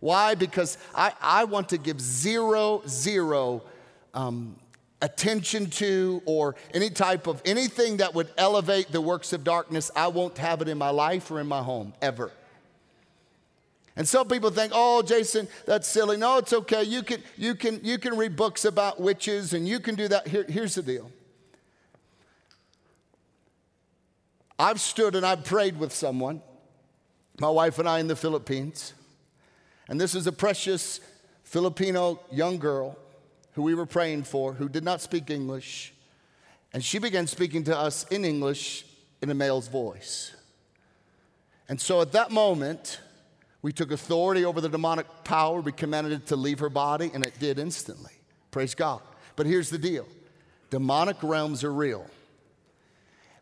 Why? 0.00 0.34
Because 0.34 0.76
I, 0.94 1.12
I 1.20 1.44
want 1.44 1.70
to 1.70 1.78
give 1.78 2.00
zero, 2.00 2.82
zero 2.86 3.62
um, 4.14 4.56
attention 5.02 5.68
to 5.68 6.22
or 6.24 6.56
any 6.72 6.90
type 6.90 7.26
of 7.26 7.42
anything 7.44 7.98
that 7.98 8.14
would 8.14 8.28
elevate 8.38 8.90
the 8.90 9.00
works 9.00 9.32
of 9.32 9.44
darkness, 9.44 9.90
I 9.94 10.08
won't 10.08 10.38
have 10.38 10.62
it 10.62 10.68
in 10.68 10.78
my 10.78 10.90
life 10.90 11.30
or 11.30 11.40
in 11.40 11.46
my 11.46 11.62
home 11.62 11.92
ever. 12.00 12.32
And 13.96 14.06
some 14.06 14.28
people 14.28 14.50
think, 14.50 14.72
"Oh, 14.74 15.02
Jason, 15.02 15.48
that's 15.64 15.88
silly." 15.88 16.18
No, 16.18 16.36
it's 16.36 16.52
okay. 16.52 16.82
You 16.82 17.02
can 17.02 17.22
you 17.36 17.54
can 17.54 17.80
you 17.82 17.98
can 17.98 18.16
read 18.16 18.36
books 18.36 18.64
about 18.64 19.00
witches 19.00 19.54
and 19.54 19.66
you 19.66 19.80
can 19.80 19.94
do 19.94 20.06
that. 20.08 20.28
Here, 20.28 20.44
here's 20.48 20.74
the 20.74 20.82
deal. 20.82 21.10
I've 24.58 24.80
stood 24.80 25.14
and 25.14 25.24
I've 25.24 25.44
prayed 25.44 25.78
with 25.78 25.94
someone, 25.94 26.42
my 27.40 27.48
wife 27.50 27.78
and 27.78 27.88
I 27.88 28.00
in 28.00 28.06
the 28.06 28.16
Philippines. 28.16 28.94
And 29.88 30.00
this 30.00 30.14
is 30.14 30.26
a 30.26 30.32
precious 30.32 31.00
Filipino 31.44 32.20
young 32.30 32.58
girl 32.58 32.98
who 33.56 33.62
we 33.62 33.74
were 33.74 33.86
praying 33.86 34.22
for, 34.22 34.52
who 34.52 34.68
did 34.68 34.84
not 34.84 35.00
speak 35.00 35.30
English, 35.30 35.94
and 36.74 36.84
she 36.84 36.98
began 36.98 37.26
speaking 37.26 37.64
to 37.64 37.76
us 37.76 38.04
in 38.08 38.22
English 38.22 38.84
in 39.22 39.30
a 39.30 39.34
male's 39.34 39.66
voice. 39.66 40.34
And 41.66 41.80
so 41.80 42.02
at 42.02 42.12
that 42.12 42.30
moment, 42.30 43.00
we 43.62 43.72
took 43.72 43.92
authority 43.92 44.44
over 44.44 44.60
the 44.60 44.68
demonic 44.68 45.06
power. 45.24 45.62
We 45.62 45.72
commanded 45.72 46.12
it 46.12 46.26
to 46.26 46.36
leave 46.36 46.58
her 46.58 46.68
body, 46.68 47.10
and 47.14 47.24
it 47.24 47.38
did 47.38 47.58
instantly. 47.58 48.12
Praise 48.50 48.74
God. 48.74 49.00
But 49.36 49.46
here's 49.46 49.70
the 49.70 49.78
deal 49.78 50.06
demonic 50.68 51.16
realms 51.22 51.64
are 51.64 51.72
real. 51.72 52.04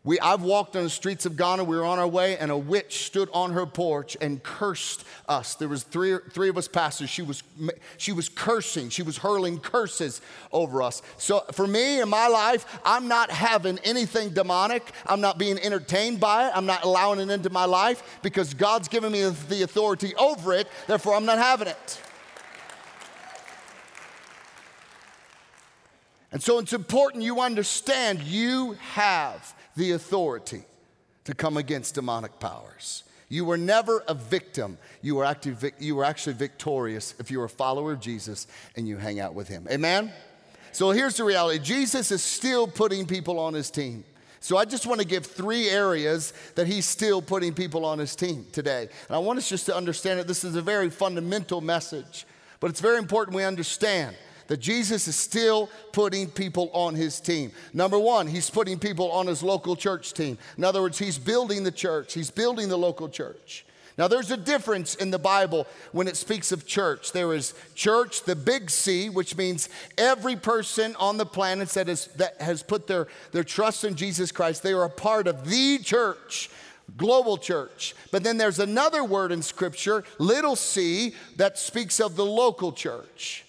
We, 0.07 0.21
I've 0.21 0.43
walked 0.43 0.77
on 0.77 0.85
the 0.85 0.91
streets 0.91 1.25
of 1.25 1.35
Ghana. 1.39 1.65
We 1.65 1.77
were 1.77 1.85
on 1.85 1.99
our 1.99 2.07
way, 2.07 2.37
and 2.37 2.51
a 2.51 2.59
witch 2.59 3.07
stood 3.07 3.31
on 3.33 3.53
her 3.53 3.65
porch 3.65 4.19
and 4.21 4.43
cursed 4.43 5.03
us. 5.27 5.55
There 5.55 5.69
was 5.69 5.83
three, 5.83 6.19
three 6.31 6.51
of 6.51 6.59
us 6.59 6.69
pastors. 6.69 7.09
She 7.09 7.23
was, 7.23 7.43
she 7.97 8.13
was 8.13 8.29
cursing. 8.29 8.91
She 8.91 9.03
was 9.03 9.17
hurling 9.17 9.59
curses 9.59 10.21
over 10.53 10.83
us. 10.83 11.01
So 11.17 11.41
for 11.53 11.67
me 11.67 12.03
in 12.03 12.11
my 12.11 12.29
life, 12.29 12.67
I'm 12.85 13.09
not 13.09 13.31
having 13.31 13.79
anything 13.79 14.29
demonic. 14.29 14.93
I'm 15.07 15.23
not 15.23 15.39
being 15.39 15.59
entertained 15.59 16.21
by 16.21 16.49
it. 16.49 16.53
I'm 16.55 16.67
not 16.67 16.85
allowing 16.85 17.19
it 17.19 17.31
into 17.31 17.49
my 17.49 17.65
life 17.65 18.19
because 18.21 18.53
God's 18.53 18.89
given 18.89 19.11
me 19.11 19.23
the 19.49 19.63
authority 19.63 20.15
over 20.17 20.53
it. 20.53 20.69
Therefore, 20.87 21.15
I'm 21.15 21.25
not 21.25 21.39
having 21.39 21.69
it. 21.69 22.01
And 26.35 26.43
so 26.43 26.59
it's 26.59 26.73
important 26.73 27.23
you 27.23 27.41
understand 27.41 28.21
you 28.21 28.73
have 28.81 29.55
the 29.77 29.93
authority 29.93 30.65
to 31.27 31.33
come 31.33 31.57
against 31.57 31.95
demonic 31.95 32.41
powers. 32.41 33.05
You 33.29 33.45
were 33.45 33.57
never 33.57 34.03
a 34.09 34.15
victim. 34.15 34.77
You 35.01 35.15
were, 35.15 35.25
actually, 35.25 35.73
you 35.79 35.95
were 35.95 36.05
actually 36.05 36.33
victorious 36.33 37.15
if 37.21 37.31
you 37.31 37.39
were 37.39 37.45
a 37.45 37.49
follower 37.49 37.93
of 37.93 38.01
Jesus 38.01 38.49
and 38.77 38.89
you 38.89 38.97
hang 38.97 39.21
out 39.21 39.35
with 39.35 39.47
him. 39.47 39.69
Amen? 39.71 40.13
So 40.73 40.91
here's 40.91 41.17
the 41.17 41.25
reality 41.25 41.61
Jesus 41.61 42.11
is 42.11 42.21
still 42.21 42.67
putting 42.67 43.07
people 43.07 43.39
on 43.39 43.55
his 43.55 43.71
team. 43.71 44.03
So 44.41 44.57
I 44.57 44.65
just 44.65 44.87
want 44.87 45.01
to 45.01 45.07
give 45.07 45.25
three 45.25 45.69
areas 45.69 46.33
that 46.57 46.67
he's 46.67 46.85
still 46.85 47.23
putting 47.23 47.55
people 47.55 47.85
on 47.85 48.01
his 48.01 48.17
team 48.17 48.45
today. 48.51 48.89
And 49.07 49.17
I 49.17 49.19
want 49.19 49.39
us 49.39 49.49
just 49.49 49.67
to 49.67 49.77
understand 49.77 50.19
that 50.19 50.27
this 50.27 50.43
is 50.43 50.57
a 50.57 50.63
very 50.63 50.91
fundamental 50.91 51.61
message, 51.61 52.27
but 52.59 52.71
it's 52.71 52.81
very 52.81 52.99
important 52.99 53.37
we 53.37 53.45
understand 53.45 54.17
that 54.49 54.59
Jesus 54.59 55.09
is 55.09 55.17
still 55.17 55.69
putting 55.93 56.29
people 56.29 56.71
on 56.73 56.95
his 56.95 57.21
team. 57.21 57.53
Number 57.73 57.99
one, 57.99 58.27
he's 58.27 58.51
putting 58.51 58.79
people 58.79 59.11
on 59.13 59.27
his 59.27 59.43
local 59.43 59.77
church 59.77 60.13
team. 60.13 60.39
In 60.57 60.65
other 60.65 60.83
words, 60.83 60.99
he's 60.99 61.19
building 61.19 61.65
the 61.65 61.73
church, 61.73 62.15
he's 62.15 62.31
building 62.31 62.69
the 62.69 62.79
local 62.79 63.09
church. 63.09 63.65
Now, 63.97 64.09
there's 64.09 64.33
a 64.33 64.37
difference 64.37 64.97
in 64.97 65.13
the 65.13 65.21
Bible 65.21 65.69
when 65.93 66.09
it 66.09 66.17
speaks 66.17 66.51
of 66.51 66.67
church. 66.67 67.13
There 67.13 67.33
is 67.33 67.55
church, 67.77 68.25
the 68.25 68.35
big 68.35 68.69
C, 68.69 69.09
which 69.09 69.37
means 69.37 69.69
every 69.97 70.35
person 70.35 70.97
on 70.97 71.17
the 71.17 71.27
planet 71.27 71.69
that, 71.71 71.89
is, 71.89 72.09
that 72.17 72.41
has 72.41 72.65
put 72.65 72.89
their, 72.89 73.07
their 73.31 73.45
trust 73.45 73.85
in 73.85 73.95
Jesus 73.95 74.33
Christ, 74.33 74.65
they 74.65 74.73
are 74.73 74.85
a 74.85 74.91
part 74.91 75.29
of 75.29 75.49
the 75.49 75.79
church 75.79 76.51
global 76.97 77.39
church. 77.39 77.95
But 78.11 78.23
then 78.23 78.37
there's 78.37 78.59
another 78.59 79.05
word 79.05 79.33
in 79.33 79.43
Scripture, 79.43 80.05
little 80.19 80.57
c, 80.57 81.15
that 81.37 81.59
speaks 81.59 82.01
of 82.01 82.17
the 82.17 82.27
local 82.27 82.73
church. 82.73 83.44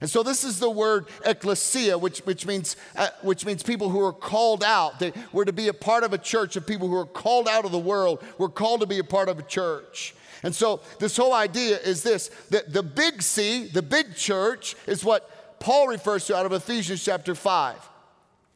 And 0.00 0.10
so 0.10 0.22
this 0.22 0.44
is 0.44 0.58
the 0.58 0.70
word 0.70 1.06
ecclesia, 1.24 1.96
which, 1.96 2.18
which, 2.20 2.46
means, 2.46 2.76
uh, 2.96 3.08
which 3.22 3.46
means 3.46 3.62
people 3.62 3.88
who 3.88 4.04
are 4.04 4.12
called 4.12 4.62
out. 4.62 4.98
They, 4.98 5.12
we're 5.32 5.46
to 5.46 5.52
be 5.52 5.68
a 5.68 5.74
part 5.74 6.04
of 6.04 6.12
a 6.12 6.18
church 6.18 6.56
of 6.56 6.66
people 6.66 6.88
who 6.88 6.96
are 6.96 7.06
called 7.06 7.48
out 7.48 7.64
of 7.64 7.72
the 7.72 7.78
world. 7.78 8.22
We're 8.36 8.48
called 8.48 8.80
to 8.80 8.86
be 8.86 8.98
a 8.98 9.04
part 9.04 9.28
of 9.28 9.38
a 9.38 9.42
church. 9.42 10.14
And 10.42 10.54
so 10.54 10.80
this 10.98 11.16
whole 11.16 11.32
idea 11.32 11.78
is 11.78 12.02
this 12.02 12.28
that 12.50 12.72
the 12.72 12.82
big 12.82 13.22
C, 13.22 13.68
the 13.68 13.82
big 13.82 14.14
church, 14.14 14.76
is 14.86 15.02
what 15.02 15.58
Paul 15.60 15.88
refers 15.88 16.26
to 16.26 16.36
out 16.36 16.44
of 16.44 16.52
Ephesians 16.52 17.02
chapter 17.02 17.34
5. 17.34 17.76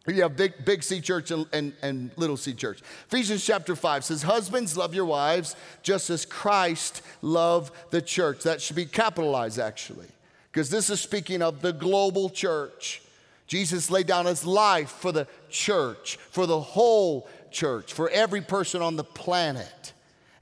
You 0.07 0.23
have 0.23 0.37
big, 0.37 0.65
big 0.65 0.83
C 0.83 1.01
church 1.01 1.31
and, 1.31 1.47
and, 1.53 1.73
and 1.83 2.11
little 2.17 2.37
C 2.37 2.53
church. 2.53 2.83
Ephesians 3.07 3.45
chapter 3.45 3.77
5 3.77 4.05
says, 4.05 4.23
Husbands, 4.23 4.77
love 4.77 4.95
your 4.95 5.05
wives 5.05 5.57
just 5.83 6.11
as 6.11 6.27
Christ 6.27 7.03
loved 7.23 7.73
the 7.91 8.03
church. 8.03 8.43
That 8.43 8.61
should 8.61 8.77
be 8.77 8.87
capitalized, 8.87 9.59
actually 9.59 10.09
because 10.51 10.71
this 10.71 10.91
is 10.91 11.01
speaking 11.01 11.43
of 11.43 11.63
the 11.63 11.73
global 11.73 12.29
church. 12.31 13.03
Jesus 13.47 13.91
laid 13.91 14.07
down 14.07 14.27
his 14.27 14.45
life 14.45 14.91
for 14.91 15.13
the 15.13 15.27
church, 15.49 16.17
for 16.31 16.47
the 16.47 16.61
whole 16.61 17.29
church, 17.51 17.93
for 17.93 18.09
every 18.11 18.41
person 18.41 18.83
on 18.83 18.97
the 18.97 19.05
planet. 19.05 19.93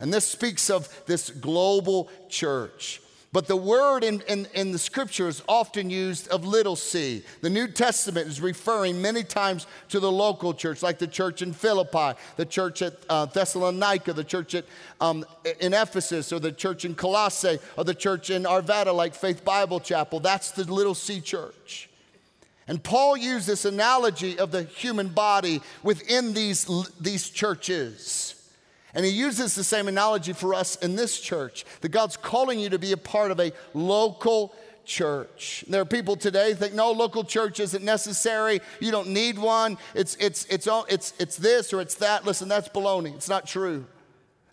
And 0.00 0.12
this 0.12 0.26
speaks 0.26 0.70
of 0.70 0.88
this 1.06 1.30
global 1.30 2.08
church. 2.28 3.00
But 3.30 3.46
the 3.46 3.56
word 3.56 4.04
in, 4.04 4.22
in, 4.22 4.46
in, 4.54 4.72
the 4.72 4.78
scripture 4.78 5.28
is 5.28 5.42
often 5.46 5.90
used 5.90 6.28
of 6.28 6.46
little 6.46 6.76
c. 6.76 7.22
The 7.42 7.50
New 7.50 7.68
Testament 7.68 8.26
is 8.26 8.40
referring 8.40 9.02
many 9.02 9.22
times 9.22 9.66
to 9.90 10.00
the 10.00 10.10
local 10.10 10.54
church, 10.54 10.82
like 10.82 10.98
the 10.98 11.06
church 11.06 11.42
in 11.42 11.52
Philippi, 11.52 12.18
the 12.36 12.46
church 12.46 12.80
at 12.80 12.94
uh, 13.10 13.26
Thessalonica, 13.26 14.14
the 14.14 14.24
church 14.24 14.54
at, 14.54 14.64
um, 15.02 15.26
in 15.60 15.74
Ephesus, 15.74 16.32
or 16.32 16.38
the 16.38 16.52
church 16.52 16.86
in 16.86 16.94
Colossae, 16.94 17.58
or 17.76 17.84
the 17.84 17.94
church 17.94 18.30
in 18.30 18.44
Arvada, 18.44 18.94
like 18.94 19.14
Faith 19.14 19.44
Bible 19.44 19.80
Chapel. 19.80 20.20
That's 20.20 20.52
the 20.52 20.64
little 20.64 20.94
c 20.94 21.20
church. 21.20 21.90
And 22.66 22.82
Paul 22.82 23.16
used 23.16 23.46
this 23.46 23.66
analogy 23.66 24.38
of 24.38 24.52
the 24.52 24.62
human 24.62 25.08
body 25.08 25.60
within 25.82 26.32
these, 26.32 26.66
these 26.98 27.28
churches. 27.28 28.37
And 28.94 29.04
he 29.04 29.10
uses 29.10 29.54
the 29.54 29.64
same 29.64 29.88
analogy 29.88 30.32
for 30.32 30.54
us 30.54 30.76
in 30.76 30.96
this 30.96 31.20
church 31.20 31.64
that 31.82 31.90
God's 31.90 32.16
calling 32.16 32.58
you 32.58 32.70
to 32.70 32.78
be 32.78 32.92
a 32.92 32.96
part 32.96 33.30
of 33.30 33.38
a 33.38 33.52
local 33.74 34.54
church. 34.84 35.64
There 35.68 35.82
are 35.82 35.84
people 35.84 36.16
today 36.16 36.54
think 36.54 36.72
no 36.72 36.90
local 36.90 37.22
church 37.22 37.60
isn't 37.60 37.84
necessary. 37.84 38.60
You 38.80 38.90
don't 38.90 39.08
need 39.08 39.38
one. 39.38 39.76
It's 39.94 40.16
it's 40.16 40.46
it's 40.46 40.66
it's 40.88 41.12
it's 41.18 41.36
this 41.36 41.72
or 41.72 41.80
it's 41.80 41.96
that. 41.96 42.24
Listen, 42.24 42.48
that's 42.48 42.68
baloney. 42.68 43.14
It's 43.14 43.28
not 43.28 43.46
true. 43.46 43.84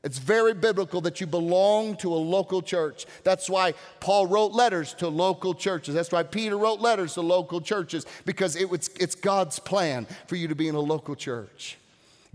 It's 0.03 0.19
very 0.19 0.53
biblical 0.53 1.01
that 1.01 1.19
you 1.19 1.25
belong 1.25 1.95
to 1.97 2.13
a 2.13 2.15
local 2.15 2.61
church. 2.61 3.07
That's 3.23 3.49
why 3.49 3.73
Paul 3.99 4.27
wrote 4.27 4.51
letters 4.51 4.93
to 4.95 5.07
local 5.07 5.55
churches. 5.55 5.95
That's 5.95 6.11
why 6.11 6.21
Peter 6.21 6.59
wrote 6.59 6.79
letters 6.79 7.15
to 7.15 7.21
local 7.21 7.59
churches 7.59 8.05
because 8.23 8.55
it 8.55 8.69
was, 8.69 8.89
it's 8.99 9.15
God's 9.15 9.57
plan 9.57 10.05
for 10.27 10.35
you 10.35 10.47
to 10.47 10.53
be 10.53 10.67
in 10.67 10.75
a 10.75 10.79
local 10.79 11.15
church. 11.15 11.79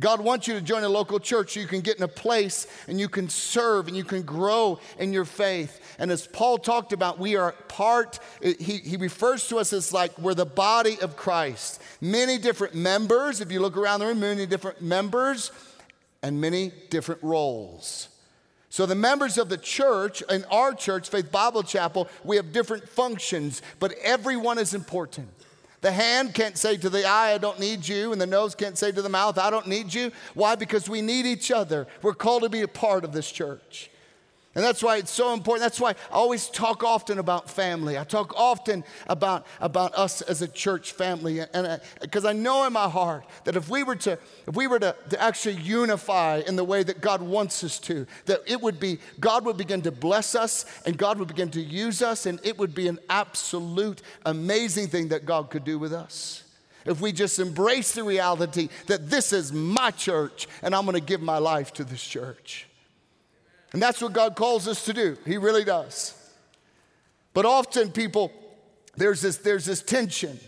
God 0.01 0.21
wants 0.21 0.49
you 0.49 0.55
to 0.55 0.63
join 0.63 0.83
a 0.83 0.89
local 0.89 1.21
church 1.21 1.53
so 1.55 1.61
you 1.61 1.67
can 1.67 1.83
get 1.83 1.99
in 1.99 2.03
a 2.03 2.09
place 2.09 2.67
and 2.89 2.99
you 2.99 3.09
can 3.09 3.29
serve 3.29 3.87
and 3.87 3.97
you 3.97 4.03
can 4.03 4.23
grow 4.23 4.81
in 4.99 5.13
your 5.13 5.27
faith. 5.27 5.97
And 5.99 6.11
as 6.11 6.27
Paul 6.27 6.57
talked 6.59 6.95
about, 6.95 7.19
we 7.19 7.37
are 7.37 7.53
part, 7.69 8.19
he, 8.43 8.79
he 8.79 8.97
refers 8.97 9.47
to 9.49 9.59
us 9.59 9.73
as 9.75 9.93
like 9.93 10.19
we're 10.19 10.35
the 10.35 10.47
body 10.47 10.99
of 11.01 11.17
Christ. 11.17 11.83
Many 12.01 12.39
different 12.39 12.75
members, 12.75 13.43
if 13.43 13.53
you 13.53 13.61
look 13.61 13.77
around 13.77 14.01
the 14.01 14.07
room, 14.07 14.21
many 14.21 14.47
different 14.47 14.81
members 14.81 15.53
and 16.23 16.41
many 16.41 16.73
different 16.89 17.23
roles. 17.23 18.09
So, 18.73 18.87
the 18.87 18.95
members 18.95 19.37
of 19.37 19.49
the 19.49 19.59
church, 19.59 20.23
in 20.31 20.45
our 20.45 20.73
church, 20.73 21.09
Faith 21.09 21.33
Bible 21.33 21.65
Chapel, 21.65 22.09
we 22.23 22.37
have 22.37 22.53
different 22.53 22.89
functions, 22.89 23.63
but 23.81 23.93
everyone 24.01 24.59
is 24.59 24.75
important. 24.75 25.29
The 25.81 25.93
hand 25.93 26.35
can't 26.35 26.59
say 26.59 26.77
to 26.77 26.91
the 26.91 27.07
eye, 27.07 27.33
I 27.33 27.39
don't 27.39 27.59
need 27.59 27.89
you, 27.89 28.13
and 28.13 28.21
the 28.21 28.27
nose 28.27 28.55
can't 28.55 28.77
say 28.77 28.93
to 28.93 29.03
the 29.03 29.09
mouth, 29.09 29.39
I 29.39 29.51
don't 29.51 29.67
need 29.67 29.93
you. 29.93 30.13
Why? 30.35 30.55
Because 30.55 30.89
we 30.89 31.01
need 31.01 31.25
each 31.25 31.51
other. 31.51 31.87
We're 32.03 32.15
called 32.15 32.43
to 32.43 32.49
be 32.49 32.61
a 32.61 32.69
part 32.69 33.05
of 33.05 33.13
this 33.13 33.31
church. 33.31 33.90
And 34.57 34.65
that's 34.65 34.83
why 34.83 34.97
it's 34.97 35.13
so 35.13 35.33
important. 35.33 35.63
That's 35.63 35.79
why 35.79 35.91
I 35.91 36.15
always 36.15 36.49
talk 36.49 36.83
often 36.83 37.21
about 37.21 37.49
family. 37.49 37.97
I 37.97 38.03
talk 38.03 38.35
often 38.37 38.83
about, 39.07 39.47
about 39.61 39.95
us 39.95 40.23
as 40.23 40.43
a 40.43 40.49
church 40.49 40.91
family. 40.91 41.39
And 41.39 41.81
because 42.01 42.25
I, 42.25 42.31
I, 42.31 42.33
know 42.33 42.65
in 42.65 42.73
my 42.73 42.89
heart 42.89 43.25
that 43.45 43.55
if 43.55 43.69
we 43.69 43.85
were 43.85 43.95
to 43.97 44.19
if 44.49 44.57
we 44.57 44.67
were 44.67 44.81
to, 44.81 44.97
to 45.11 45.23
actually 45.23 45.55
unify 45.55 46.43
in 46.49 46.57
the 46.57 46.65
way 46.65 46.83
that 46.83 47.01
God 47.01 47.23
wants 47.23 47.63
us 47.63 47.79
to, 47.81 48.09
that 48.27 48.41
it 48.45 48.61
would 48.61 48.81
be 48.81 48.99
God 49.21 49.45
would 49.45 49.57
begin 49.57 49.83
to 49.83 49.93
bless 49.93 50.35
us 50.35 50.67
and 50.85 50.99
God 50.99 51.21
would 51.21 51.29
begin 51.29 51.51
to 51.51 51.61
use 51.61 52.03
us, 52.03 52.27
and 52.27 52.41
it 52.43 52.59
would 52.59 52.75
be 52.75 52.89
an 52.89 52.99
absolute 53.09 54.03
amazing 54.27 54.89
thing 54.89 55.09
that 55.09 55.27
God 55.27 55.51
could 55.51 55.65
do 55.65 55.79
with 55.79 55.93
us. 55.93 56.43
If 56.85 57.01
we 57.01 57.13
just 57.13 57.39
embrace 57.39 57.93
the 57.93 58.03
reality 58.03 58.69
that 58.89 59.11
this 59.11 59.33
is 59.33 59.53
my 59.53 59.93
church 59.93 60.49
and 60.63 60.75
I'm 60.75 60.87
to 60.87 60.99
give 60.99 61.21
my 61.21 61.39
life 61.39 61.73
to 61.75 61.85
this 61.85 62.03
church. 62.03 62.67
And 63.73 63.81
that's 63.81 64.03
what 64.03 64.13
God 64.13 64.35
calls 64.37 64.67
us 64.67 64.85
to 64.87 64.93
do. 64.93 65.17
He 65.25 65.37
really 65.37 65.65
does. 65.65 66.15
But 67.33 67.47
often 67.47 67.93
people, 67.93 68.33
there's 68.97 69.21
this, 69.21 69.37
there's 69.39 69.65
this 69.65 69.83
tension 69.83 70.39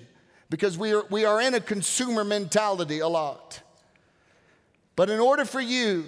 because 0.51 0.77
we 0.77 0.93
are, 0.93 1.05
we 1.09 1.25
are 1.25 1.41
in 1.41 1.55
a 1.55 1.61
consumer 1.61 2.25
mentality 2.25 2.99
a 2.99 3.09
lot. 3.09 3.61
But 4.97 5.09
in 5.09 5.21
order 5.21 5.45
for 5.45 5.61
you 5.61 6.07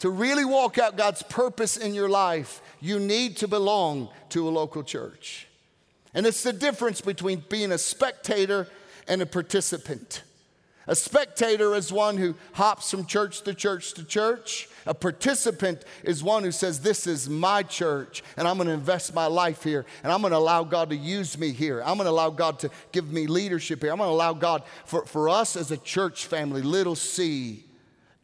to 0.00 0.08
really 0.08 0.44
walk 0.44 0.78
out 0.78 0.96
God's 0.96 1.22
purpose 1.22 1.76
in 1.76 1.94
your 1.94 2.08
life, 2.08 2.62
you 2.80 2.98
need 2.98 3.36
to 3.38 3.48
belong 3.48 4.08
to 4.30 4.48
a 4.48 4.50
local 4.50 4.82
church. 4.82 5.46
And 6.14 6.26
it's 6.26 6.42
the 6.42 6.52
difference 6.52 7.00
between 7.00 7.44
being 7.48 7.70
a 7.70 7.78
spectator 7.78 8.66
and 9.06 9.22
a 9.22 9.26
participant. 9.26 10.22
A 10.90 10.96
spectator 10.96 11.76
is 11.76 11.92
one 11.92 12.16
who 12.16 12.34
hops 12.52 12.90
from 12.90 13.06
church 13.06 13.42
to 13.42 13.54
church 13.54 13.92
to 13.92 14.02
church. 14.02 14.68
A 14.86 14.92
participant 14.92 15.84
is 16.02 16.20
one 16.20 16.42
who 16.42 16.50
says, 16.50 16.80
This 16.80 17.06
is 17.06 17.28
my 17.28 17.62
church, 17.62 18.24
and 18.36 18.48
I'm 18.48 18.56
going 18.56 18.66
to 18.66 18.74
invest 18.74 19.14
my 19.14 19.26
life 19.26 19.62
here, 19.62 19.86
and 20.02 20.12
I'm 20.12 20.20
going 20.20 20.32
to 20.32 20.36
allow 20.36 20.64
God 20.64 20.90
to 20.90 20.96
use 20.96 21.38
me 21.38 21.52
here. 21.52 21.80
I'm 21.80 21.96
going 21.96 22.06
to 22.06 22.10
allow 22.10 22.30
God 22.30 22.58
to 22.58 22.70
give 22.90 23.12
me 23.12 23.28
leadership 23.28 23.82
here. 23.82 23.92
I'm 23.92 23.98
going 23.98 24.08
to 24.08 24.14
allow 24.14 24.32
God, 24.32 24.64
for, 24.84 25.06
for 25.06 25.28
us 25.28 25.54
as 25.54 25.70
a 25.70 25.76
church 25.76 26.26
family, 26.26 26.60
little 26.60 26.96
c, 26.96 27.62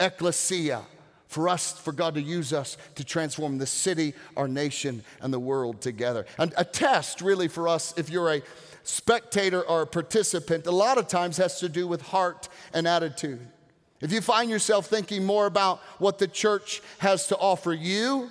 ecclesia, 0.00 0.82
for 1.28 1.48
us, 1.48 1.78
for 1.78 1.92
God 1.92 2.14
to 2.14 2.20
use 2.20 2.52
us 2.52 2.78
to 2.96 3.04
transform 3.04 3.58
the 3.58 3.66
city, 3.66 4.12
our 4.36 4.48
nation, 4.48 5.04
and 5.20 5.32
the 5.32 5.38
world 5.38 5.80
together. 5.80 6.26
And 6.36 6.52
a 6.56 6.64
test, 6.64 7.20
really, 7.20 7.46
for 7.46 7.68
us, 7.68 7.94
if 7.96 8.10
you're 8.10 8.32
a 8.32 8.42
spectator 8.86 9.62
or 9.62 9.84
participant, 9.84 10.66
a 10.66 10.70
lot 10.70 10.98
of 10.98 11.08
times 11.08 11.36
has 11.36 11.58
to 11.60 11.68
do 11.68 11.88
with 11.88 12.02
heart 12.02 12.48
and 12.72 12.86
attitude. 12.86 13.40
If 14.00 14.12
you 14.12 14.20
find 14.20 14.50
yourself 14.50 14.86
thinking 14.86 15.24
more 15.24 15.46
about 15.46 15.80
what 15.98 16.18
the 16.18 16.28
church 16.28 16.82
has 16.98 17.26
to 17.28 17.36
offer 17.36 17.72
you, 17.72 18.30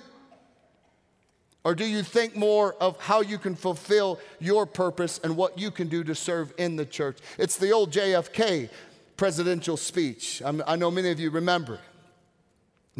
or 1.64 1.74
do 1.74 1.84
you 1.84 2.02
think 2.02 2.36
more 2.36 2.74
of 2.74 2.98
how 3.00 3.22
you 3.22 3.38
can 3.38 3.56
fulfill 3.56 4.20
your 4.38 4.66
purpose 4.66 5.18
and 5.24 5.36
what 5.36 5.58
you 5.58 5.72
can 5.72 5.88
do 5.88 6.04
to 6.04 6.14
serve 6.14 6.54
in 6.58 6.76
the 6.76 6.86
church? 6.86 7.18
It's 7.38 7.58
the 7.58 7.72
old 7.72 7.90
JFK 7.90 8.70
presidential 9.16 9.76
speech. 9.76 10.40
I'm, 10.44 10.62
i 10.66 10.76
know 10.76 10.90
many 10.90 11.10
of 11.10 11.18
you 11.18 11.30
remember. 11.30 11.80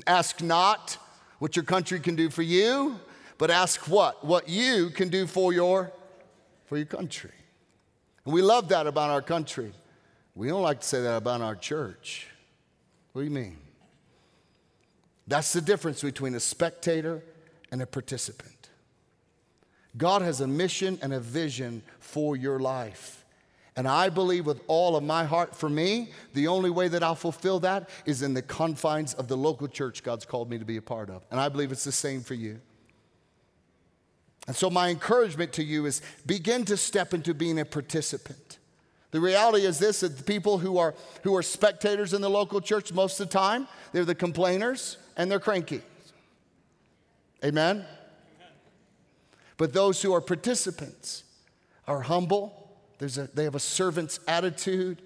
Ask 0.06 0.42
not 0.42 0.98
what 1.38 1.54
your 1.54 1.64
country 1.64 2.00
can 2.00 2.16
do 2.16 2.28
for 2.28 2.42
you, 2.42 2.98
but 3.38 3.50
ask 3.50 3.88
what? 3.88 4.24
What 4.24 4.48
you 4.48 4.90
can 4.90 5.08
do 5.10 5.26
for 5.26 5.52
your, 5.52 5.92
for 6.64 6.76
your 6.76 6.86
country. 6.86 7.30
And 8.26 8.34
we 8.34 8.42
love 8.42 8.68
that 8.68 8.86
about 8.86 9.10
our 9.10 9.22
country. 9.22 9.72
We 10.34 10.48
don't 10.48 10.62
like 10.62 10.80
to 10.80 10.86
say 10.86 11.00
that 11.00 11.16
about 11.16 11.40
our 11.40 11.56
church. 11.56 12.26
What 13.12 13.22
do 13.22 13.24
you 13.24 13.30
mean? 13.30 13.56
That's 15.26 15.52
the 15.52 15.62
difference 15.62 16.02
between 16.02 16.34
a 16.34 16.40
spectator 16.40 17.22
and 17.72 17.80
a 17.80 17.86
participant. 17.86 18.68
God 19.96 20.22
has 20.22 20.40
a 20.40 20.46
mission 20.46 20.98
and 21.00 21.14
a 21.14 21.20
vision 21.20 21.82
for 22.00 22.36
your 22.36 22.58
life. 22.58 23.24
And 23.76 23.86
I 23.86 24.08
believe 24.08 24.46
with 24.46 24.60
all 24.66 24.96
of 24.96 25.04
my 25.04 25.24
heart, 25.24 25.54
for 25.54 25.68
me, 25.68 26.10
the 26.34 26.48
only 26.48 26.70
way 26.70 26.88
that 26.88 27.02
I'll 27.02 27.14
fulfill 27.14 27.60
that 27.60 27.88
is 28.06 28.22
in 28.22 28.34
the 28.34 28.42
confines 28.42 29.14
of 29.14 29.28
the 29.28 29.36
local 29.36 29.68
church 29.68 30.02
God's 30.02 30.24
called 30.24 30.50
me 30.50 30.58
to 30.58 30.64
be 30.64 30.78
a 30.78 30.82
part 30.82 31.10
of. 31.10 31.24
And 31.30 31.38
I 31.38 31.48
believe 31.48 31.72
it's 31.72 31.84
the 31.84 31.92
same 31.92 32.22
for 32.22 32.34
you. 32.34 32.60
And 34.46 34.54
so, 34.54 34.70
my 34.70 34.90
encouragement 34.90 35.52
to 35.54 35.64
you 35.64 35.86
is 35.86 36.02
begin 36.24 36.64
to 36.66 36.76
step 36.76 37.12
into 37.12 37.34
being 37.34 37.58
a 37.58 37.64
participant. 37.64 38.58
The 39.10 39.20
reality 39.20 39.64
is 39.64 39.78
this 39.78 40.00
that 40.00 40.18
the 40.18 40.24
people 40.24 40.58
who 40.58 40.78
are, 40.78 40.94
who 41.22 41.34
are 41.36 41.42
spectators 41.42 42.12
in 42.12 42.20
the 42.20 42.30
local 42.30 42.60
church, 42.60 42.92
most 42.92 43.18
of 43.18 43.28
the 43.28 43.32
time, 43.32 43.66
they're 43.92 44.04
the 44.04 44.14
complainers 44.14 44.98
and 45.16 45.30
they're 45.30 45.40
cranky. 45.40 45.82
Amen? 47.44 47.84
But 49.56 49.72
those 49.72 50.02
who 50.02 50.12
are 50.14 50.20
participants 50.20 51.24
are 51.86 52.02
humble, 52.02 52.76
There's 52.98 53.18
a, 53.18 53.28
they 53.32 53.44
have 53.44 53.54
a 53.54 53.60
servant's 53.60 54.20
attitude, 54.28 55.00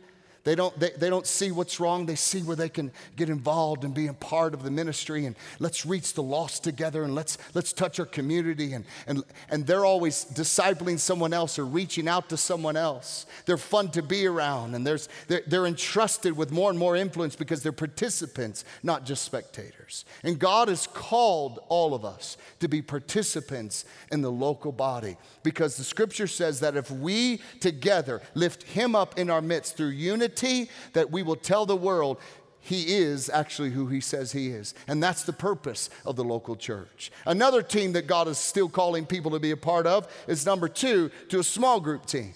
they 0.45 0.55
don't, 0.55 0.79
they, 0.81 0.91
they 0.97 1.11
don't 1.11 1.27
see 1.27 1.51
what's 1.51 1.81
wrong. 1.81 2.07
They 2.07 2.15
see 2.15 2.43
where 2.43 2.57
they 2.57 2.71
can 2.71 2.93
get 3.17 3.29
involved 3.29 3.85
and 3.85 3.93
be 3.93 4.07
a 4.07 4.15
part 4.15 4.55
of 4.55 4.63
the 4.63 4.71
ministry 4.71 5.27
and 5.27 5.37
let's 5.59 5.85
reach 5.85 6.15
the 6.15 6.23
lost 6.23 6.65
together 6.65 7.05
and 7.05 7.15
let's, 7.15 7.37
let's 7.55 7.73
touch 7.73 8.01
our 8.01 8.07
community. 8.07 8.73
And, 8.73 8.87
and, 9.07 9.23
and 9.51 9.67
they're 9.67 9.85
always 9.85 10.25
discipling 10.25 10.99
someone 10.99 11.35
else 11.35 11.59
or 11.59 11.67
reaching 11.67 12.09
out 12.09 12.31
to 12.31 12.39
someone 12.39 12.77
else. 12.77 13.27
They're 13.45 13.59
fun 13.59 13.91
to 13.91 14.03
be 14.03 14.27
around 14.27 14.75
and 14.75 14.87
there's, 14.87 15.09
they're, 15.29 15.43
they're 15.47 15.67
entrusted 15.67 16.37
with 16.37 16.51
more 16.51 16.71
and 16.71 16.79
more 16.79 16.97
influence 16.97 17.37
because 17.37 17.63
they're 17.63 17.73
participants, 17.73 18.65
not 18.83 19.05
just 19.05 19.25
spectators. 19.25 20.07
And 20.25 20.39
God 20.39 20.69
has 20.69 20.87
called 20.87 21.61
all 21.69 21.95
of 21.95 22.05
us 22.05 22.39
to 22.61 22.69
be 22.69 22.81
participants 22.81 23.85
in 24.11 24.23
the 24.23 24.33
local 24.33 24.73
body 24.73 25.19
because 25.43 25.77
the 25.77 25.85
scripture 25.85 26.27
says 26.27 26.61
that 26.61 26.77
if 26.77 26.91
we 26.91 27.41
together 27.61 28.23
lift 28.35 28.63
Him 28.63 28.95
up 28.95 29.19
in 29.19 29.29
our 29.29 29.43
midst 29.43 29.77
through 29.77 29.89
unity, 29.89 30.31
unity 30.43 30.71
that 30.93 31.11
we 31.11 31.23
will 31.23 31.37
tell 31.37 31.67
the 31.67 31.77
world 31.77 32.19
he 32.63 32.97
is 32.97 33.31
actually 33.31 33.71
who 33.71 33.87
he 33.87 34.01
says 34.01 34.33
he 34.33 34.49
is. 34.49 34.75
And 34.87 35.03
that's 35.03 35.23
the 35.23 35.33
purpose 35.33 35.89
of 36.05 36.17
the 36.17 36.25
local 36.25 36.57
church. 36.57 37.11
Another 37.25 37.63
team 37.63 37.93
that 37.93 38.07
God 38.07 38.29
is 38.29 38.37
still 38.37 38.69
calling 38.69 39.07
people 39.07 39.31
to 39.31 39.41
be 39.41 39.51
a 39.51 39.57
part 39.57 39.87
of 39.87 40.07
is 40.29 40.45
number 40.45 40.69
two, 40.69 41.11
to 41.31 41.39
a 41.39 41.45
small 41.45 41.81
group 41.81 42.05
team. 42.05 42.35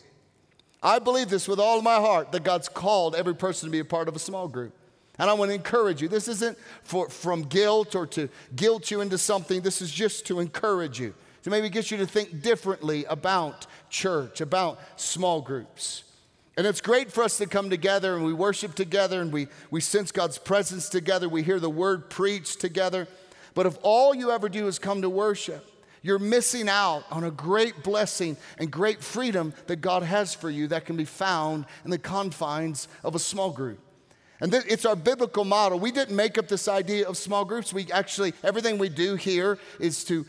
I 0.82 0.98
believe 0.98 1.28
this 1.28 1.48
with 1.48 1.60
all 1.60 1.82
my 1.82 1.96
heart 1.96 2.32
that 2.32 2.42
God's 2.42 2.68
called 2.68 3.14
every 3.14 3.34
person 3.34 3.68
to 3.68 3.72
be 3.72 3.80
a 3.80 3.84
part 3.84 4.08
of 4.08 4.16
a 4.16 4.18
small 4.18 4.48
group. 4.48 4.74
And 5.18 5.30
I 5.30 5.34
want 5.34 5.50
to 5.50 5.54
encourage 5.54 6.02
you. 6.02 6.08
This 6.08 6.26
isn't 6.26 6.58
for, 6.82 7.08
from 7.08 7.42
guilt 7.42 7.94
or 7.94 8.06
to 8.08 8.28
guilt 8.56 8.90
you 8.90 9.00
into 9.00 9.16
something. 9.16 9.60
This 9.60 9.80
is 9.80 9.90
just 9.90 10.26
to 10.26 10.40
encourage 10.40 10.98
you, 10.98 11.14
to 11.42 11.50
maybe 11.50 11.68
get 11.68 11.90
you 11.90 11.98
to 11.98 12.06
think 12.06 12.42
differently 12.42 13.04
about 13.04 13.66
church, 13.90 14.40
about 14.40 14.80
small 14.96 15.40
groups. 15.40 16.02
And 16.56 16.66
it's 16.66 16.80
great 16.80 17.10
for 17.10 17.24
us 17.24 17.38
to 17.38 17.46
come 17.46 17.68
together 17.68 18.14
and 18.14 18.24
we 18.24 18.32
worship 18.32 18.74
together 18.74 19.20
and 19.20 19.32
we, 19.32 19.48
we 19.70 19.80
sense 19.80 20.12
God's 20.12 20.38
presence 20.38 20.88
together. 20.88 21.28
We 21.28 21.42
hear 21.42 21.58
the 21.58 21.70
word 21.70 22.10
preached 22.10 22.60
together. 22.60 23.08
But 23.54 23.66
if 23.66 23.76
all 23.82 24.14
you 24.14 24.30
ever 24.30 24.48
do 24.48 24.68
is 24.68 24.78
come 24.78 25.02
to 25.02 25.10
worship, 25.10 25.68
you're 26.02 26.18
missing 26.18 26.68
out 26.68 27.04
on 27.10 27.24
a 27.24 27.30
great 27.30 27.82
blessing 27.82 28.36
and 28.58 28.70
great 28.70 29.02
freedom 29.02 29.54
that 29.66 29.76
God 29.76 30.02
has 30.02 30.34
for 30.34 30.50
you 30.50 30.68
that 30.68 30.84
can 30.84 30.96
be 30.96 31.06
found 31.06 31.64
in 31.84 31.90
the 31.90 31.98
confines 31.98 32.88
of 33.02 33.14
a 33.14 33.18
small 33.18 33.50
group. 33.50 33.80
And 34.40 34.52
th- 34.52 34.64
it's 34.68 34.84
our 34.84 34.96
biblical 34.96 35.44
model. 35.44 35.78
We 35.78 35.90
didn't 35.90 36.14
make 36.14 36.36
up 36.36 36.48
this 36.48 36.68
idea 36.68 37.08
of 37.08 37.16
small 37.16 37.44
groups. 37.44 37.72
We 37.72 37.90
actually, 37.90 38.34
everything 38.42 38.76
we 38.76 38.90
do 38.90 39.14
here 39.14 39.58
is 39.80 40.04
to 40.04 40.26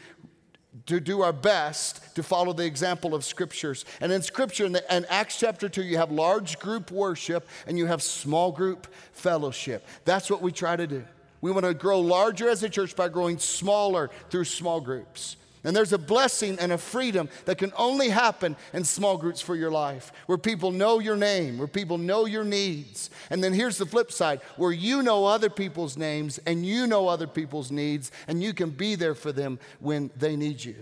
to 0.86 1.00
do 1.00 1.22
our 1.22 1.34
best 1.34 2.16
to 2.16 2.24
follow 2.24 2.54
the 2.54 2.66
example 2.66 3.16
of 3.16 3.24
scriptures. 3.24 3.86
And 4.02 4.12
in 4.12 4.22
scripture, 4.22 4.66
in, 4.66 4.74
the, 4.74 4.96
in, 4.96 5.06
Acts 5.06 5.40
chapter 5.40 5.70
2, 5.70 5.84
you 5.84 5.98
have 5.98 6.12
large 6.12 6.60
group 6.60 6.92
worship 6.92 7.48
and 7.68 7.78
you 7.78 7.86
have 7.86 8.02
small 8.02 8.52
group 8.52 8.88
fellowship. 9.14 9.86
That's 10.04 10.30
what 10.30 10.42
we 10.42 10.52
try 10.52 10.76
to 10.76 10.88
do. 10.88 11.04
We 11.42 11.52
want 11.52 11.66
to 11.66 11.74
grow 11.74 12.00
larger 12.00 12.50
as 12.50 12.64
a 12.64 12.70
church 12.70 12.96
by 12.96 13.10
growing 13.10 13.38
smaller 13.38 14.10
through 14.30 14.46
small 14.46 14.82
groups. 14.82 15.38
And 15.66 15.76
there's 15.76 15.94
a 15.94 15.98
blessing 15.98 16.60
and 16.60 16.72
a 16.72 16.78
freedom 16.78 17.28
that 17.46 17.58
can 17.58 17.74
only 17.76 18.10
happen 18.10 18.56
in 18.72 18.84
small 18.84 19.18
groups 19.18 19.42
for 19.42 19.56
your 19.56 19.72
life, 19.72 20.14
where 20.28 20.38
people 20.38 20.72
know 20.72 21.00
your 21.00 21.18
name, 21.18 21.58
where 21.58 21.68
people 21.68 21.98
know 21.98 22.26
your 22.26 22.44
needs. 22.44 23.10
And 23.32 23.44
then 23.44 23.52
here's 23.52 23.80
the 23.80 23.86
flip 23.86 24.12
side, 24.12 24.42
where 24.58 24.72
you 24.72 25.02
know 25.02 25.26
other 25.26 25.50
people's 25.50 25.98
names 25.98 26.38
and 26.46 26.64
you 26.64 26.86
know 26.86 27.08
other 27.08 27.26
people's 27.26 27.72
needs, 27.72 28.12
and 28.28 28.44
you 28.44 28.54
can 28.54 28.70
be 28.70 28.94
there 28.94 29.16
for 29.16 29.32
them 29.32 29.58
when 29.80 30.12
they 30.16 30.36
need 30.36 30.64
you. 30.64 30.76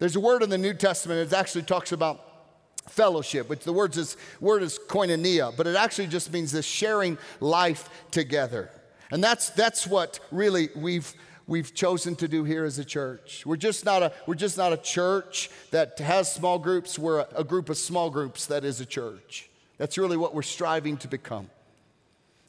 There's 0.00 0.16
a 0.16 0.20
word 0.20 0.42
in 0.42 0.50
the 0.50 0.58
New 0.58 0.74
Testament 0.74 1.30
that 1.30 1.38
actually 1.38 1.62
talks 1.62 1.92
about 1.92 2.20
fellowship, 2.88 3.48
which 3.48 3.64
the 3.64 3.72
word 3.72 3.96
is, 3.96 4.16
word 4.40 4.64
is 4.64 4.78
koinonia, 4.88 5.56
but 5.56 5.68
it 5.68 5.76
actually 5.76 6.08
just 6.08 6.32
means 6.32 6.50
this 6.50 6.66
sharing 6.66 7.16
life 7.40 7.88
together. 8.10 8.70
And 9.12 9.22
that's, 9.22 9.50
that's 9.50 9.86
what 9.86 10.18
really 10.32 10.68
we've 10.74 11.14
we've 11.46 11.74
chosen 11.74 12.16
to 12.16 12.28
do 12.28 12.44
here 12.44 12.64
as 12.64 12.78
a 12.78 12.84
church. 12.84 13.44
We're 13.44 13.56
just 13.56 13.84
not 13.84 14.02
a, 14.02 14.12
we're 14.26 14.34
just 14.34 14.56
not 14.56 14.72
a 14.72 14.76
church 14.76 15.50
that 15.70 15.98
has 15.98 16.32
small 16.32 16.58
groups. 16.58 16.98
We're 16.98 17.20
a, 17.20 17.28
a 17.36 17.44
group 17.44 17.68
of 17.68 17.76
small 17.76 18.10
groups 18.10 18.46
that 18.46 18.64
is 18.64 18.80
a 18.80 18.86
church. 18.86 19.48
That's 19.78 19.98
really 19.98 20.16
what 20.16 20.34
we're 20.34 20.42
striving 20.42 20.96
to 20.98 21.08
become. 21.08 21.50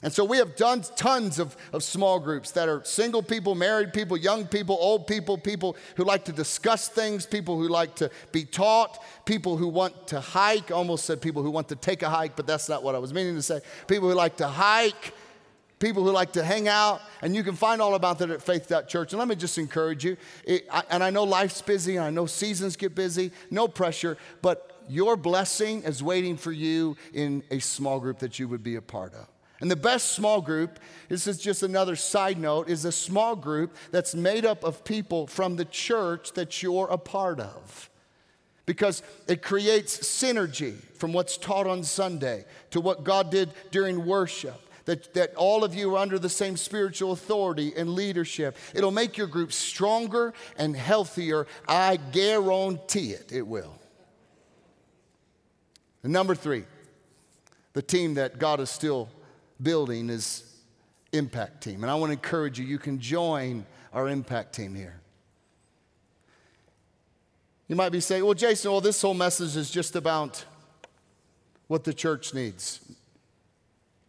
And 0.04 0.12
so 0.12 0.26
we 0.26 0.38
have 0.38 0.56
done 0.56 0.84
tons 0.96 1.40
of, 1.40 1.56
of 1.72 1.82
small 1.82 2.20
groups 2.20 2.52
that 2.52 2.68
are 2.68 2.84
single 2.84 3.24
people, 3.24 3.56
married 3.56 3.94
people, 3.94 4.18
young 4.18 4.46
people, 4.46 4.78
old 4.80 5.08
people, 5.08 5.38
people 5.38 5.78
who 5.96 6.04
like 6.04 6.26
to 6.26 6.34
discuss 6.34 6.90
things, 6.90 7.26
people 7.26 7.58
who 7.58 7.70
like 7.70 7.96
to 7.96 8.12
be 8.32 8.44
taught, 8.44 9.02
people 9.26 9.56
who 9.56 9.68
want 9.68 10.08
to 10.08 10.20
hike. 10.20 10.70
Almost 10.70 11.06
said 11.06 11.22
people 11.22 11.42
who 11.42 11.50
want 11.50 11.70
to 11.70 11.76
take 11.76 12.04
a 12.04 12.10
hike, 12.10 12.36
but 12.36 12.46
that's 12.46 12.68
not 12.68 12.84
what 12.84 12.94
I 12.94 13.00
was 13.00 13.14
meaning 13.14 13.36
to 13.36 13.42
say. 13.42 13.62
People 13.88 14.10
who 14.10 14.16
like 14.16 14.36
to 14.38 14.48
hike, 14.48 15.14
people 15.80 16.04
who 16.04 16.12
like 16.12 16.34
to 16.34 16.44
hang 16.44 16.68
out, 16.68 17.02
and 17.22 17.36
you 17.36 17.44
can 17.44 17.56
find 17.56 17.82
all 17.82 17.96
about 17.96 18.20
that 18.20 18.30
at 18.30 18.42
faith.church. 18.42 19.12
And 19.12 19.20
let 19.20 19.28
me 19.28 19.36
just 19.36 19.58
encourage 19.58 20.06
you. 20.06 20.18
It, 20.46 20.68
I, 20.72 20.84
and 20.90 21.04
I 21.04 21.10
know 21.10 21.24
life's 21.24 21.62
busy, 21.62 21.98
and 21.98 22.06
I 22.06 22.10
know 22.10 22.26
seasons 22.26 22.76
get 22.76 22.96
busy, 22.96 23.32
no 23.52 23.68
pressure, 23.68 24.18
but 24.42 24.84
your 24.88 25.18
blessing 25.18 25.84
is 25.84 26.02
waiting 26.04 26.38
for 26.38 26.52
you 26.52 26.96
in 27.14 27.44
a 27.52 27.60
small 27.60 28.00
group 28.00 28.20
that 28.20 28.40
you 28.40 28.48
would 28.48 28.64
be 28.64 28.76
a 28.76 28.82
part 28.82 29.14
of. 29.14 29.28
And 29.62 29.72
the 29.72 29.76
best 29.76 30.14
small 30.14 30.42
group, 30.42 30.80
this 31.08 31.28
is 31.28 31.40
just 31.40 31.64
another 31.64 31.96
side 31.96 32.38
note, 32.38 32.70
is 32.70 32.86
a 32.86 32.92
small 32.92 33.36
group 33.36 33.76
that's 33.92 34.14
made 34.14 34.46
up 34.46 34.64
of 34.64 34.84
people 34.84 35.28
from 35.28 35.56
the 35.56 35.66
church 35.66 36.34
that 36.34 36.62
you're 36.62 36.88
a 36.90 36.98
part 36.98 37.40
of. 37.40 37.90
Because 38.66 39.04
it 39.28 39.42
creates 39.42 39.98
synergy 40.00 40.74
from 40.96 41.14
what's 41.14 41.38
taught 41.38 41.68
on 41.68 41.84
Sunday 41.84 42.46
to 42.72 42.82
what 42.82 43.04
God 43.04 43.30
did 43.30 43.52
during 43.72 44.06
worship 44.06 44.65
that, 44.86 45.14
that 45.16 45.36
all 45.36 45.64
of 45.64 45.76
you 45.76 45.96
are 45.96 45.98
under 45.98 46.18
the 46.18 46.30
same 46.30 46.58
spiritual 46.58 47.12
authority 47.12 47.74
and 47.76 47.94
leadership. 47.94 48.56
It'll 48.74 48.92
make 48.92 49.18
your 49.18 49.28
group 49.28 49.52
stronger 49.52 50.34
and 50.58 50.76
healthier. 50.76 51.48
I 51.68 51.98
guarantee 51.98 53.12
it, 53.12 53.32
it 53.32 53.46
will. 53.46 53.74
And 56.04 56.14
number 56.14 56.36
three, 56.36 56.66
the 57.74 57.82
team 57.82 58.14
that 58.14 58.38
God 58.38 58.60
is 58.60 58.70
still 58.70 59.10
building 59.62 60.10
is 60.10 60.44
Impact 61.12 61.64
Team. 61.64 61.84
And 61.84 61.92
I 61.92 61.96
want 61.96 62.10
to 62.10 62.14
encourage 62.14 62.60
you, 62.60 62.66
you 62.66 62.78
can 62.78 63.00
join 63.00 63.66
our 63.92 64.08
Impact 64.08 64.54
Team 64.54 64.76
here. 64.76 65.02
You 67.68 67.76
might 67.76 67.92
be 67.92 68.00
saying, 68.00 68.24
well, 68.24 68.36
Jason, 68.36 68.72
well, 68.72 68.82
this 68.82 69.02
whole 69.02 69.16
message 69.16 69.56
is 69.56 69.72
just 69.72 69.96
about 69.96 70.46
what 71.68 71.84
the 71.84 71.94
church 71.94 72.34
needs. 72.34 72.80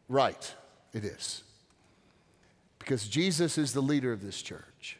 Right. 0.08 0.54
It 0.96 1.04
is. 1.04 1.42
Because 2.78 3.06
Jesus 3.06 3.58
is 3.58 3.74
the 3.74 3.82
leader 3.82 4.12
of 4.12 4.22
this 4.22 4.40
church. 4.40 4.96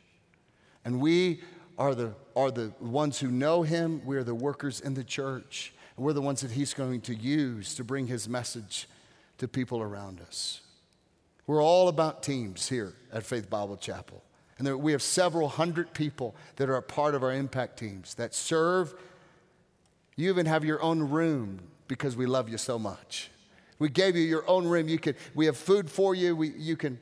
And 0.85 1.01
we 1.01 1.41
are 1.79 1.95
the, 1.95 2.13
are 2.37 2.51
the 2.51 2.73
ones 2.81 3.19
who 3.19 3.31
know 3.31 3.63
him. 3.63 4.03
We're 4.05 4.23
the 4.23 4.35
workers 4.35 4.83
in 4.83 4.93
the 4.93 5.05
church. 5.05 5.73
And 5.97 6.05
we're 6.05 6.13
the 6.13 6.21
ones 6.21 6.43
that 6.43 6.51
he's 6.51 6.75
going 6.75 7.01
to 7.03 7.15
use 7.15 7.75
to 7.77 7.85
bring 7.85 8.09
his 8.09 8.29
message 8.29 8.91
to 9.39 9.49
people 9.49 9.81
around 9.81 10.21
us. 10.21 10.61
We're 11.47 11.63
all 11.63 11.89
about 11.89 12.23
teams 12.23 12.69
here 12.69 12.93
at 13.11 13.25
Faith 13.25 13.49
Bible 13.49 13.79
Chapel. 13.79 14.23
And 14.59 14.67
there, 14.67 14.77
we 14.77 14.93
have 14.93 15.01
several 15.01 15.49
hundred 15.49 15.95
people 15.95 16.37
that 16.57 16.69
are 16.69 16.77
a 16.77 16.83
part 16.83 17.15
of 17.15 17.23
our 17.23 17.33
impact 17.33 17.79
teams 17.79 18.17
that 18.17 18.35
serve. 18.35 18.95
You 20.15 20.29
even 20.29 20.45
have 20.45 20.63
your 20.63 20.83
own 20.83 21.09
room 21.09 21.61
because 21.89 22.17
we 22.17 22.27
love 22.27 22.51
you 22.51 22.59
so 22.59 22.79
much. 22.79 23.31
We 23.79 23.89
gave 23.89 24.17
you 24.17 24.23
your 24.23 24.49
own 24.49 24.67
room. 24.67 24.89
You 24.89 24.99
can, 24.99 25.15
we 25.35 25.47
have 25.47 25.57
food 25.57 25.91
for 25.91 26.15
you. 26.15 26.35
We, 26.35 26.51
you 26.51 26.77
can, 26.77 26.99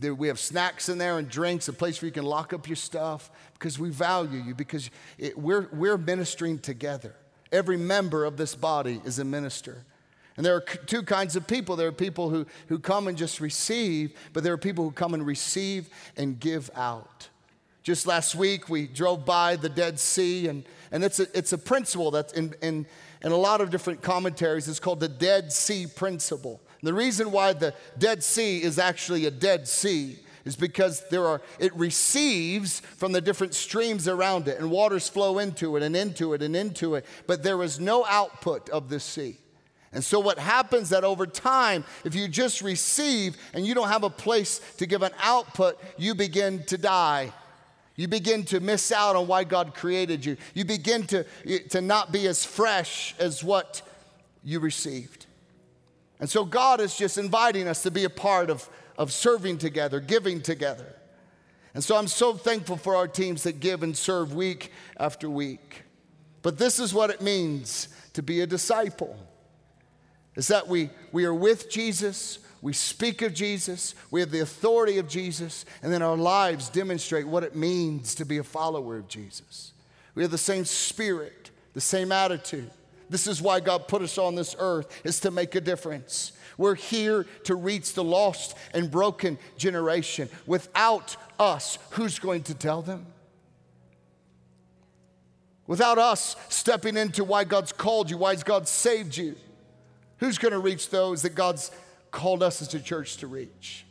we 0.00 0.28
have 0.28 0.38
snacks 0.38 0.88
in 0.88 0.98
there 0.98 1.18
and 1.18 1.28
drinks, 1.28 1.68
a 1.68 1.72
place 1.72 2.00
where 2.00 2.06
you 2.06 2.12
can 2.12 2.24
lock 2.24 2.52
up 2.52 2.68
your 2.68 2.76
stuff 2.76 3.30
because 3.54 3.78
we 3.78 3.90
value 3.90 4.40
you, 4.40 4.54
because 4.54 4.90
it, 5.18 5.36
we're, 5.36 5.68
we're 5.72 5.98
ministering 5.98 6.58
together. 6.58 7.14
Every 7.50 7.76
member 7.76 8.24
of 8.24 8.36
this 8.36 8.54
body 8.54 9.00
is 9.04 9.18
a 9.18 9.24
minister. 9.24 9.84
And 10.36 10.46
there 10.46 10.54
are 10.54 10.60
two 10.60 11.02
kinds 11.02 11.34
of 11.34 11.48
people. 11.48 11.74
There 11.74 11.88
are 11.88 11.92
people 11.92 12.30
who, 12.30 12.46
who 12.68 12.78
come 12.78 13.08
and 13.08 13.18
just 13.18 13.40
receive, 13.40 14.12
but 14.32 14.44
there 14.44 14.52
are 14.52 14.58
people 14.58 14.84
who 14.84 14.92
come 14.92 15.14
and 15.14 15.26
receive 15.26 15.88
and 16.16 16.38
give 16.38 16.70
out. 16.76 17.28
Just 17.82 18.06
last 18.06 18.36
week, 18.36 18.68
we 18.68 18.86
drove 18.86 19.24
by 19.24 19.56
the 19.56 19.68
Dead 19.68 19.98
Sea, 19.98 20.46
and, 20.46 20.62
and 20.92 21.02
it's, 21.02 21.18
a, 21.18 21.26
it's 21.36 21.52
a 21.52 21.58
principle 21.58 22.10
that's 22.10 22.32
in, 22.34 22.54
in, 22.62 22.86
in 23.22 23.32
a 23.32 23.36
lot 23.36 23.60
of 23.60 23.70
different 23.70 24.02
commentaries. 24.02 24.68
It's 24.68 24.80
called 24.80 25.00
the 25.00 25.08
Dead 25.08 25.52
Sea 25.52 25.86
Principle. 25.86 26.60
And 26.80 26.88
the 26.88 26.94
reason 26.94 27.32
why 27.32 27.52
the 27.52 27.74
Dead 27.98 28.22
Sea 28.22 28.62
is 28.62 28.78
actually 28.78 29.26
a 29.26 29.30
Dead 29.30 29.66
Sea 29.66 30.18
is 30.44 30.56
because 30.56 31.06
there 31.10 31.26
are 31.26 31.42
it 31.58 31.74
receives 31.76 32.80
from 32.80 33.12
the 33.12 33.20
different 33.20 33.54
streams 33.54 34.08
around 34.08 34.48
it 34.48 34.58
and 34.58 34.70
waters 34.70 35.08
flow 35.08 35.38
into 35.38 35.76
it 35.76 35.82
and 35.82 35.94
into 35.94 36.32
it 36.32 36.40
and 36.40 36.56
into 36.56 36.94
it 36.94 37.04
but 37.26 37.42
there 37.42 37.62
is 37.62 37.78
no 37.78 38.06
output 38.06 38.70
of 38.70 38.88
the 38.88 38.98
sea 38.98 39.36
and 39.92 40.04
so, 40.04 40.20
what 40.20 40.38
happens 40.38 40.90
that 40.90 41.04
over 41.04 41.26
time, 41.26 41.84
if 42.04 42.14
you 42.14 42.28
just 42.28 42.60
receive 42.60 43.36
and 43.54 43.66
you 43.66 43.74
don't 43.74 43.88
have 43.88 44.04
a 44.04 44.10
place 44.10 44.60
to 44.76 44.86
give 44.86 45.02
an 45.02 45.12
output, 45.22 45.80
you 45.96 46.14
begin 46.14 46.62
to 46.64 46.76
die. 46.76 47.32
You 47.98 48.06
begin 48.06 48.44
to 48.44 48.60
miss 48.60 48.92
out 48.92 49.16
on 49.16 49.26
why 49.26 49.42
God 49.42 49.74
created 49.74 50.24
you. 50.24 50.36
You 50.54 50.64
begin 50.64 51.04
to, 51.08 51.26
to 51.70 51.80
not 51.80 52.12
be 52.12 52.28
as 52.28 52.44
fresh 52.44 53.12
as 53.18 53.42
what 53.42 53.82
you 54.44 54.60
received. 54.60 55.26
And 56.20 56.30
so, 56.30 56.44
God 56.44 56.80
is 56.80 56.96
just 56.96 57.18
inviting 57.18 57.66
us 57.66 57.82
to 57.82 57.90
be 57.90 58.04
a 58.04 58.10
part 58.10 58.50
of, 58.50 58.70
of 58.96 59.12
serving 59.12 59.58
together, 59.58 59.98
giving 59.98 60.40
together. 60.40 60.94
And 61.74 61.82
so, 61.82 61.96
I'm 61.96 62.06
so 62.06 62.34
thankful 62.34 62.76
for 62.76 62.94
our 62.94 63.08
teams 63.08 63.42
that 63.42 63.58
give 63.58 63.82
and 63.82 63.96
serve 63.96 64.32
week 64.32 64.70
after 64.96 65.28
week. 65.28 65.82
But 66.42 66.56
this 66.56 66.78
is 66.78 66.94
what 66.94 67.10
it 67.10 67.20
means 67.20 67.88
to 68.12 68.22
be 68.22 68.42
a 68.42 68.46
disciple 68.46 69.18
is 70.36 70.46
that 70.46 70.68
we, 70.68 70.90
we 71.10 71.24
are 71.24 71.34
with 71.34 71.68
Jesus, 71.68 72.38
we 72.60 72.72
speak 72.72 73.22
of 73.22 73.34
Jesus, 73.34 73.94
we 74.10 74.20
have 74.20 74.30
the 74.30 74.40
authority 74.40 74.98
of 74.98 75.08
Jesus, 75.08 75.64
and 75.82 75.92
then 75.92 76.02
our 76.02 76.16
lives 76.16 76.68
demonstrate 76.68 77.26
what 77.26 77.44
it 77.44 77.54
means 77.54 78.14
to 78.16 78.24
be 78.24 78.38
a 78.38 78.44
follower 78.44 78.96
of 78.96 79.08
Jesus. 79.08 79.72
We 80.14 80.22
have 80.22 80.30
the 80.30 80.38
same 80.38 80.64
spirit, 80.64 81.50
the 81.74 81.80
same 81.80 82.10
attitude. 82.10 82.70
This 83.10 83.26
is 83.26 83.40
why 83.40 83.60
God 83.60 83.88
put 83.88 84.02
us 84.02 84.18
on 84.18 84.34
this 84.34 84.56
earth, 84.58 85.00
is 85.04 85.20
to 85.20 85.30
make 85.30 85.54
a 85.54 85.60
difference. 85.60 86.32
We're 86.56 86.74
here 86.74 87.26
to 87.44 87.54
reach 87.54 87.94
the 87.94 88.04
lost 88.04 88.56
and 88.74 88.90
broken 88.90 89.38
generation. 89.56 90.28
Without 90.46 91.16
us, 91.38 91.78
who's 91.90 92.18
going 92.18 92.42
to 92.44 92.54
tell 92.54 92.82
them? 92.82 93.06
Without 95.66 95.98
us 95.98 96.34
stepping 96.48 96.96
into 96.96 97.22
why 97.22 97.44
God's 97.44 97.72
called 97.72 98.10
you, 98.10 98.16
why 98.16 98.34
God 98.36 98.66
saved 98.66 99.16
you, 99.16 99.36
Who's 100.18 100.38
going 100.38 100.52
to 100.52 100.58
reach 100.58 100.90
those 100.90 101.22
that 101.22 101.34
God's 101.34 101.70
called 102.10 102.42
us 102.42 102.62
as 102.62 102.72
a 102.74 102.80
church 102.80 103.18
to 103.18 103.26
reach? 103.26 103.84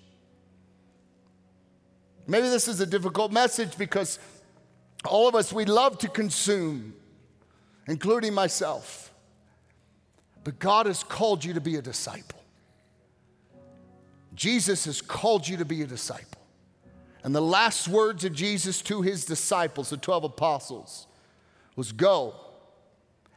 Maybe 2.28 2.50
this 2.50 2.68
is 2.68 2.82
a 2.82 2.86
difficult 2.86 3.32
message 3.32 3.78
because 3.78 4.20
all 5.06 5.28
of 5.28 5.36
us, 5.36 5.54
we 5.54 5.66
love 5.66 5.98
to 6.00 6.10
consume, 6.10 6.94
including 7.88 8.34
myself. 8.34 9.14
But 10.44 10.60
God 10.60 10.86
has 10.86 11.04
called 11.04 11.44
you 11.44 11.54
to 11.54 11.62
be 11.62 11.76
a 11.76 11.82
disciple. 11.82 12.44
Jesus 14.34 14.86
has 14.86 15.02
called 15.02 15.48
you 15.48 15.58
to 15.58 15.66
be 15.66 15.82
a 15.82 15.88
disciple. 15.88 16.42
And 17.24 17.36
the 17.36 17.42
last 17.42 17.88
words 17.88 18.24
of 18.24 18.34
Jesus 18.34 18.82
to 18.84 19.02
his 19.02 19.26
disciples, 19.26 19.90
the 19.90 19.98
12 19.98 20.26
apostles, 20.26 21.08
was 21.76 21.92
go 21.92 22.36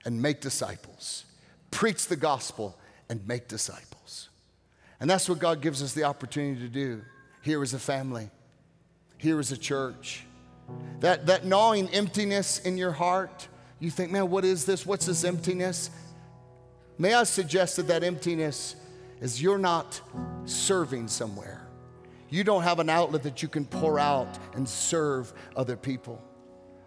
and 0.04 0.20
make 0.20 0.40
disciples, 0.40 1.24
preach 1.70 2.06
the 2.06 2.16
gospel, 2.16 2.78
and 3.08 3.26
make 3.26 3.48
disciples. 3.48 4.29
And 5.00 5.08
that's 5.08 5.28
what 5.28 5.38
God 5.38 5.60
gives 5.62 5.82
us 5.82 5.94
the 5.94 6.04
opportunity 6.04 6.60
to 6.60 6.68
do 6.68 7.02
here 7.42 7.62
as 7.62 7.72
a 7.72 7.78
family, 7.78 8.30
here 9.16 9.40
as 9.40 9.50
a 9.50 9.56
church. 9.56 10.24
That, 11.00 11.26
that 11.26 11.44
gnawing 11.44 11.88
emptiness 11.88 12.60
in 12.60 12.76
your 12.76 12.92
heart, 12.92 13.48
you 13.78 13.90
think, 13.90 14.12
man, 14.12 14.30
what 14.30 14.44
is 14.44 14.66
this? 14.66 14.84
What's 14.84 15.06
this 15.06 15.24
emptiness? 15.24 15.90
May 16.98 17.14
I 17.14 17.24
suggest 17.24 17.76
that 17.76 17.88
that 17.88 18.04
emptiness 18.04 18.76
is 19.20 19.40
you're 19.40 19.58
not 19.58 20.00
serving 20.44 21.08
somewhere. 21.08 21.66
You 22.28 22.44
don't 22.44 22.62
have 22.62 22.78
an 22.78 22.90
outlet 22.90 23.22
that 23.24 23.42
you 23.42 23.48
can 23.48 23.64
pour 23.64 23.98
out 23.98 24.38
and 24.54 24.68
serve 24.68 25.32
other 25.56 25.76
people. 25.76 26.22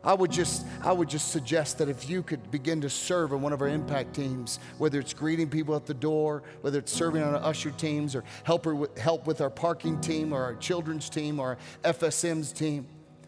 I 0.04 0.13
would 0.13 0.32
just 0.32 0.66
I 0.82 0.92
would 0.92 1.08
just 1.08 1.32
suggest 1.32 1.78
that 1.78 1.88
if 1.88 2.10
you 2.10 2.24
could 2.24 2.52
begin 2.52 2.82
to 2.82 2.89
serve 2.89 3.32
in 3.32 3.42
one 3.42 3.54
of 3.54 3.62
our 3.62 3.70
impact 3.70 4.16
teams, 4.16 4.60
whether 4.78 5.00
it's 5.00 5.13
greeting 5.13 5.50
people 5.50 5.76
at 5.76 5.86
the 5.86 5.94
door, 5.94 6.44
whether 6.62 6.80
it's 6.80 6.92
serving 6.92 7.24
on 7.24 7.36
our 7.36 7.44
usher 7.44 7.72
teams 7.72 8.16
or 8.16 8.24
help, 8.44 8.66
with, 8.66 8.98
help 8.98 9.26
with 9.26 9.39
our 9.39 9.50
parking 9.50 10.00
team 10.02 10.34
or 10.34 10.44
our 10.44 10.56
children's 10.56 11.10
team 11.10 11.39
or 11.39 11.58
our 11.84 11.94
FSM's 11.94 12.52
team, 12.52 12.86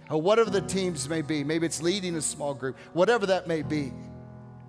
or 0.09 0.21
whatever 0.21 0.49
the 0.49 0.61
teams 0.61 1.07
may 1.07 1.21
be, 1.21 1.43
maybe 1.43 1.65
it's 1.65 1.81
leading 1.81 2.15
a 2.15 2.21
small 2.21 2.53
group, 2.53 2.77
whatever 2.93 3.25
that 3.25 3.47
may 3.47 3.61
be, 3.61 3.93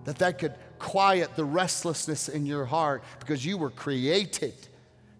that 0.04 0.18
that 0.18 0.38
could 0.38 0.54
quiet 0.78 1.34
the 1.34 1.44
restlessness 1.44 2.28
in 2.28 2.46
your 2.46 2.64
heart 2.64 3.02
because 3.18 3.44
you 3.44 3.58
were 3.58 3.70
created 3.70 4.54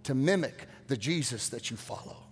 to 0.04 0.14
mimic 0.14 0.68
the 0.86 0.96
Jesus 0.96 1.48
that 1.48 1.70
you 1.70 1.76
follow. 1.76 2.25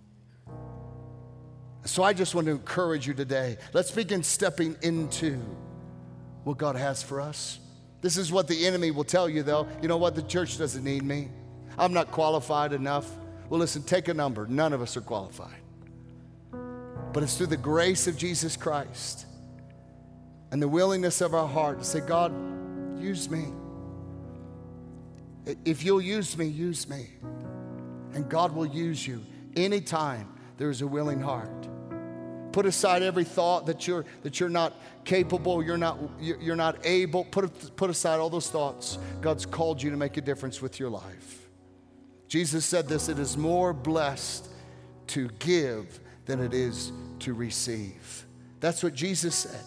So 1.85 2.03
I 2.03 2.15
just 2.15 2.35
want 2.35 2.47
to 2.47 2.53
encourage 2.53 3.07
you 3.07 3.15
today. 3.15 3.59
Let's 3.73 3.91
begin 3.91 4.23
stepping 4.23 4.77
into 4.83 5.39
what 6.45 6.57
God 6.57 6.77
has 6.77 7.03
for 7.03 7.21
us. 7.21 7.59
This 8.01 8.17
is 8.17 8.33
what 8.33 8.49
the 8.49 8.67
enemy 8.67 8.91
will 8.91 9.05
tell 9.05 9.29
you, 9.29 9.43
though. 9.43 9.67
You 9.83 9.89
know 9.89 9.97
what? 9.97 10.15
The 10.15 10.23
church 10.23 10.59
doesn't 10.59 10.85
need 10.85 11.03
me. 11.03 11.31
I'm 11.79 11.93
not 11.93 12.11
qualified 12.11 12.73
enough. 12.73 13.11
Well, 13.49 13.61
listen, 13.61 13.83
take 13.83 14.09
a 14.09 14.15
number. 14.15 14.47
None 14.47 14.73
of 14.73 14.81
us 14.81 14.97
are 14.97 15.03
qualified. 15.03 15.61
But 17.13 17.23
it's 17.23 17.37
through 17.37 17.49
the 17.49 17.57
grace 17.57 18.07
of 18.07 18.17
Jesus 18.17 18.57
Christ 18.57 19.27
and 20.51 20.61
the 20.61 20.69
willingness 20.69 21.21
of 21.21 21.35
our 21.35 21.49
heart 21.49 21.79
to 21.79 21.85
say, 21.85 22.01
God, 22.01 22.33
use 23.01 23.29
me. 23.29 23.47
If 25.65 25.85
you'll 25.85 26.01
use 26.01 26.37
me, 26.39 26.47
use 26.47 26.89
me. 26.89 27.09
And 28.15 28.29
God 28.29 28.55
will 28.55 28.67
use 28.67 29.07
you 29.07 29.25
anytime 29.57 30.33
there 30.57 30.71
is 30.71 30.81
a 30.81 30.87
willing 30.87 31.21
heart. 31.21 31.69
Put 32.55 32.67
aside 32.67 33.03
every 33.03 33.25
thought 33.25 33.67
that 33.67 33.89
you're, 33.89 34.05
that 34.23 34.39
you're 34.39 34.49
not 34.49 34.75
capable, 35.05 35.61
you're 35.61 35.77
not, 35.77 35.99
you're 36.21 36.55
not 36.55 36.87
able. 36.87 37.25
Put, 37.25 37.75
put 37.75 37.91
aside 37.91 38.21
all 38.21 38.31
those 38.31 38.49
thoughts. 38.49 38.97
God's 39.21 39.45
called 39.45 39.83
you 39.83 39.91
to 39.91 39.97
make 39.97 40.19
a 40.19 40.21
difference 40.21 40.63
with 40.63 40.79
your 40.79 40.89
life. 40.89 41.49
Jesus 42.29 42.65
said 42.65 42.87
this 42.87 43.09
it 43.09 43.19
is 43.19 43.37
more 43.37 43.73
blessed 43.73 44.49
to 45.09 45.31
give 45.41 45.99
than 46.27 46.39
it 46.39 46.55
is 46.55 46.93
to 47.19 47.35
receive. 47.35 48.25
That's 48.61 48.85
what 48.85 48.95
Jesus 48.95 49.35
said. 49.35 49.65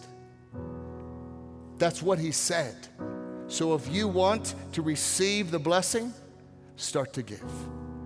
That's 1.76 2.00
what 2.02 2.18
he 2.18 2.32
said. 2.32 2.74
So 3.48 3.74
if 3.74 3.86
you 3.92 4.08
want 4.08 4.54
to 4.72 4.80
receive 4.80 5.50
the 5.50 5.58
blessing, 5.58 6.14
start 6.76 7.12
to 7.12 7.22
give, 7.22 7.52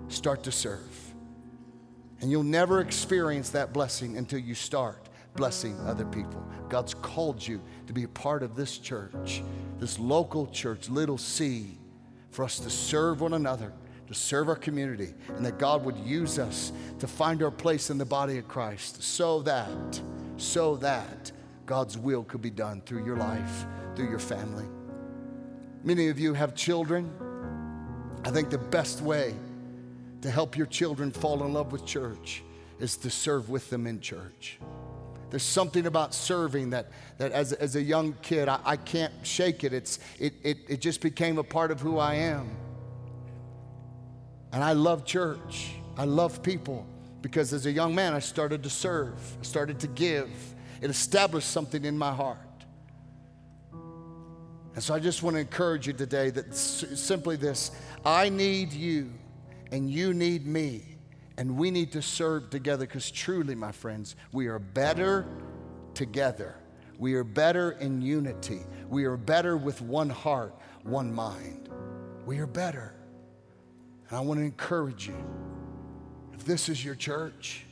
start 0.09 0.43
to 0.43 0.51
serve. 0.51 0.92
And 2.23 2.31
you'll 2.31 2.45
never 2.45 2.81
experience 2.81 3.51
that 3.51 3.73
blessing 3.73 4.17
until 4.17 4.39
you 4.39 4.55
start 4.55 5.09
blessing 5.35 5.79
other 5.87 6.05
people. 6.05 6.47
God's 6.69 6.95
called 6.95 7.47
you 7.47 7.61
to 7.87 7.93
be 7.93 8.05
a 8.05 8.09
part 8.09 8.43
of 8.43 8.55
this 8.55 8.79
church, 8.79 9.43
this 9.79 9.99
local 9.99 10.47
church, 10.47 10.89
Little 10.89 11.19
C, 11.19 11.79
for 12.31 12.45
us 12.45 12.59
to 12.61 12.71
serve 12.71 13.21
one 13.21 13.35
another, 13.35 13.73
to 14.07 14.15
serve 14.15 14.49
our 14.49 14.57
community, 14.57 15.15
and 15.37 15.45
that 15.45 15.59
God 15.59 15.85
would 15.85 15.97
use 15.99 16.39
us 16.39 16.73
to 16.99 17.07
find 17.07 17.43
our 17.43 17.51
place 17.51 17.91
in 17.91 17.99
the 17.99 18.05
body 18.05 18.39
of 18.39 18.47
Christ 18.47 19.03
so 19.03 19.43
that, 19.43 20.01
so 20.37 20.77
that 20.77 21.33
God's 21.67 21.99
will 21.99 22.25
could 22.25 22.43
be 22.43 22.51
done 22.51 22.83
through 22.83 23.05
your 23.05 23.17
life, 23.17 23.67
through 23.97 24.09
your 24.09 24.19
family. 24.19 24.67
Many 25.83 26.09
of 26.09 26.19
you 26.19 26.35
have 26.35 26.55
children. 26.55 27.11
I 28.25 28.31
think 28.31 28.51
the 28.51 28.59
best 28.59 29.01
way 29.01 29.35
to 30.23 30.31
help 30.31 30.57
your 30.57 30.67
children 30.67 31.11
fall 31.11 31.45
in 31.45 31.53
love 31.53 31.73
with 31.73 31.85
church 31.85 32.43
is 32.81 32.97
to 32.99 33.11
serve 33.11 33.49
with 33.49 33.69
them 33.71 33.87
in 33.87 34.01
church. 34.01 34.59
There's 35.31 35.43
something 35.43 35.87
about 35.87 36.15
serving 36.15 36.71
that, 36.71 36.91
that 37.19 37.33
as, 37.33 37.53
as 37.53 37.77
a 37.77 37.83
young 37.83 38.15
kid, 38.23 38.49
I, 38.49 38.61
I 38.65 38.77
can't 38.77 39.13
shake 39.23 39.65
it. 39.65 39.73
It's, 39.73 39.99
it, 40.19 40.35
it. 40.43 40.59
It 40.69 40.81
just 40.81 41.01
became 41.01 41.39
a 41.39 41.45
part 41.45 41.71
of 41.71 41.81
who 41.81 41.99
I 41.99 42.15
am. 42.15 42.51
And 44.53 44.63
I 44.63 44.73
love 44.73 45.07
church. 45.07 45.73
I 45.97 46.05
love 46.05 46.43
people 46.43 46.87
because 47.23 47.53
as 47.53 47.67
a 47.67 47.71
young 47.71 47.95
man, 47.95 48.13
I 48.13 48.19
started 48.19 48.63
to 48.65 48.71
serve, 48.71 49.15
I 49.41 49.45
started 49.45 49.81
to 49.81 49.87
give. 49.87 50.31
It 50.81 50.91
established 50.91 51.49
something 51.49 51.85
in 51.85 51.97
my 51.97 52.13
heart. 52.13 52.39
And 54.75 54.83
so 54.83 54.95
I 54.95 54.99
just 54.99 55.23
want 55.23 55.37
to 55.37 55.41
encourage 55.41 55.87
you 55.87 55.93
today 55.93 56.31
that 56.31 56.55
simply 56.55 57.37
this 57.37 57.71
I 58.05 58.29
need 58.29 58.73
you, 58.73 59.13
and 59.73 59.91
you 59.91 60.13
need 60.13 60.47
me, 60.47 60.85
and 61.39 61.57
we 61.57 61.71
need 61.71 61.91
to 61.93 62.03
serve 62.03 62.51
together 62.51 62.87
because 62.87 63.11
truly, 63.11 63.55
my 63.55 63.73
friends, 63.73 64.15
we 64.31 64.47
are 64.47 64.59
better 64.59 65.27
together. 65.95 66.55
We 66.99 67.15
are 67.15 67.25
better 67.25 67.73
in 67.73 68.03
unity. 68.03 68.61
We 68.89 69.05
are 69.05 69.17
better 69.17 69.57
with 69.57 69.81
one 69.81 70.11
heart, 70.11 70.55
one 70.85 71.13
mind. 71.13 71.71
We 72.27 72.39
are 72.39 72.47
better. 72.47 72.95
And 74.09 74.19
I 74.19 74.21
want 74.21 74.39
to 74.41 74.45
encourage 74.45 75.09
you 75.09 75.17
if 76.35 76.45
this 76.45 76.69
is 76.69 76.85
your 76.85 76.95
church, 76.95 77.65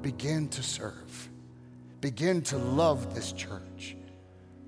begin 0.00 0.48
to 0.48 0.62
serve, 0.62 1.28
begin 2.00 2.40
to 2.42 2.56
love 2.56 3.14
this 3.14 3.32
church, 3.32 3.96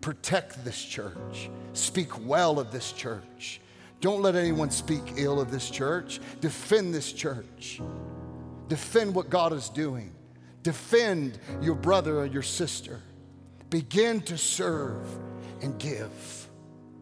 protect 0.03 0.63
this 0.65 0.83
church, 0.83 1.49
speak 1.73 2.27
well 2.27 2.59
of 2.59 2.71
this 2.71 2.93
church. 2.93 3.61
Don't 4.01 4.23
let 4.23 4.35
anyone 4.35 4.71
speak 4.71 5.03
ill 5.17 5.41
of 5.41 5.51
this 5.51 5.69
church. 5.69 6.21
Defend 6.41 6.95
this 6.95 7.13
church. 7.13 7.81
Defend 8.69 9.15
what 9.15 9.29
God 9.29 9.53
is 9.53 9.69
doing. 9.69 10.15
Defend 10.63 11.39
your 11.61 11.75
brother 11.75 12.19
or 12.21 12.27
your 12.27 12.43
sister. 12.43 13.01
Begin 13.69 14.21
to 14.23 14.39
serve 14.39 15.07
and 15.63 15.79
give. 15.79 16.49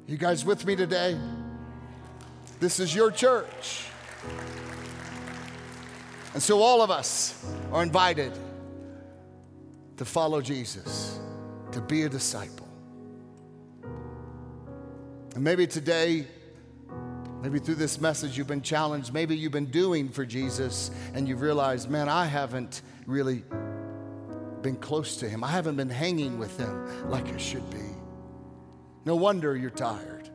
You 0.06 0.16
guys 0.16 0.44
with 0.44 0.64
me 0.66 0.74
today? 0.74 1.18
This 2.60 2.80
is 2.80 2.94
your 2.94 3.10
church. 3.10 3.84
And 6.34 6.42
so 6.42 6.60
all 6.60 6.82
of 6.82 6.90
us 6.90 7.44
are 7.72 7.82
invited 7.82 8.32
to 9.96 10.04
follow 10.04 10.40
Jesus, 10.40 11.18
to 11.72 11.80
be 11.80 12.02
a 12.02 12.08
disciple. 12.08 12.68
And 15.34 15.44
maybe 15.44 15.66
today, 15.66 16.26
maybe 17.42 17.58
through 17.58 17.76
this 17.76 18.00
message, 18.00 18.36
you've 18.36 18.46
been 18.46 18.62
challenged. 18.62 19.12
Maybe 19.12 19.36
you've 19.36 19.52
been 19.52 19.70
doing 19.70 20.08
for 20.08 20.24
Jesus 20.24 20.90
and 21.14 21.28
you've 21.28 21.40
realized, 21.40 21.90
man, 21.90 22.08
I 22.08 22.26
haven't 22.26 22.82
really 23.06 23.44
been 24.62 24.76
close 24.76 25.16
to 25.18 25.28
him. 25.28 25.44
I 25.44 25.50
haven't 25.50 25.76
been 25.76 25.90
hanging 25.90 26.38
with 26.38 26.58
him 26.58 27.10
like 27.10 27.32
I 27.32 27.36
should 27.36 27.68
be. 27.70 27.78
No 29.04 29.16
wonder 29.16 29.56
you're 29.56 29.70
tired. 29.70 30.28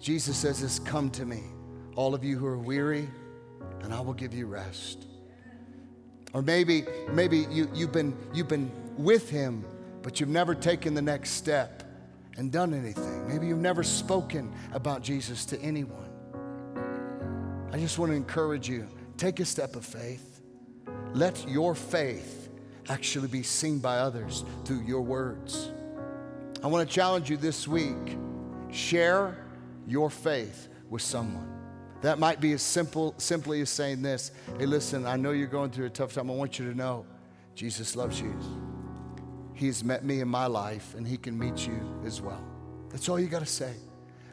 Jesus 0.00 0.36
says 0.36 0.60
this 0.60 0.78
Come 0.78 1.10
to 1.12 1.24
me, 1.24 1.42
all 1.96 2.14
of 2.14 2.24
you 2.24 2.36
who 2.36 2.46
are 2.46 2.58
weary, 2.58 3.08
and 3.82 3.92
I 3.92 4.00
will 4.00 4.14
give 4.14 4.34
you 4.34 4.46
rest. 4.46 5.06
Or 6.34 6.42
maybe, 6.42 6.84
maybe 7.12 7.46
you, 7.50 7.70
you've, 7.72 7.92
been, 7.92 8.14
you've 8.34 8.48
been 8.48 8.70
with 8.98 9.30
him, 9.30 9.64
but 10.02 10.20
you've 10.20 10.28
never 10.28 10.54
taken 10.54 10.94
the 10.94 11.02
next 11.02 11.30
step 11.30 11.82
and 12.36 12.52
done 12.52 12.74
anything. 12.74 13.26
Maybe 13.26 13.46
you've 13.46 13.58
never 13.58 13.82
spoken 13.82 14.52
about 14.72 15.02
Jesus 15.02 15.44
to 15.46 15.60
anyone. 15.60 16.07
I 17.72 17.78
just 17.78 17.98
want 17.98 18.12
to 18.12 18.16
encourage 18.16 18.68
you 18.68 18.86
take 19.16 19.40
a 19.40 19.44
step 19.44 19.76
of 19.76 19.84
faith. 19.84 20.40
Let 21.12 21.46
your 21.48 21.74
faith 21.74 22.48
actually 22.88 23.28
be 23.28 23.42
seen 23.42 23.78
by 23.78 23.98
others 23.98 24.44
through 24.64 24.82
your 24.82 25.02
words. 25.02 25.70
I 26.62 26.66
want 26.66 26.88
to 26.88 26.94
challenge 26.94 27.28
you 27.28 27.36
this 27.36 27.68
week 27.68 28.16
share 28.70 29.44
your 29.86 30.10
faith 30.10 30.68
with 30.88 31.02
someone. 31.02 31.52
That 32.00 32.18
might 32.18 32.40
be 32.40 32.52
as 32.52 32.62
simple, 32.62 33.14
simply 33.18 33.60
as 33.60 33.70
saying 33.70 34.02
this 34.02 34.30
Hey, 34.58 34.66
listen, 34.66 35.06
I 35.06 35.16
know 35.16 35.32
you're 35.32 35.46
going 35.46 35.70
through 35.70 35.86
a 35.86 35.90
tough 35.90 36.14
time. 36.14 36.30
I 36.30 36.34
want 36.34 36.58
you 36.58 36.70
to 36.70 36.76
know 36.76 37.04
Jesus 37.54 37.96
loves 37.96 38.20
you. 38.20 38.34
He's 39.54 39.82
met 39.82 40.04
me 40.04 40.20
in 40.20 40.28
my 40.28 40.46
life, 40.46 40.94
and 40.94 41.06
He 41.06 41.16
can 41.16 41.36
meet 41.36 41.66
you 41.66 41.80
as 42.04 42.22
well. 42.22 42.42
That's 42.90 43.08
all 43.08 43.18
you 43.18 43.26
got 43.26 43.40
to 43.40 43.46
say. 43.46 43.74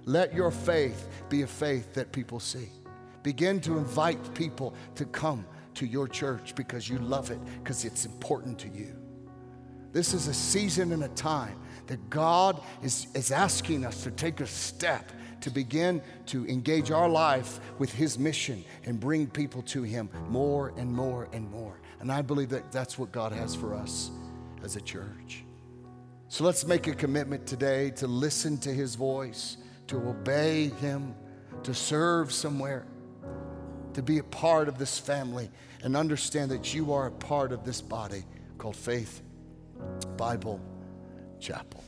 Let 0.06 0.34
your 0.34 0.52
faith 0.52 1.08
be 1.30 1.42
a 1.42 1.48
faith 1.48 1.96
that 1.96 2.12
people 2.12 2.40
see. 2.40 2.70
Begin 3.26 3.60
to 3.62 3.80
invite 3.80 4.36
people 4.36 4.76
to 4.94 5.04
come 5.06 5.48
to 5.74 5.88
your 5.88 6.08
church 6.08 6.54
because 6.54 6.88
you 6.88 7.00
love 7.00 7.32
it, 7.32 7.40
because 7.58 7.84
it's 7.84 8.06
important 8.06 8.60
to 8.60 8.70
you. 8.70 8.96
This 9.94 10.14
is 10.14 10.28
a 10.28 10.34
season 10.34 10.92
and 10.92 11.04
a 11.04 11.08
time 11.08 11.60
that 11.88 12.08
God 12.12 12.62
is, 12.84 13.08
is 13.16 13.32
asking 13.32 13.84
us 13.84 14.04
to 14.04 14.12
take 14.12 14.42
a 14.42 14.46
step 14.46 15.12
to 15.42 15.50
begin 15.50 16.04
to 16.28 16.46
engage 16.46 16.92
our 16.92 17.10
life 17.10 17.60
with 17.80 17.92
His 17.92 18.20
mission 18.20 18.64
and 18.84 19.00
bring 19.00 19.26
people 19.26 19.64
to 19.64 19.82
Him 19.82 20.08
more 20.30 20.72
and 20.78 20.94
more 20.94 21.28
and 21.34 21.50
more. 21.50 21.80
And 22.02 22.12
I 22.12 22.22
believe 22.22 22.50
that 22.50 22.72
that's 22.72 23.00
what 23.00 23.12
God 23.12 23.32
has 23.32 23.56
for 23.56 23.74
us 23.74 24.12
as 24.64 24.76
a 24.76 24.82
church. 24.82 25.44
So 26.28 26.44
let's 26.44 26.64
make 26.64 26.86
a 26.86 26.94
commitment 26.94 27.48
today 27.48 27.90
to 27.96 28.06
listen 28.06 28.60
to 28.60 28.70
His 28.70 28.94
voice, 28.94 29.58
to 29.88 29.98
obey 29.98 30.70
Him, 30.80 31.16
to 31.64 31.74
serve 31.74 32.32
somewhere 32.32 32.86
to 33.96 34.02
be 34.02 34.20
a 34.20 34.24
part 34.24 34.68
of 34.68 34.78
this 34.78 35.00
family 35.00 35.50
and 35.84 35.96
understand 35.96 36.52
that 36.52 36.74
you 36.74 36.94
are 36.94 37.08
a 37.08 37.12
part 37.12 37.52
of 37.52 37.64
this 37.64 37.82
body 37.82 38.24
called 38.58 38.76
Faith 38.76 39.22
Bible 40.18 40.60
Chapel. 41.40 41.84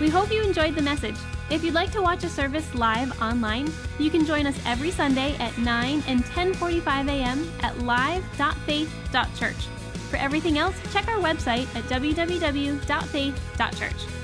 We 0.00 0.08
hope 0.08 0.32
you 0.32 0.42
enjoyed 0.42 0.74
the 0.74 0.82
message. 0.82 1.16
If 1.50 1.62
you'd 1.62 1.74
like 1.74 1.92
to 1.92 2.02
watch 2.02 2.24
a 2.24 2.28
service 2.28 2.74
live 2.74 3.20
online, 3.20 3.70
you 3.98 4.10
can 4.10 4.24
join 4.24 4.46
us 4.46 4.58
every 4.66 4.90
Sunday 4.90 5.36
at 5.36 5.56
9 5.58 6.02
and 6.06 6.24
10:45 6.24 7.08
a.m. 7.08 7.52
at 7.62 7.78
live.faith.church. 7.80 9.66
For 10.10 10.16
everything 10.16 10.58
else, 10.58 10.76
check 10.92 11.06
our 11.08 11.18
website 11.18 11.66
at 11.76 11.84
www.faith.church. 11.84 14.23